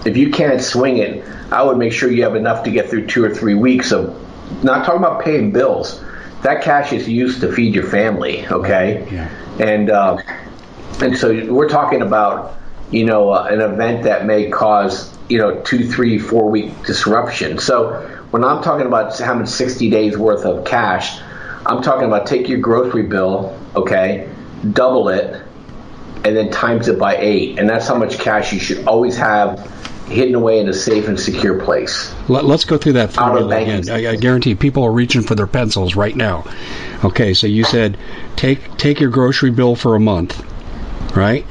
If 0.04 0.16
you 0.16 0.30
can't 0.30 0.62
swing 0.62 0.98
it, 0.98 1.24
I 1.52 1.62
would 1.62 1.76
make 1.76 1.92
sure 1.92 2.10
you 2.10 2.22
have 2.22 2.36
enough 2.36 2.64
to 2.64 2.70
get 2.70 2.88
through 2.88 3.06
two 3.06 3.24
or 3.24 3.34
three 3.34 3.54
weeks 3.54 3.92
of 3.92 4.16
not 4.62 4.84
talking 4.84 5.00
about 5.00 5.22
paying 5.22 5.52
bills. 5.52 6.02
That 6.42 6.62
cash 6.62 6.92
is 6.92 7.08
used 7.08 7.40
to 7.42 7.52
feed 7.52 7.74
your 7.74 7.86
family, 7.86 8.46
okay? 8.48 9.06
Yeah. 9.10 9.28
And 9.58 9.90
uh, 9.90 10.22
and 11.00 11.16
so 11.16 11.52
we're 11.52 11.68
talking 11.68 12.02
about 12.02 12.56
you 12.90 13.04
know 13.04 13.30
uh, 13.30 13.48
an 13.50 13.60
event 13.60 14.04
that 14.04 14.26
may 14.26 14.50
cause 14.50 15.16
you 15.28 15.38
know 15.38 15.60
two, 15.62 15.88
three, 15.88 16.18
four 16.18 16.50
week 16.50 16.84
disruption. 16.84 17.58
So 17.58 18.00
when 18.30 18.44
I'm 18.44 18.62
talking 18.62 18.86
about 18.86 19.18
having 19.18 19.46
60 19.46 19.90
days 19.90 20.16
worth 20.16 20.44
of 20.44 20.64
cash, 20.64 21.20
I'm 21.66 21.82
talking 21.82 22.06
about 22.06 22.26
take 22.26 22.48
your 22.48 22.60
grocery 22.60 23.02
bill, 23.02 23.58
okay, 23.74 24.28
double 24.72 25.08
it, 25.08 25.42
and 26.24 26.36
then 26.36 26.50
times 26.50 26.88
it 26.88 26.98
by 26.98 27.16
eight, 27.16 27.58
and 27.58 27.68
that's 27.68 27.86
how 27.86 27.96
much 27.96 28.18
cash 28.18 28.52
you 28.52 28.60
should 28.60 28.86
always 28.86 29.16
have 29.16 29.79
hidden 30.10 30.34
away 30.34 30.58
in 30.58 30.68
a 30.68 30.74
safe 30.74 31.08
and 31.08 31.18
secure 31.18 31.64
place. 31.64 32.12
Let, 32.28 32.44
us 32.44 32.64
go 32.64 32.76
through 32.76 32.94
that 32.94 33.12
formula 33.12 33.56
again. 33.56 33.88
I, 33.88 34.10
I, 34.10 34.16
guarantee 34.16 34.54
people 34.54 34.82
are 34.82 34.92
reaching 34.92 35.22
for 35.22 35.34
their 35.34 35.46
pencils 35.46 35.94
right 35.94 36.14
now. 36.14 36.44
Okay, 37.04 37.32
so 37.32 37.46
you 37.46 37.64
said 37.64 37.96
take 38.36 38.76
take 38.76 39.00
your 39.00 39.10
grocery 39.10 39.50
bill 39.50 39.76
for 39.76 39.94
a 39.94 40.00
month, 40.00 40.44
right? 41.16 41.46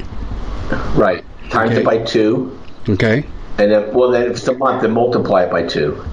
Right. 0.94 1.24
Times 1.48 1.72
okay. 1.72 1.80
it 1.80 1.84
by 1.84 1.98
two. 1.98 2.58
Okay. 2.88 3.24
And 3.58 3.72
then, 3.72 3.94
well, 3.94 4.10
then 4.10 4.30
if 4.30 4.36
it's 4.36 4.48
a 4.48 4.54
month, 4.54 4.82
then 4.82 4.92
multiply 4.92 5.44
it 5.44 5.50
by 5.50 5.66
two. 5.66 6.04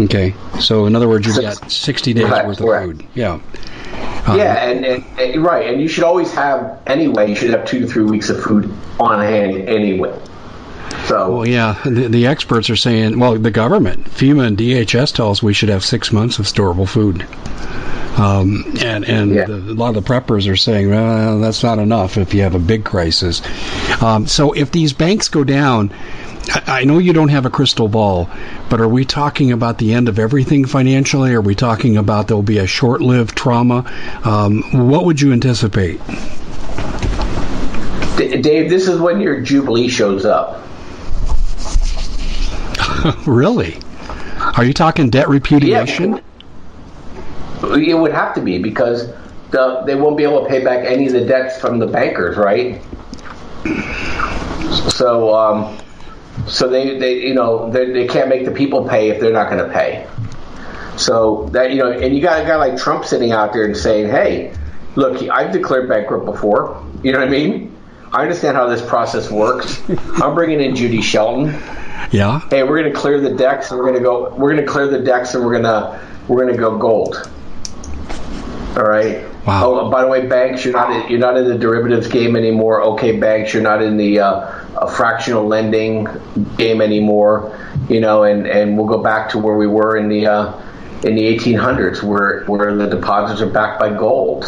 Okay. 0.00 0.34
So 0.60 0.86
in 0.86 0.96
other 0.96 1.08
words, 1.08 1.26
you've 1.26 1.40
got 1.40 1.70
60 1.70 2.14
days 2.14 2.24
right, 2.24 2.46
worth 2.46 2.60
of 2.60 2.66
right. 2.66 2.86
food. 2.86 3.06
Yeah. 3.14 3.40
Um, 4.26 4.38
yeah, 4.38 4.68
and, 4.68 4.84
and, 4.84 5.04
and, 5.18 5.44
right, 5.44 5.68
and 5.68 5.80
you 5.80 5.88
should 5.88 6.04
always 6.04 6.32
have 6.34 6.80
anyway. 6.86 7.28
You 7.28 7.34
should 7.34 7.50
have 7.50 7.64
two 7.64 7.80
to 7.80 7.86
three 7.86 8.04
weeks 8.04 8.30
of 8.30 8.42
food 8.42 8.72
on 9.00 9.20
hand 9.20 9.68
anyway. 9.68 10.16
So, 11.06 11.36
well, 11.36 11.48
yeah, 11.48 11.80
the, 11.84 12.08
the 12.08 12.26
experts 12.26 12.70
are 12.70 12.76
saying, 12.76 13.18
well, 13.18 13.36
the 13.38 13.50
government, 13.50 14.04
FEMA 14.04 14.46
and 14.46 14.56
DHS 14.56 15.14
tell 15.14 15.30
us 15.30 15.42
we 15.42 15.52
should 15.52 15.68
have 15.68 15.84
six 15.84 16.12
months 16.12 16.38
of 16.38 16.46
storable 16.46 16.88
food. 16.88 17.26
Um, 18.16 18.64
and 18.82 19.06
and 19.06 19.34
yeah. 19.34 19.46
the, 19.46 19.54
a 19.54 19.74
lot 19.74 19.96
of 19.96 20.04
the 20.04 20.08
preppers 20.08 20.50
are 20.50 20.56
saying 20.56 20.90
well, 20.90 21.40
that's 21.40 21.62
not 21.62 21.78
enough 21.78 22.18
if 22.18 22.34
you 22.34 22.42
have 22.42 22.54
a 22.54 22.58
big 22.58 22.84
crisis. 22.84 23.40
Um, 24.02 24.26
so 24.26 24.52
if 24.52 24.70
these 24.70 24.92
banks 24.92 25.28
go 25.28 25.44
down, 25.44 25.92
I, 26.48 26.62
I 26.66 26.84
know 26.84 26.98
you 26.98 27.14
don't 27.14 27.30
have 27.30 27.46
a 27.46 27.50
crystal 27.50 27.88
ball, 27.88 28.28
but 28.68 28.80
are 28.82 28.88
we 28.88 29.06
talking 29.06 29.50
about 29.50 29.78
the 29.78 29.94
end 29.94 30.08
of 30.08 30.18
everything 30.18 30.66
financially? 30.66 31.32
Are 31.32 31.40
we 31.40 31.54
talking 31.54 31.96
about 31.96 32.28
there 32.28 32.36
will 32.36 32.42
be 32.42 32.58
a 32.58 32.66
short-lived 32.66 33.34
trauma? 33.34 33.90
Um, 34.24 34.88
what 34.88 35.06
would 35.06 35.20
you 35.20 35.32
anticipate? 35.32 35.98
Dave, 38.16 38.68
this 38.68 38.88
is 38.88 39.00
when 39.00 39.20
your 39.20 39.40
jubilee 39.40 39.88
shows 39.88 40.26
up. 40.26 40.62
really? 43.26 43.76
Are 44.56 44.64
you 44.64 44.72
talking 44.72 45.10
debt 45.10 45.28
repudiation? 45.28 46.20
Yeah, 47.62 47.94
it 47.94 47.98
would 47.98 48.12
have 48.12 48.34
to 48.34 48.40
be 48.40 48.58
because 48.58 49.12
the, 49.50 49.82
they 49.86 49.94
won't 49.94 50.16
be 50.16 50.24
able 50.24 50.42
to 50.42 50.48
pay 50.48 50.64
back 50.64 50.84
any 50.84 51.06
of 51.06 51.12
the 51.12 51.24
debts 51.24 51.58
from 51.58 51.78
the 51.78 51.86
bankers, 51.86 52.36
right? 52.36 52.82
So, 54.90 55.34
um, 55.34 55.78
so 56.46 56.68
they, 56.68 56.98
they 56.98 57.26
you 57.26 57.34
know 57.34 57.70
they, 57.70 57.92
they 57.92 58.06
can't 58.06 58.28
make 58.28 58.44
the 58.44 58.50
people 58.50 58.88
pay 58.88 59.10
if 59.10 59.20
they're 59.20 59.32
not 59.32 59.50
going 59.50 59.64
to 59.64 59.72
pay. 59.72 60.06
So 60.96 61.48
that 61.52 61.70
you 61.70 61.76
know, 61.76 61.92
and 61.92 62.14
you 62.14 62.20
got 62.20 62.42
a 62.42 62.44
guy 62.44 62.56
like 62.56 62.76
Trump 62.76 63.04
sitting 63.04 63.32
out 63.32 63.52
there 63.52 63.64
and 63.64 63.76
saying, 63.76 64.10
"Hey, 64.10 64.54
look, 64.96 65.22
I've 65.28 65.52
declared 65.52 65.88
bankrupt 65.88 66.24
before. 66.24 66.84
You 67.02 67.12
know 67.12 67.18
what 67.18 67.28
I 67.28 67.30
mean? 67.30 67.71
I 68.12 68.22
understand 68.22 68.56
how 68.56 68.68
this 68.68 68.82
process 68.86 69.30
works. 69.30 69.82
I'm 69.88 70.34
bringing 70.34 70.60
in 70.60 70.76
Judy 70.76 71.00
Shelton. 71.00 71.46
Yeah. 72.10 72.40
Hey, 72.50 72.62
we're 72.62 72.78
going 72.80 72.92
to 72.92 72.98
clear 72.98 73.20
the 73.20 73.34
decks, 73.34 73.70
and 73.70 73.80
we're 73.80 73.86
going 73.86 73.96
to 73.96 74.02
go. 74.02 74.34
We're 74.34 74.52
going 74.52 74.64
to 74.64 74.70
clear 74.70 74.86
the 74.86 75.00
decks, 75.00 75.34
and 75.34 75.44
we're 75.44 75.52
going 75.52 75.64
to 75.64 76.00
we're 76.28 76.42
going 76.42 76.52
to 76.52 76.58
go 76.58 76.76
gold. 76.76 77.30
All 78.76 78.84
right. 78.84 79.26
Wow. 79.46 79.64
Oh, 79.64 79.90
by 79.90 80.02
the 80.02 80.08
way, 80.08 80.26
banks, 80.26 80.64
you're 80.64 80.74
not 80.74 80.92
in, 80.92 81.10
you're 81.10 81.18
not 81.18 81.36
in 81.36 81.48
the 81.48 81.58
derivatives 81.58 82.06
game 82.06 82.36
anymore. 82.36 82.82
Okay, 82.82 83.18
banks, 83.18 83.52
you're 83.52 83.62
not 83.62 83.82
in 83.82 83.96
the 83.96 84.20
uh, 84.20 84.86
fractional 84.88 85.46
lending 85.46 86.06
game 86.56 86.80
anymore. 86.80 87.58
You 87.88 88.00
know, 88.00 88.24
and, 88.24 88.46
and 88.46 88.76
we'll 88.76 88.86
go 88.86 89.02
back 89.02 89.30
to 89.30 89.38
where 89.38 89.56
we 89.56 89.66
were 89.66 89.96
in 89.96 90.08
the 90.08 90.26
uh, 90.26 90.62
in 91.02 91.14
the 91.14 91.22
1800s, 91.22 92.02
where 92.02 92.44
where 92.44 92.76
the 92.76 92.86
deposits 92.86 93.40
are 93.40 93.50
backed 93.50 93.80
by 93.80 93.88
gold 93.88 94.44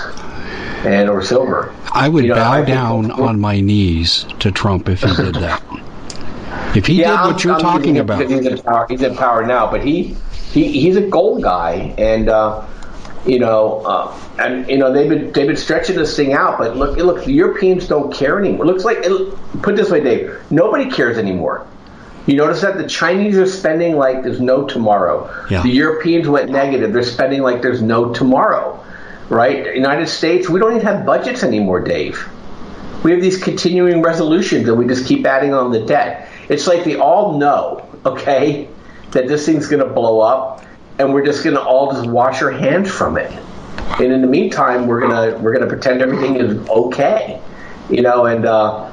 and 0.84 1.08
or 1.08 1.22
silver. 1.22 1.74
I 1.92 2.08
would 2.08 2.24
you 2.24 2.30
know, 2.30 2.36
bow 2.36 2.52
I 2.52 2.64
down 2.64 3.10
on 3.10 3.40
my 3.40 3.60
knees 3.60 4.24
to 4.40 4.50
Trump 4.50 4.88
if 4.88 5.02
he 5.02 5.14
did 5.14 5.34
that. 5.36 5.62
If 6.76 6.86
he 6.86 6.94
yeah, 6.94 7.10
did 7.10 7.14
what 7.14 7.34
I'm, 7.34 7.38
you're 7.38 7.54
I'm 7.54 7.60
talking 7.60 7.98
about, 7.98 8.28
he's 8.28 8.46
in 8.46 8.58
power. 8.58 8.86
He's 8.88 9.02
in 9.02 9.16
power 9.16 9.46
now, 9.46 9.70
but 9.70 9.84
he, 9.84 10.16
he 10.52 10.80
he's 10.80 10.96
a 10.96 11.02
gold 11.02 11.42
guy, 11.42 11.94
and 11.98 12.28
uh, 12.28 12.66
you 13.26 13.38
know, 13.38 13.80
uh, 13.80 14.20
and 14.38 14.68
you 14.68 14.78
know 14.78 14.92
they've 14.92 15.08
been 15.08 15.32
they've 15.32 15.46
been 15.46 15.56
stretching 15.56 15.96
this 15.96 16.16
thing 16.16 16.32
out. 16.32 16.58
But 16.58 16.76
look, 16.76 16.96
look, 16.96 17.24
the 17.24 17.32
Europeans 17.32 17.86
don't 17.86 18.12
care 18.12 18.38
anymore. 18.38 18.64
It 18.64 18.68
looks 18.68 18.84
like 18.84 18.98
it, 19.02 19.62
put 19.62 19.76
this 19.76 19.90
way, 19.90 20.02
Dave. 20.02 20.36
Nobody 20.50 20.90
cares 20.90 21.16
anymore. 21.16 21.66
You 22.26 22.36
notice 22.36 22.62
that 22.62 22.78
the 22.78 22.88
Chinese 22.88 23.36
are 23.36 23.46
spending 23.46 23.96
like 23.96 24.22
there's 24.22 24.40
no 24.40 24.66
tomorrow. 24.66 25.30
Yeah. 25.50 25.62
The 25.62 25.70
Europeans 25.70 26.28
went 26.28 26.50
negative. 26.50 26.92
They're 26.92 27.02
spending 27.02 27.42
like 27.42 27.62
there's 27.62 27.82
no 27.82 28.12
tomorrow. 28.12 28.83
Right? 29.28 29.74
United 29.74 30.08
States, 30.08 30.48
we 30.48 30.60
don't 30.60 30.76
even 30.76 30.86
have 30.86 31.06
budgets 31.06 31.42
anymore, 31.42 31.80
Dave. 31.80 32.28
we 33.02 33.10
have 33.12 33.20
these 33.20 33.42
continuing 33.42 34.02
resolutions 34.02 34.68
and 34.68 34.78
we 34.78 34.86
just 34.86 35.06
keep 35.06 35.26
adding 35.26 35.54
on 35.54 35.70
the 35.72 35.80
debt. 35.80 36.28
It's 36.48 36.66
like 36.66 36.84
they 36.84 36.96
all 36.96 37.38
know, 37.38 37.86
okay, 38.04 38.68
that 39.12 39.28
this 39.28 39.46
thing's 39.46 39.68
going 39.68 39.86
to 39.86 39.92
blow 39.92 40.20
up 40.20 40.64
and 40.98 41.12
we're 41.12 41.24
just 41.24 41.42
going 41.42 41.56
to 41.56 41.62
all 41.62 41.92
just 41.92 42.06
wash 42.08 42.42
our 42.42 42.50
hands 42.50 42.90
from 42.90 43.16
it. 43.16 43.32
And 43.98 44.12
in 44.12 44.22
the 44.22 44.26
meantime, 44.26 44.86
we're 44.86 45.00
gonna 45.00 45.38
we're 45.38 45.52
gonna 45.52 45.68
pretend 45.68 46.02
everything 46.02 46.36
is 46.36 46.68
okay, 46.68 47.40
you 47.90 48.02
know. 48.02 48.26
And 48.26 48.44
uh, 48.44 48.90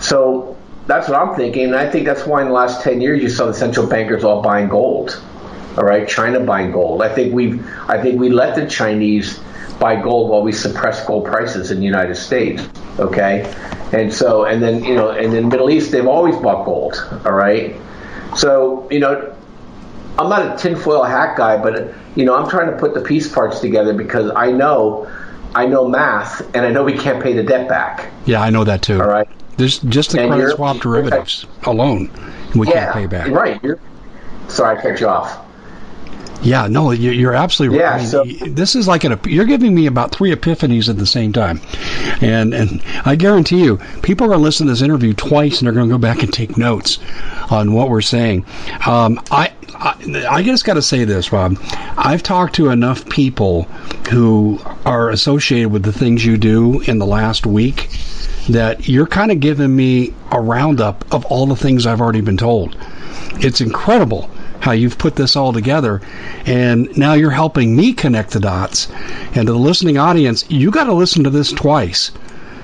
so 0.00 0.56
that's 0.86 1.08
what 1.08 1.20
I'm 1.20 1.34
thinking. 1.34 1.64
And 1.64 1.76
I 1.76 1.90
think 1.90 2.06
that's 2.06 2.24
why 2.24 2.40
in 2.42 2.48
the 2.48 2.54
last 2.54 2.82
ten 2.82 3.00
years 3.00 3.22
you 3.22 3.28
saw 3.28 3.46
the 3.46 3.52
central 3.52 3.86
bankers 3.86 4.24
all 4.24 4.40
buying 4.40 4.68
gold. 4.68 5.20
All 5.76 5.84
right, 5.84 6.08
China 6.08 6.40
buying 6.40 6.72
gold. 6.72 7.02
I 7.02 7.14
think 7.14 7.34
we've 7.34 7.66
I 7.88 8.00
think 8.00 8.18
we 8.18 8.30
let 8.30 8.54
the 8.54 8.66
Chinese 8.66 9.38
buy 9.78 10.00
gold 10.00 10.30
while 10.30 10.42
we 10.42 10.52
suppress 10.52 11.04
gold 11.06 11.24
prices 11.24 11.70
in 11.70 11.78
the 11.78 11.84
United 11.84 12.16
States. 12.16 12.68
Okay, 12.98 13.52
and 13.92 14.12
so 14.12 14.44
and 14.44 14.62
then 14.62 14.84
you 14.84 14.94
know 14.94 15.10
and 15.10 15.34
in 15.34 15.44
the 15.44 15.48
Middle 15.48 15.70
East 15.70 15.92
they've 15.92 16.06
always 16.06 16.36
bought 16.36 16.64
gold. 16.64 16.94
All 17.24 17.32
right, 17.32 17.76
so 18.36 18.88
you 18.90 19.00
know 19.00 19.34
I'm 20.18 20.28
not 20.28 20.54
a 20.54 20.58
tinfoil 20.58 21.04
hat 21.04 21.36
guy, 21.36 21.62
but 21.62 21.94
you 22.16 22.24
know 22.24 22.34
I'm 22.34 22.48
trying 22.48 22.70
to 22.70 22.76
put 22.76 22.94
the 22.94 23.00
piece 23.00 23.32
parts 23.32 23.60
together 23.60 23.94
because 23.94 24.30
I 24.34 24.50
know 24.50 25.10
I 25.54 25.66
know 25.66 25.88
math 25.88 26.40
and 26.54 26.66
I 26.66 26.70
know 26.70 26.84
we 26.84 26.96
can't 26.96 27.22
pay 27.22 27.32
the 27.32 27.42
debt 27.42 27.68
back. 27.68 28.10
Yeah, 28.26 28.42
I 28.42 28.50
know 28.50 28.64
that 28.64 28.82
too. 28.82 29.00
All 29.00 29.08
right, 29.08 29.28
there's 29.56 29.78
just 29.80 30.12
the 30.12 30.20
and 30.22 30.32
credit 30.32 30.56
swap 30.56 30.78
derivatives 30.78 31.46
alone 31.64 32.10
we 32.54 32.68
yeah, 32.68 32.92
can't 32.92 32.94
pay 32.94 33.06
back. 33.06 33.30
Right. 33.30 33.62
You're, 33.62 33.78
sorry, 34.48 34.78
I 34.78 34.82
cut 34.82 35.00
you 35.00 35.08
off. 35.08 35.44
Yeah, 36.42 36.68
no, 36.68 36.92
you're 36.92 37.34
absolutely 37.34 37.78
yeah, 37.78 37.90
right. 37.90 38.14
I 38.14 38.24
mean, 38.24 38.38
so, 38.38 38.44
this 38.46 38.76
is 38.76 38.86
like 38.86 39.02
an 39.04 39.18
you're 39.24 39.44
giving 39.44 39.74
me 39.74 39.86
about 39.86 40.12
three 40.12 40.32
epiphanies 40.32 40.88
at 40.88 40.96
the 40.96 41.06
same 41.06 41.32
time, 41.32 41.60
and 42.20 42.54
and 42.54 42.80
I 43.04 43.16
guarantee 43.16 43.64
you, 43.64 43.78
people 44.02 44.26
are 44.26 44.28
going 44.28 44.38
to 44.38 44.44
listen 44.44 44.66
to 44.66 44.72
this 44.72 44.82
interview 44.82 45.14
twice 45.14 45.58
and 45.58 45.66
they're 45.66 45.74
going 45.74 45.88
to 45.88 45.94
go 45.94 45.98
back 45.98 46.22
and 46.22 46.32
take 46.32 46.56
notes 46.56 47.00
on 47.50 47.72
what 47.72 47.90
we're 47.90 48.00
saying. 48.00 48.44
Um, 48.86 49.20
I, 49.32 49.52
I 49.74 50.26
I 50.28 50.42
just 50.44 50.64
got 50.64 50.74
to 50.74 50.82
say 50.82 51.04
this, 51.04 51.32
Rob. 51.32 51.58
I've 51.96 52.22
talked 52.22 52.54
to 52.56 52.70
enough 52.70 53.08
people 53.08 53.64
who 54.10 54.60
are 54.86 55.10
associated 55.10 55.70
with 55.70 55.82
the 55.82 55.92
things 55.92 56.24
you 56.24 56.36
do 56.36 56.80
in 56.82 56.98
the 56.98 57.06
last 57.06 57.46
week 57.46 57.88
that 58.48 58.88
you're 58.88 59.06
kind 59.06 59.32
of 59.32 59.40
giving 59.40 59.74
me 59.74 60.14
a 60.30 60.40
roundup 60.40 61.12
of 61.12 61.24
all 61.26 61.46
the 61.46 61.56
things 61.56 61.84
I've 61.84 62.00
already 62.00 62.20
been 62.20 62.36
told. 62.36 62.76
It's 63.40 63.60
incredible 63.60 64.30
how 64.60 64.72
you've 64.72 64.98
put 64.98 65.16
this 65.16 65.36
all 65.36 65.52
together. 65.52 66.00
And 66.46 66.96
now 66.96 67.14
you're 67.14 67.30
helping 67.30 67.76
me 67.76 67.92
connect 67.92 68.30
the 68.30 68.40
dots. 68.40 68.88
And 69.34 69.46
to 69.46 69.52
the 69.52 69.58
listening 69.58 69.98
audience, 69.98 70.44
you 70.48 70.70
got 70.70 70.84
to 70.84 70.92
listen 70.92 71.24
to 71.24 71.30
this 71.30 71.52
twice. 71.52 72.10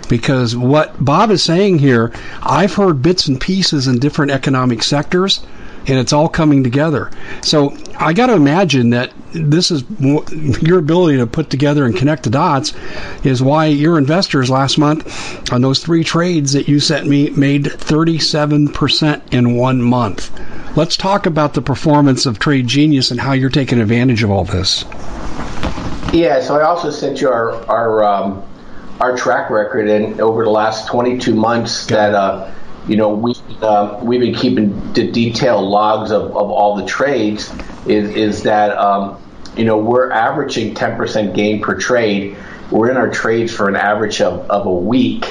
Because 0.08 0.54
what 0.54 1.02
Bob 1.02 1.30
is 1.30 1.42
saying 1.42 1.78
here, 1.78 2.12
I've 2.42 2.74
heard 2.74 3.02
bits 3.02 3.26
and 3.26 3.40
pieces 3.40 3.86
in 3.86 3.98
different 3.98 4.32
economic 4.32 4.82
sectors, 4.82 5.40
and 5.86 5.98
it's 5.98 6.12
all 6.12 6.28
coming 6.28 6.62
together. 6.62 7.10
So 7.42 7.76
I 7.98 8.12
got 8.12 8.26
to 8.26 8.34
imagine 8.34 8.90
that 8.90 9.12
this 9.32 9.70
is 9.70 9.84
your 10.62 10.78
ability 10.78 11.18
to 11.18 11.26
put 11.26 11.50
together 11.50 11.84
and 11.84 11.96
connect 11.96 12.24
the 12.24 12.30
dots 12.30 12.74
is 13.24 13.42
why 13.42 13.66
your 13.66 13.98
investors 13.98 14.50
last 14.50 14.78
month 14.78 15.52
on 15.52 15.62
those 15.62 15.80
three 15.80 16.04
trades 16.04 16.52
that 16.52 16.68
you 16.68 16.80
sent 16.80 17.06
me 17.06 17.30
made 17.30 17.64
37% 17.64 19.32
in 19.32 19.56
one 19.56 19.82
month. 19.82 20.30
Let's 20.76 20.96
talk 20.96 21.26
about 21.26 21.54
the 21.54 21.62
performance 21.62 22.26
of 22.26 22.40
Trade 22.40 22.66
Genius 22.66 23.12
and 23.12 23.20
how 23.20 23.30
you're 23.32 23.48
taking 23.48 23.80
advantage 23.80 24.24
of 24.24 24.32
all 24.32 24.44
this. 24.44 24.84
Yeah, 26.12 26.40
so 26.40 26.56
I 26.58 26.64
also 26.64 26.90
sent 26.90 27.20
you 27.20 27.28
our 27.28 27.52
our 27.66 28.02
um, 28.02 28.42
our 29.00 29.16
track 29.16 29.50
record, 29.50 29.88
and 29.88 30.20
over 30.20 30.42
the 30.42 30.50
last 30.50 30.88
22 30.88 31.32
months, 31.32 31.86
that 31.86 32.14
uh, 32.14 32.52
you 32.88 32.96
know 32.96 33.14
we 33.14 33.34
uh, 33.62 34.00
we've 34.02 34.20
been 34.20 34.34
keeping 34.34 34.92
the 34.94 35.12
detailed 35.12 35.64
logs 35.64 36.10
of, 36.10 36.22
of 36.22 36.50
all 36.50 36.76
the 36.76 36.86
trades. 36.86 37.52
Is 37.86 38.10
is 38.16 38.42
that 38.42 38.76
um, 38.76 39.22
you 39.56 39.64
know 39.64 39.78
we're 39.78 40.10
averaging 40.10 40.74
10% 40.74 41.36
gain 41.36 41.62
per 41.62 41.78
trade. 41.78 42.36
We're 42.72 42.90
in 42.90 42.96
our 42.96 43.10
trades 43.10 43.54
for 43.54 43.68
an 43.68 43.76
average 43.76 44.20
of, 44.20 44.50
of 44.50 44.66
a 44.66 44.74
week, 44.74 45.24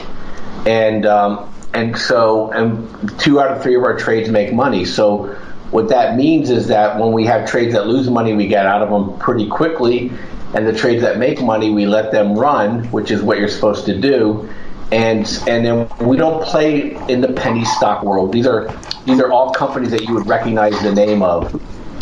and 0.65 1.05
um, 1.05 1.52
and 1.73 1.97
so 1.97 2.51
and 2.51 3.19
two 3.19 3.39
out 3.39 3.51
of 3.51 3.63
three 3.63 3.75
of 3.75 3.83
our 3.83 3.97
trades 3.97 4.29
make 4.29 4.53
money. 4.53 4.85
So 4.85 5.35
what 5.71 5.89
that 5.89 6.15
means 6.15 6.49
is 6.51 6.67
that 6.67 6.99
when 6.99 7.11
we 7.11 7.25
have 7.25 7.49
trades 7.49 7.73
that 7.73 7.87
lose 7.87 8.09
money, 8.09 8.33
we 8.33 8.47
get 8.47 8.65
out 8.65 8.83
of 8.83 8.89
them 8.89 9.17
pretty 9.17 9.47
quickly, 9.47 10.11
and 10.53 10.67
the 10.67 10.73
trades 10.73 11.01
that 11.01 11.17
make 11.17 11.41
money, 11.41 11.71
we 11.71 11.87
let 11.87 12.11
them 12.11 12.35
run, 12.35 12.85
which 12.91 13.09
is 13.09 13.23
what 13.23 13.39
you're 13.39 13.47
supposed 13.47 13.85
to 13.85 13.99
do. 13.99 14.47
And 14.91 15.25
and 15.47 15.65
then 15.65 15.89
we 15.99 16.17
don't 16.17 16.43
play 16.43 16.95
in 17.09 17.21
the 17.21 17.33
penny 17.33 17.65
stock 17.65 18.03
world. 18.03 18.31
These 18.31 18.45
are 18.45 18.67
these 19.05 19.19
are 19.19 19.31
all 19.31 19.51
companies 19.51 19.89
that 19.91 20.03
you 20.03 20.13
would 20.13 20.27
recognize 20.27 20.79
the 20.83 20.93
name 20.93 21.23
of. 21.23 21.59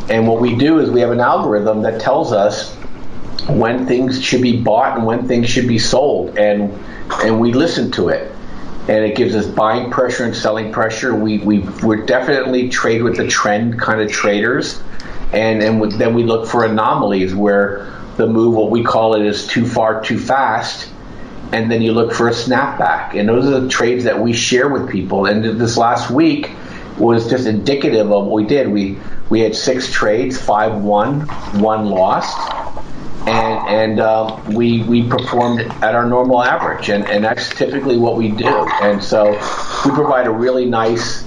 And 0.09 0.27
what 0.27 0.41
we 0.41 0.55
do 0.57 0.79
is 0.79 0.89
we 0.89 0.99
have 0.99 1.11
an 1.11 1.21
algorithm 1.21 1.83
that 1.83 2.01
tells 2.01 2.33
us 2.33 2.75
when 3.47 3.87
things 3.87 4.21
should 4.21 4.41
be 4.41 4.61
bought 4.61 4.97
and 4.97 5.05
when 5.05 5.29
things 5.29 5.49
should 5.49 5.69
be 5.69 5.79
sold, 5.79 6.37
and 6.37 6.77
and 7.23 7.39
we 7.39 7.53
listen 7.53 7.91
to 7.91 8.09
it 8.09 8.33
and 8.91 9.05
it 9.05 9.15
gives 9.15 9.33
us 9.35 9.47
buying 9.47 9.89
pressure 9.89 10.25
and 10.25 10.35
selling 10.35 10.69
pressure. 10.73 11.15
We 11.15 11.37
we 11.37 11.59
we're 11.81 12.05
definitely 12.05 12.67
trade 12.67 13.01
with 13.03 13.15
the 13.15 13.25
trend 13.25 13.79
kind 13.79 14.01
of 14.01 14.11
traders, 14.11 14.83
and 15.31 15.63
and 15.63 15.89
then 15.93 16.13
we 16.13 16.23
look 16.23 16.45
for 16.45 16.65
anomalies 16.65 17.33
where 17.33 17.89
the 18.17 18.27
move, 18.27 18.53
what 18.53 18.69
we 18.69 18.83
call 18.83 19.15
it, 19.15 19.25
is 19.25 19.47
too 19.47 19.65
far, 19.65 20.03
too 20.03 20.19
fast, 20.19 20.89
and 21.53 21.71
then 21.71 21.81
you 21.81 21.93
look 21.93 22.11
for 22.11 22.27
a 22.27 22.33
snapback. 22.33 23.17
And 23.17 23.29
those 23.29 23.45
are 23.45 23.61
the 23.61 23.69
trades 23.69 24.03
that 24.03 24.19
we 24.19 24.33
share 24.33 24.67
with 24.67 24.89
people. 24.89 25.25
And 25.25 25.41
this 25.41 25.77
last 25.77 26.11
week 26.11 26.51
was 26.97 27.29
just 27.29 27.47
indicative 27.47 28.11
of 28.11 28.25
what 28.25 28.35
we 28.35 28.45
did. 28.45 28.67
We 28.67 28.97
we 29.29 29.39
had 29.39 29.55
six 29.55 29.89
trades, 29.89 30.37
five 30.37 30.83
won, 30.83 31.21
one 31.61 31.85
lost 31.85 32.37
and 33.27 33.67
and 33.67 33.99
uh, 33.99 34.41
we 34.49 34.83
we 34.83 35.07
performed 35.07 35.61
at 35.61 35.95
our 35.95 36.05
normal 36.05 36.41
average, 36.41 36.89
and, 36.89 37.05
and 37.05 37.23
that's 37.23 37.49
typically 37.49 37.97
what 37.97 38.17
we 38.17 38.29
do. 38.29 38.47
And 38.47 39.03
so 39.03 39.31
we 39.85 39.91
provide 39.91 40.27
a 40.27 40.31
really 40.31 40.65
nice 40.65 41.23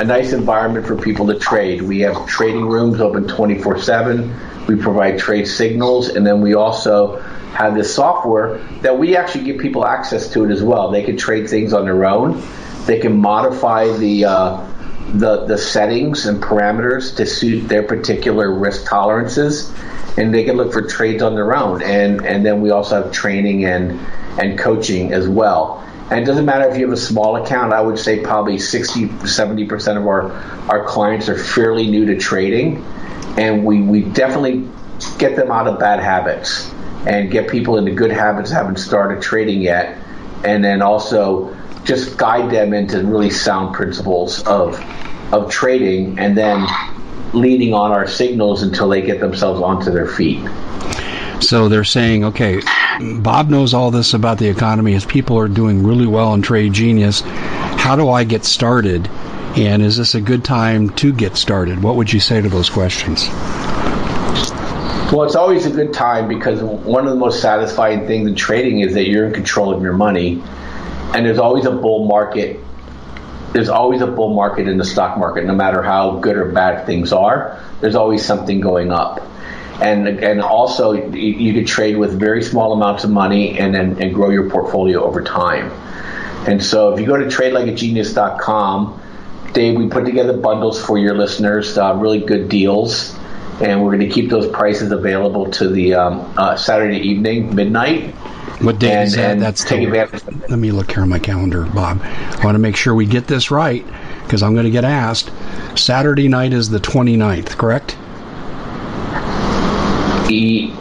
a 0.00 0.04
nice 0.04 0.32
environment 0.32 0.86
for 0.86 0.96
people 0.96 1.26
to 1.26 1.38
trade. 1.38 1.82
We 1.82 2.00
have 2.00 2.26
trading 2.26 2.66
rooms 2.66 3.00
open 3.00 3.26
24 3.26 3.78
seven. 3.80 4.34
We 4.66 4.76
provide 4.76 5.18
trade 5.18 5.46
signals, 5.46 6.10
and 6.10 6.26
then 6.26 6.40
we 6.40 6.54
also 6.54 7.20
have 7.52 7.74
this 7.74 7.94
software 7.94 8.58
that 8.80 8.98
we 8.98 9.16
actually 9.16 9.44
give 9.44 9.58
people 9.58 9.84
access 9.84 10.32
to 10.32 10.44
it 10.44 10.50
as 10.50 10.62
well. 10.62 10.90
They 10.90 11.02
can 11.02 11.16
trade 11.16 11.50
things 11.50 11.72
on 11.72 11.84
their 11.84 12.04
own. 12.04 12.42
They 12.86 12.98
can 12.98 13.16
modify 13.16 13.88
the 13.98 14.24
uh, 14.24 14.66
the 15.14 15.44
the 15.44 15.58
settings 15.58 16.26
and 16.26 16.42
parameters 16.42 17.16
to 17.16 17.26
suit 17.26 17.68
their 17.68 17.82
particular 17.82 18.50
risk 18.52 18.86
tolerances 18.88 19.72
and 20.16 20.34
they 20.34 20.44
can 20.44 20.56
look 20.56 20.72
for 20.72 20.82
trades 20.82 21.22
on 21.22 21.34
their 21.34 21.54
own. 21.54 21.82
And 21.82 22.24
and 22.24 22.44
then 22.44 22.60
we 22.60 22.70
also 22.70 23.02
have 23.02 23.12
training 23.12 23.64
and 23.64 24.00
and 24.40 24.58
coaching 24.58 25.12
as 25.12 25.28
well. 25.28 25.78
And 26.10 26.20
it 26.20 26.24
doesn't 26.24 26.44
matter 26.44 26.68
if 26.68 26.76
you 26.76 26.84
have 26.84 26.92
a 26.92 27.00
small 27.00 27.36
account. 27.36 27.72
I 27.72 27.80
would 27.80 27.98
say 27.98 28.20
probably 28.20 28.58
60, 28.58 29.26
70 29.26 29.66
percent 29.66 29.98
of 29.98 30.06
our 30.06 30.32
our 30.68 30.84
clients 30.84 31.28
are 31.28 31.38
fairly 31.38 31.88
new 31.88 32.06
to 32.06 32.18
trading, 32.18 32.84
and 33.38 33.64
we 33.64 33.80
we 33.80 34.02
definitely 34.02 34.68
get 35.18 35.36
them 35.36 35.50
out 35.50 35.66
of 35.66 35.78
bad 35.78 36.00
habits 36.00 36.70
and 37.06 37.30
get 37.30 37.48
people 37.48 37.78
into 37.78 37.90
good 37.90 38.12
habits 38.12 38.50
haven't 38.50 38.76
started 38.76 39.22
trading 39.22 39.60
yet, 39.60 39.98
and 40.44 40.62
then 40.62 40.82
also 40.82 41.56
just 41.84 42.16
guide 42.16 42.50
them 42.50 42.72
into 42.72 43.02
really 43.04 43.30
sound 43.30 43.74
principles 43.74 44.42
of 44.46 44.82
of 45.32 45.50
trading, 45.50 46.18
and 46.18 46.36
then 46.36 46.66
leaning 47.32 47.72
on 47.72 47.90
our 47.92 48.06
signals 48.06 48.62
until 48.62 48.88
they 48.88 49.00
get 49.00 49.20
themselves 49.20 49.60
onto 49.60 49.90
their 49.90 50.06
feet. 50.06 50.46
So 51.40 51.68
they're 51.68 51.84
saying, 51.84 52.24
okay, 52.24 52.60
Bob 53.00 53.48
knows 53.48 53.74
all 53.74 53.90
this 53.90 54.14
about 54.14 54.38
the 54.38 54.48
economy. 54.48 54.92
His 54.92 55.06
people 55.06 55.38
are 55.38 55.48
doing 55.48 55.82
really 55.82 56.06
well 56.06 56.34
in 56.34 56.42
Trade 56.42 56.72
Genius. 56.72 57.22
How 57.22 57.96
do 57.96 58.10
I 58.10 58.24
get 58.24 58.44
started? 58.44 59.08
And 59.56 59.82
is 59.82 59.96
this 59.96 60.14
a 60.14 60.20
good 60.20 60.44
time 60.44 60.90
to 60.90 61.12
get 61.12 61.36
started? 61.36 61.82
What 61.82 61.96
would 61.96 62.12
you 62.12 62.20
say 62.20 62.40
to 62.40 62.48
those 62.48 62.70
questions? 62.70 63.28
Well, 65.12 65.24
it's 65.24 65.34
always 65.34 65.66
a 65.66 65.70
good 65.70 65.92
time 65.92 66.28
because 66.28 66.62
one 66.62 67.06
of 67.06 67.12
the 67.12 67.18
most 67.18 67.42
satisfying 67.42 68.06
things 68.06 68.28
in 68.28 68.34
trading 68.34 68.80
is 68.80 68.94
that 68.94 69.08
you're 69.08 69.26
in 69.26 69.34
control 69.34 69.74
of 69.74 69.82
your 69.82 69.92
money. 69.92 70.42
And 71.14 71.26
there's 71.26 71.38
always 71.38 71.66
a 71.66 71.72
bull 71.72 72.06
market 72.06 72.60
there's 73.52 73.68
always 73.68 74.00
a 74.00 74.06
bull 74.06 74.34
market 74.34 74.66
in 74.66 74.78
the 74.78 74.84
stock 74.84 75.18
market, 75.18 75.44
no 75.44 75.54
matter 75.54 75.82
how 75.82 76.18
good 76.18 76.36
or 76.36 76.46
bad 76.46 76.86
things 76.86 77.12
are. 77.12 77.60
There's 77.80 77.94
always 77.94 78.24
something 78.24 78.60
going 78.60 78.90
up, 78.90 79.20
and 79.80 80.08
and 80.08 80.40
also 80.40 80.92
you, 80.92 81.18
you 81.18 81.54
could 81.54 81.66
trade 81.66 81.96
with 81.96 82.18
very 82.18 82.42
small 82.42 82.72
amounts 82.72 83.04
of 83.04 83.10
money 83.10 83.58
and 83.58 83.76
and, 83.76 84.00
and 84.00 84.14
grow 84.14 84.30
your 84.30 84.48
portfolio 84.48 85.04
over 85.04 85.22
time. 85.22 85.70
And 86.48 86.62
so 86.62 86.92
if 86.94 87.00
you 87.00 87.06
go 87.06 87.16
to 87.16 87.26
tradelikeagenius.com, 87.26 89.00
Dave, 89.52 89.76
we 89.76 89.88
put 89.88 90.06
together 90.06 90.36
bundles 90.36 90.82
for 90.82 90.98
your 90.98 91.16
listeners, 91.16 91.78
uh, 91.78 91.94
really 91.94 92.20
good 92.20 92.48
deals, 92.48 93.14
and 93.60 93.82
we're 93.82 93.96
going 93.96 94.08
to 94.08 94.12
keep 94.12 94.30
those 94.30 94.48
prices 94.48 94.90
available 94.90 95.50
to 95.52 95.68
the 95.68 95.94
um, 95.94 96.34
uh, 96.36 96.56
Saturday 96.56 96.98
evening, 96.98 97.54
midnight 97.54 98.14
What 98.60 98.78
date 98.78 98.92
and, 98.92 99.06
is 99.08 99.16
that? 99.16 99.38
That's 99.40 99.64
take 99.64 99.80
the- 99.80 99.86
advantage. 99.86 100.22
of 100.22 100.42
it. 100.42 100.50
Let 100.50 100.58
me 100.58 100.70
look 100.70 100.90
here 100.92 101.02
on 101.02 101.08
my 101.08 101.18
calendar, 101.18 101.64
Bob. 101.66 102.00
I 102.02 102.40
want 102.44 102.54
to 102.54 102.58
make 102.60 102.76
sure 102.76 102.94
we 102.94 103.06
get 103.06 103.26
this 103.26 103.50
right 103.50 103.84
because 104.24 104.42
I'm 104.42 104.52
going 104.52 104.64
to 104.64 104.70
get 104.70 104.84
asked. 104.84 105.30
Saturday 105.76 106.28
night 106.28 106.52
is 106.52 106.68
the 106.70 106.78
29th, 106.78 107.56
correct? 107.56 107.96
E- 110.30 110.72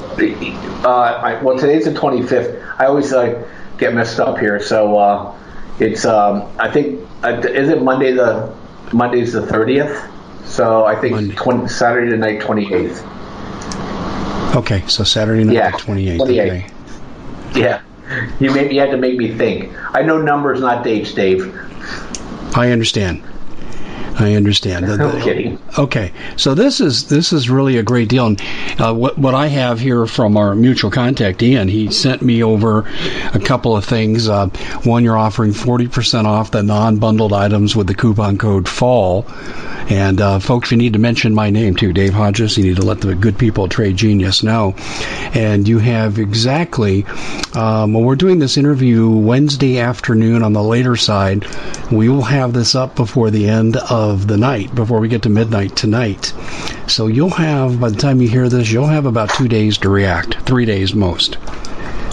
uh, 0.84 0.90
I, 0.90 1.42
well, 1.42 1.58
today's 1.58 1.86
the 1.86 1.92
25th. 1.92 2.76
I 2.80 2.86
always 2.86 3.12
uh, 3.14 3.48
get 3.78 3.94
messed 3.94 4.20
up 4.20 4.38
here, 4.40 4.60
so 4.62 4.98
uh, 4.98 5.36
it's 5.80 6.06
um, 6.06 6.48
I 6.60 6.72
think 6.72 7.08
uh, 7.24 7.40
is 7.40 7.70
it 7.70 7.82
Monday 7.82 8.12
the 8.14 8.54
Monday's 8.94 9.34
the 9.34 9.42
30th. 9.42 10.10
So 10.46 10.86
I 10.86 10.96
think 11.00 11.36
20, 11.36 11.68
Saturday 11.68 12.18
night 12.18 12.42
28th. 12.42 13.08
Okay, 14.56 14.86
so 14.88 15.04
Saturday 15.04 15.44
night, 15.44 15.56
Yeah, 15.56 15.72
the 15.72 15.78
28th. 15.78 16.18
28th. 16.18 16.48
Okay. 16.48 16.68
Yeah, 17.56 17.82
you 18.40 18.54
made 18.54 18.70
had 18.78 18.92
to 18.92 18.98
make 18.98 19.18
me 19.18 19.36
think. 19.36 19.74
I 19.94 20.04
know 20.04 20.22
numbers, 20.22 20.62
not 20.62 20.86
dates, 20.86 21.14
Dave. 21.14 21.54
I 22.56 22.72
understand. 22.72 23.24
I 24.22 24.36
understand. 24.36 24.88
The- 24.88 24.98
No 24.98 25.12
the- 25.12 25.22
kidding. 25.22 25.60
Okay, 25.78 26.12
so 26.38 26.54
this 26.54 26.80
is 26.82 27.08
this 27.10 27.32
is 27.34 27.50
really 27.50 27.78
a 27.78 27.84
great 27.84 28.10
deal. 28.10 28.28
And 28.28 28.42
uh, 28.80 28.94
what 28.94 29.18
what 29.18 29.34
I 29.34 29.48
have 29.48 29.80
here 29.80 30.06
from 30.06 30.38
our 30.38 30.56
mutual 30.56 30.92
contact 30.92 31.42
Ian, 31.42 31.68
he 31.68 31.92
sent 31.92 32.22
me 32.22 32.44
over 32.44 32.86
a 33.34 33.40
couple 33.40 33.76
of 33.76 33.86
things. 33.86 34.28
Uh, 34.28 34.48
one, 34.84 35.04
you're 35.04 35.18
offering 35.18 35.54
forty 35.54 35.88
percent 35.88 36.28
off 36.28 36.52
the 36.52 36.64
non-bundled 36.64 37.34
items 37.34 37.76
with 37.76 37.88
the 37.88 37.96
coupon 37.96 38.38
code 38.38 38.68
FALL. 38.68 39.26
And 39.90 40.22
uh, 40.22 40.40
folks, 40.40 40.72
you 40.72 40.78
need 40.78 40.94
to 40.94 41.00
mention 41.00 41.34
my 41.34 41.50
name 41.50 41.76
too, 41.76 41.92
Dave 41.92 42.14
Hodges. 42.14 42.58
You 42.58 42.64
need 42.64 42.78
to 42.78 42.86
let 42.86 43.02
the 43.02 43.14
good 43.16 43.38
people 43.38 43.66
at 43.66 43.72
Trade 43.72 43.98
Genius 43.98 44.42
know. 44.44 44.74
And 45.34 45.68
you 45.68 45.80
have 45.80 46.18
exactly. 46.20 47.06
Um, 47.56 47.94
well, 47.94 48.04
we're 48.04 48.16
doing 48.16 48.40
this 48.40 48.58
interview 48.58 49.10
Wednesday 49.10 49.80
afternoon 49.80 50.44
on 50.44 50.54
the 50.54 50.64
later 50.64 50.96
side. 50.96 51.46
We 51.92 52.08
will 52.08 52.22
have 52.22 52.54
this 52.54 52.74
up 52.76 52.96
before 52.96 53.32
the 53.32 53.50
end 53.50 53.76
of 53.76 54.11
the 54.28 54.38
night, 54.38 54.74
before 54.76 55.00
we 55.00 55.08
get 55.08 55.22
to 55.24 55.30
midnight 55.30 55.76
tonight. 55.76 56.34
So 56.88 57.08
you'll 57.08 57.30
have, 57.30 57.80
by 57.80 57.90
the 57.90 57.98
time 57.98 58.22
you 58.22 58.28
hear 58.28 58.50
this, 58.50 58.72
you'll 58.72 58.88
have 58.88 59.06
about 59.06 59.30
two 59.30 59.48
days 59.48 59.78
to 59.80 59.90
react, 59.90 60.40
three 60.42 60.66
days 60.66 60.94
most. 60.94 61.38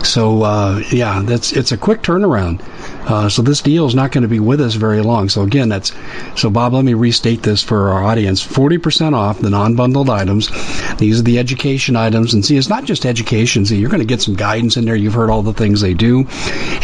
So 0.05 0.43
uh, 0.43 0.83
yeah, 0.91 1.23
that's 1.25 1.53
it's 1.53 1.73
a 1.73 1.77
quick 1.77 2.03
turnaround. 2.03 2.61
Uh, 3.09 3.29
so 3.29 3.43
this 3.43 3.63
deal 3.63 3.87
is 3.87 3.95
not 3.95 4.13
going 4.13 4.23
to 4.23 4.29
be 4.29 4.39
with 4.39 4.61
us 4.61 4.75
very 4.75 5.01
long. 5.01 5.29
So 5.29 5.43
again, 5.43 5.69
that's 5.69 5.93
so 6.37 6.51
Bob. 6.51 6.75
Let 6.75 6.85
me 6.85 6.95
restate 6.95 7.43
this 7.43 7.63
for 7.63 7.89
our 7.89 8.05
audience: 8.05 8.43
forty 8.43 8.79
percent 8.79 9.15
off 9.15 9.41
the 9.41 9.51
non-bundled 9.51 10.11
items. 10.11 10.51
These 10.99 11.21
are 11.21 11.25
the 11.25 11.39
education 11.39 11.97
items, 11.97 12.35
and 12.35 12.45
see, 12.45 12.57
it's 12.57 12.69
not 12.69 12.85
just 12.85 13.07
education. 13.07 13.65
See, 13.65 13.79
you're 13.79 13.91
going 13.91 14.01
to 14.01 14.07
get 14.07 14.21
some 14.21 14.35
guidance 14.35 14.77
in 14.77 14.85
there. 14.85 14.95
You've 14.95 15.15
heard 15.15 15.31
all 15.31 15.43
the 15.43 15.55
things 15.55 15.81
they 15.81 15.95
do, 15.95 16.27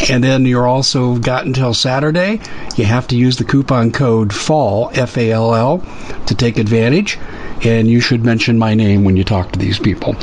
and 0.09 0.25
then 0.25 0.47
you're 0.47 0.67
also 0.67 1.17
got 1.19 1.47
until 1.47 1.75
Saturday. 1.75 2.41
You 2.77 2.85
have 2.85 3.07
to 3.09 3.17
use 3.17 3.37
the 3.37 3.45
coupon 3.45 3.93
code 3.93 4.33
FALL 4.33 4.91
F 4.95 5.19
A 5.19 5.31
L 5.31 5.55
L 5.55 5.87
to 6.27 6.35
take 6.35 6.59
advantage. 6.59 7.19
And 7.65 7.89
you 7.89 8.01
should 8.01 8.25
mention 8.25 8.59
my 8.59 8.75
name 8.75 9.05
when 9.05 9.17
you 9.17 9.25
talk 9.25 9.53
to 9.53 9.59
these 9.59 9.79
people. 9.79 10.17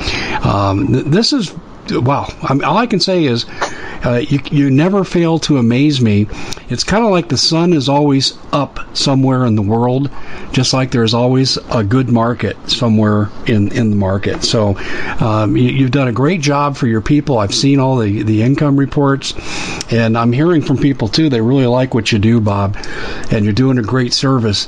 Um, 0.43 0.87
th- 0.87 1.05
this 1.05 1.33
is 1.33 1.55
wow. 1.89 2.27
I 2.43 2.57
all 2.63 2.77
I 2.77 2.88
can 2.88 2.99
say 2.99 3.25
is 3.25 3.45
uh, 4.03 4.21
you, 4.27 4.39
you 4.51 4.71
never 4.71 5.03
fail 5.03 5.39
to 5.39 5.57
amaze 5.57 6.01
me. 6.01 6.27
It's 6.69 6.84
kind 6.84 7.05
of 7.05 7.11
like 7.11 7.29
the 7.29 7.38
sun 7.38 7.73
is 7.73 7.88
always 7.89 8.38
up 8.51 8.79
somewhere 8.95 9.45
in 9.45 9.55
the 9.55 9.61
world, 9.61 10.09
just 10.51 10.73
like 10.73 10.91
there's 10.91 11.13
always 11.13 11.57
a 11.71 11.84
good 11.84 12.09
market 12.09 12.57
somewhere 12.69 13.29
in, 13.45 13.71
in 13.71 13.89
the 13.91 13.95
market. 13.95 14.43
So 14.43 14.77
um, 15.19 15.55
you, 15.55 15.69
you've 15.69 15.91
done 15.91 16.07
a 16.07 16.13
great 16.13 16.41
job 16.41 16.77
for 16.77 16.88
your 16.88 17.01
people. 17.01 17.38
I've 17.38 17.53
seen 17.53 17.79
all 17.79 17.97
the, 17.97 18.23
the 18.23 18.41
income 18.41 18.77
reports, 18.77 19.34
and 19.91 20.17
I'm 20.17 20.32
hearing 20.32 20.61
from 20.61 20.77
people 20.77 21.07
too. 21.07 21.29
They 21.29 21.41
really 21.41 21.67
like 21.67 21.93
what 21.93 22.11
you 22.11 22.19
do, 22.19 22.41
Bob, 22.41 22.77
and 23.32 23.45
you're 23.45 23.53
doing 23.53 23.77
a 23.77 23.84
great 23.84 24.13
service. 24.13 24.67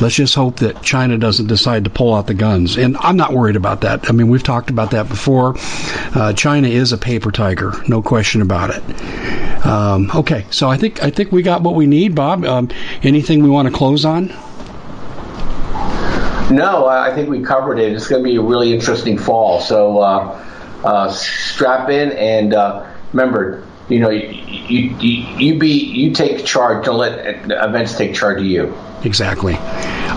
Let's 0.00 0.14
just 0.14 0.34
hope 0.34 0.56
that 0.60 0.82
China 0.82 1.18
doesn't 1.18 1.48
decide 1.48 1.84
to 1.84 1.90
pull 1.90 2.14
out 2.14 2.26
the 2.26 2.34
guns. 2.34 2.78
And 2.78 2.96
I'm 2.98 3.16
not 3.16 3.32
worried 3.32 3.56
about 3.56 3.82
that. 3.82 4.08
I 4.08 4.12
mean, 4.12 4.28
we've 4.28 4.42
talked 4.42 4.70
about 4.70 4.92
that 4.92 5.08
before. 5.08 5.54
Uh, 6.14 6.32
China 6.32 6.49
is 6.58 6.92
a 6.92 6.98
paper 6.98 7.30
tiger, 7.30 7.72
no 7.88 8.02
question 8.02 8.42
about 8.42 8.70
it. 8.70 9.66
Um, 9.66 10.10
okay, 10.14 10.46
so 10.50 10.68
I 10.68 10.76
think 10.76 11.02
I 11.02 11.10
think 11.10 11.32
we 11.32 11.42
got 11.42 11.62
what 11.62 11.74
we 11.74 11.86
need, 11.86 12.14
Bob. 12.14 12.44
Um, 12.44 12.68
anything 13.02 13.42
we 13.42 13.48
want 13.48 13.68
to 13.68 13.74
close 13.74 14.04
on? 14.04 14.28
No, 16.50 16.86
I 16.86 17.10
I 17.10 17.14
think 17.14 17.28
we 17.28 17.42
covered 17.42 17.78
it. 17.78 17.92
It's 17.92 18.08
going 18.08 18.22
to 18.22 18.28
be 18.28 18.36
a 18.36 18.42
really 18.42 18.72
interesting 18.72 19.18
fall. 19.18 19.60
So 19.60 19.98
uh, 19.98 20.44
uh, 20.84 21.10
strap 21.10 21.88
in 21.90 22.12
and 22.12 22.54
uh, 22.54 22.86
remember, 23.12 23.64
you 23.90 23.98
know, 23.98 24.10
you, 24.10 24.28
you, 24.28 24.96
you, 24.98 25.38
you 25.38 25.58
be 25.58 25.68
you 25.68 26.12
take 26.12 26.44
charge. 26.44 26.84
Don't 26.84 26.98
let 26.98 27.50
events 27.50 27.96
take 27.96 28.14
charge 28.14 28.38
of 28.38 28.46
you. 28.46 28.74
Exactly. 29.02 29.56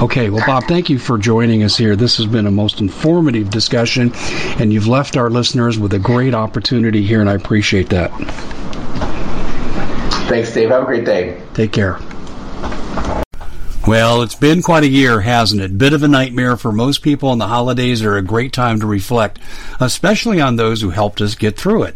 Okay, 0.02 0.30
well, 0.30 0.46
Bob, 0.46 0.66
thank 0.66 0.90
you 0.90 1.00
for 1.00 1.18
joining 1.18 1.64
us 1.64 1.78
here. 1.78 1.96
This 1.96 2.18
has 2.18 2.26
been 2.26 2.46
a 2.46 2.52
most 2.52 2.82
informative 2.82 3.50
discussion, 3.50 4.12
and 4.60 4.74
you've 4.74 4.88
left 4.88 5.16
our 5.16 5.30
listeners 5.30 5.80
with 5.80 5.94
a 5.94 6.00
great 6.00 6.34
opportunity 6.34 7.04
here, 7.04 7.22
and 7.22 7.30
I 7.30 7.34
appreciate 7.34 7.90
that. 7.90 8.12
Thanks, 10.28 10.54
Dave. 10.54 10.70
Have 10.70 10.84
a 10.84 10.86
great 10.86 11.06
day. 11.06 11.42
Take 11.54 11.72
care. 11.72 12.00
Well, 13.88 14.22
it's 14.22 14.36
been 14.36 14.62
quite 14.62 14.84
a 14.84 14.88
year, 14.88 15.22
hasn't 15.22 15.62
it? 15.62 15.78
Bit 15.78 15.94
of 15.94 16.04
a 16.04 16.08
nightmare 16.08 16.58
for 16.58 16.72
most 16.72 17.02
people, 17.02 17.32
and 17.32 17.40
the 17.40 17.48
holidays 17.48 18.02
are 18.02 18.18
a 18.18 18.22
great 18.22 18.54
time 18.54 18.80
to 18.80 18.88
reflect, 18.88 19.40
especially 19.80 20.42
on 20.42 20.56
those 20.56 20.82
who 20.82 20.90
helped 20.90 21.22
us 21.22 21.36
get 21.36 21.58
through 21.58 21.84
it. 21.84 21.96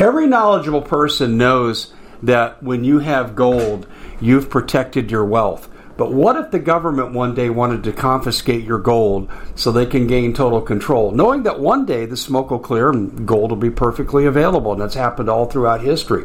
Every 0.00 0.26
knowledgeable 0.26 0.82
person 0.82 1.36
knows 1.36 1.92
that 2.22 2.62
when 2.62 2.84
you 2.84 2.98
have 3.00 3.36
gold, 3.36 3.86
you've 4.20 4.50
protected 4.50 5.10
your 5.10 5.24
wealth. 5.24 5.68
But 5.96 6.12
what 6.12 6.36
if 6.36 6.50
the 6.50 6.58
government 6.58 7.12
one 7.12 7.34
day 7.34 7.50
wanted 7.50 7.84
to 7.84 7.92
confiscate 7.92 8.64
your 8.64 8.78
gold 8.78 9.30
so 9.54 9.70
they 9.70 9.86
can 9.86 10.08
gain 10.08 10.34
total 10.34 10.60
control, 10.60 11.12
knowing 11.12 11.44
that 11.44 11.60
one 11.60 11.86
day 11.86 12.04
the 12.04 12.16
smoke 12.16 12.50
will 12.50 12.58
clear 12.58 12.90
and 12.90 13.26
gold 13.26 13.50
will 13.50 13.56
be 13.56 13.70
perfectly 13.70 14.26
available? 14.26 14.72
And 14.72 14.80
that's 14.80 14.96
happened 14.96 15.28
all 15.28 15.46
throughout 15.46 15.82
history. 15.82 16.24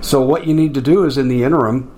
So, 0.00 0.22
what 0.22 0.46
you 0.46 0.54
need 0.54 0.74
to 0.74 0.80
do 0.80 1.04
is 1.04 1.18
in 1.18 1.26
the 1.26 1.42
interim, 1.42 1.92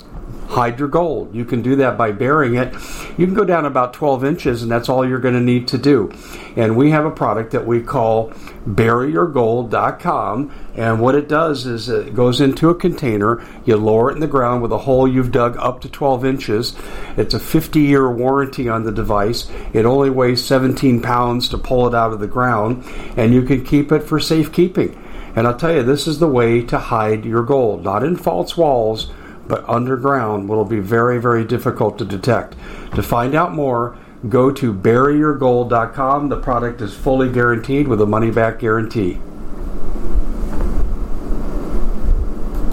hide 0.50 0.78
your 0.78 0.88
gold. 0.88 1.34
You 1.34 1.44
can 1.44 1.62
do 1.62 1.76
that 1.76 1.96
by 1.96 2.12
burying 2.12 2.54
it. 2.54 2.74
You 3.16 3.26
can 3.26 3.34
go 3.34 3.44
down 3.44 3.66
about 3.66 3.92
12 3.92 4.24
inches, 4.24 4.62
and 4.62 4.70
that's 4.70 4.88
all 4.88 5.06
you're 5.06 5.20
going 5.20 5.34
to 5.34 5.40
need 5.40 5.68
to 5.68 5.78
do. 5.78 6.10
And 6.56 6.76
we 6.76 6.90
have 6.90 7.04
a 7.04 7.10
product 7.10 7.52
that 7.52 7.66
we 7.66 7.82
call 7.82 8.30
buryyourgold.com. 8.66 10.52
And 10.76 11.00
what 11.00 11.14
it 11.14 11.28
does 11.28 11.66
is 11.66 11.88
it 11.88 12.14
goes 12.14 12.40
into 12.40 12.70
a 12.70 12.74
container, 12.74 13.44
you 13.64 13.76
lower 13.76 14.10
it 14.10 14.14
in 14.14 14.20
the 14.20 14.26
ground 14.26 14.62
with 14.62 14.72
a 14.72 14.78
hole 14.78 15.08
you've 15.08 15.32
dug 15.32 15.56
up 15.56 15.80
to 15.80 15.88
12 15.88 16.24
inches. 16.24 16.76
It's 17.16 17.34
a 17.34 17.40
50 17.40 17.80
year 17.80 18.10
warranty 18.10 18.68
on 18.68 18.84
the 18.84 18.92
device. 18.92 19.50
It 19.72 19.84
only 19.84 20.10
weighs 20.10 20.44
17 20.44 21.02
pounds 21.02 21.48
to 21.48 21.58
pull 21.58 21.86
it 21.88 21.94
out 21.94 22.12
of 22.12 22.20
the 22.20 22.28
ground, 22.28 22.84
and 23.16 23.34
you 23.34 23.42
can 23.42 23.64
keep 23.64 23.90
it 23.90 24.04
for 24.04 24.20
safekeeping. 24.20 24.96
And 25.34 25.46
I'll 25.46 25.56
tell 25.56 25.74
you, 25.74 25.82
this 25.82 26.06
is 26.06 26.18
the 26.18 26.28
way 26.28 26.62
to 26.62 26.78
hide 26.78 27.24
your 27.24 27.42
gold, 27.42 27.84
not 27.84 28.02
in 28.02 28.16
false 28.16 28.56
walls, 28.56 29.12
but 29.46 29.68
underground, 29.68 30.48
will 30.48 30.64
be 30.64 30.80
very, 30.80 31.20
very 31.20 31.44
difficult 31.44 31.98
to 31.98 32.04
detect. 32.04 32.54
To 32.94 33.02
find 33.02 33.34
out 33.34 33.52
more, 33.52 33.96
go 34.28 34.50
to 34.50 34.72
buryyourgold.com. 34.72 36.28
The 36.28 36.40
product 36.40 36.80
is 36.80 36.94
fully 36.94 37.30
guaranteed 37.30 37.88
with 37.88 38.00
a 38.00 38.06
money 38.06 38.30
back 38.30 38.60
guarantee. 38.60 39.20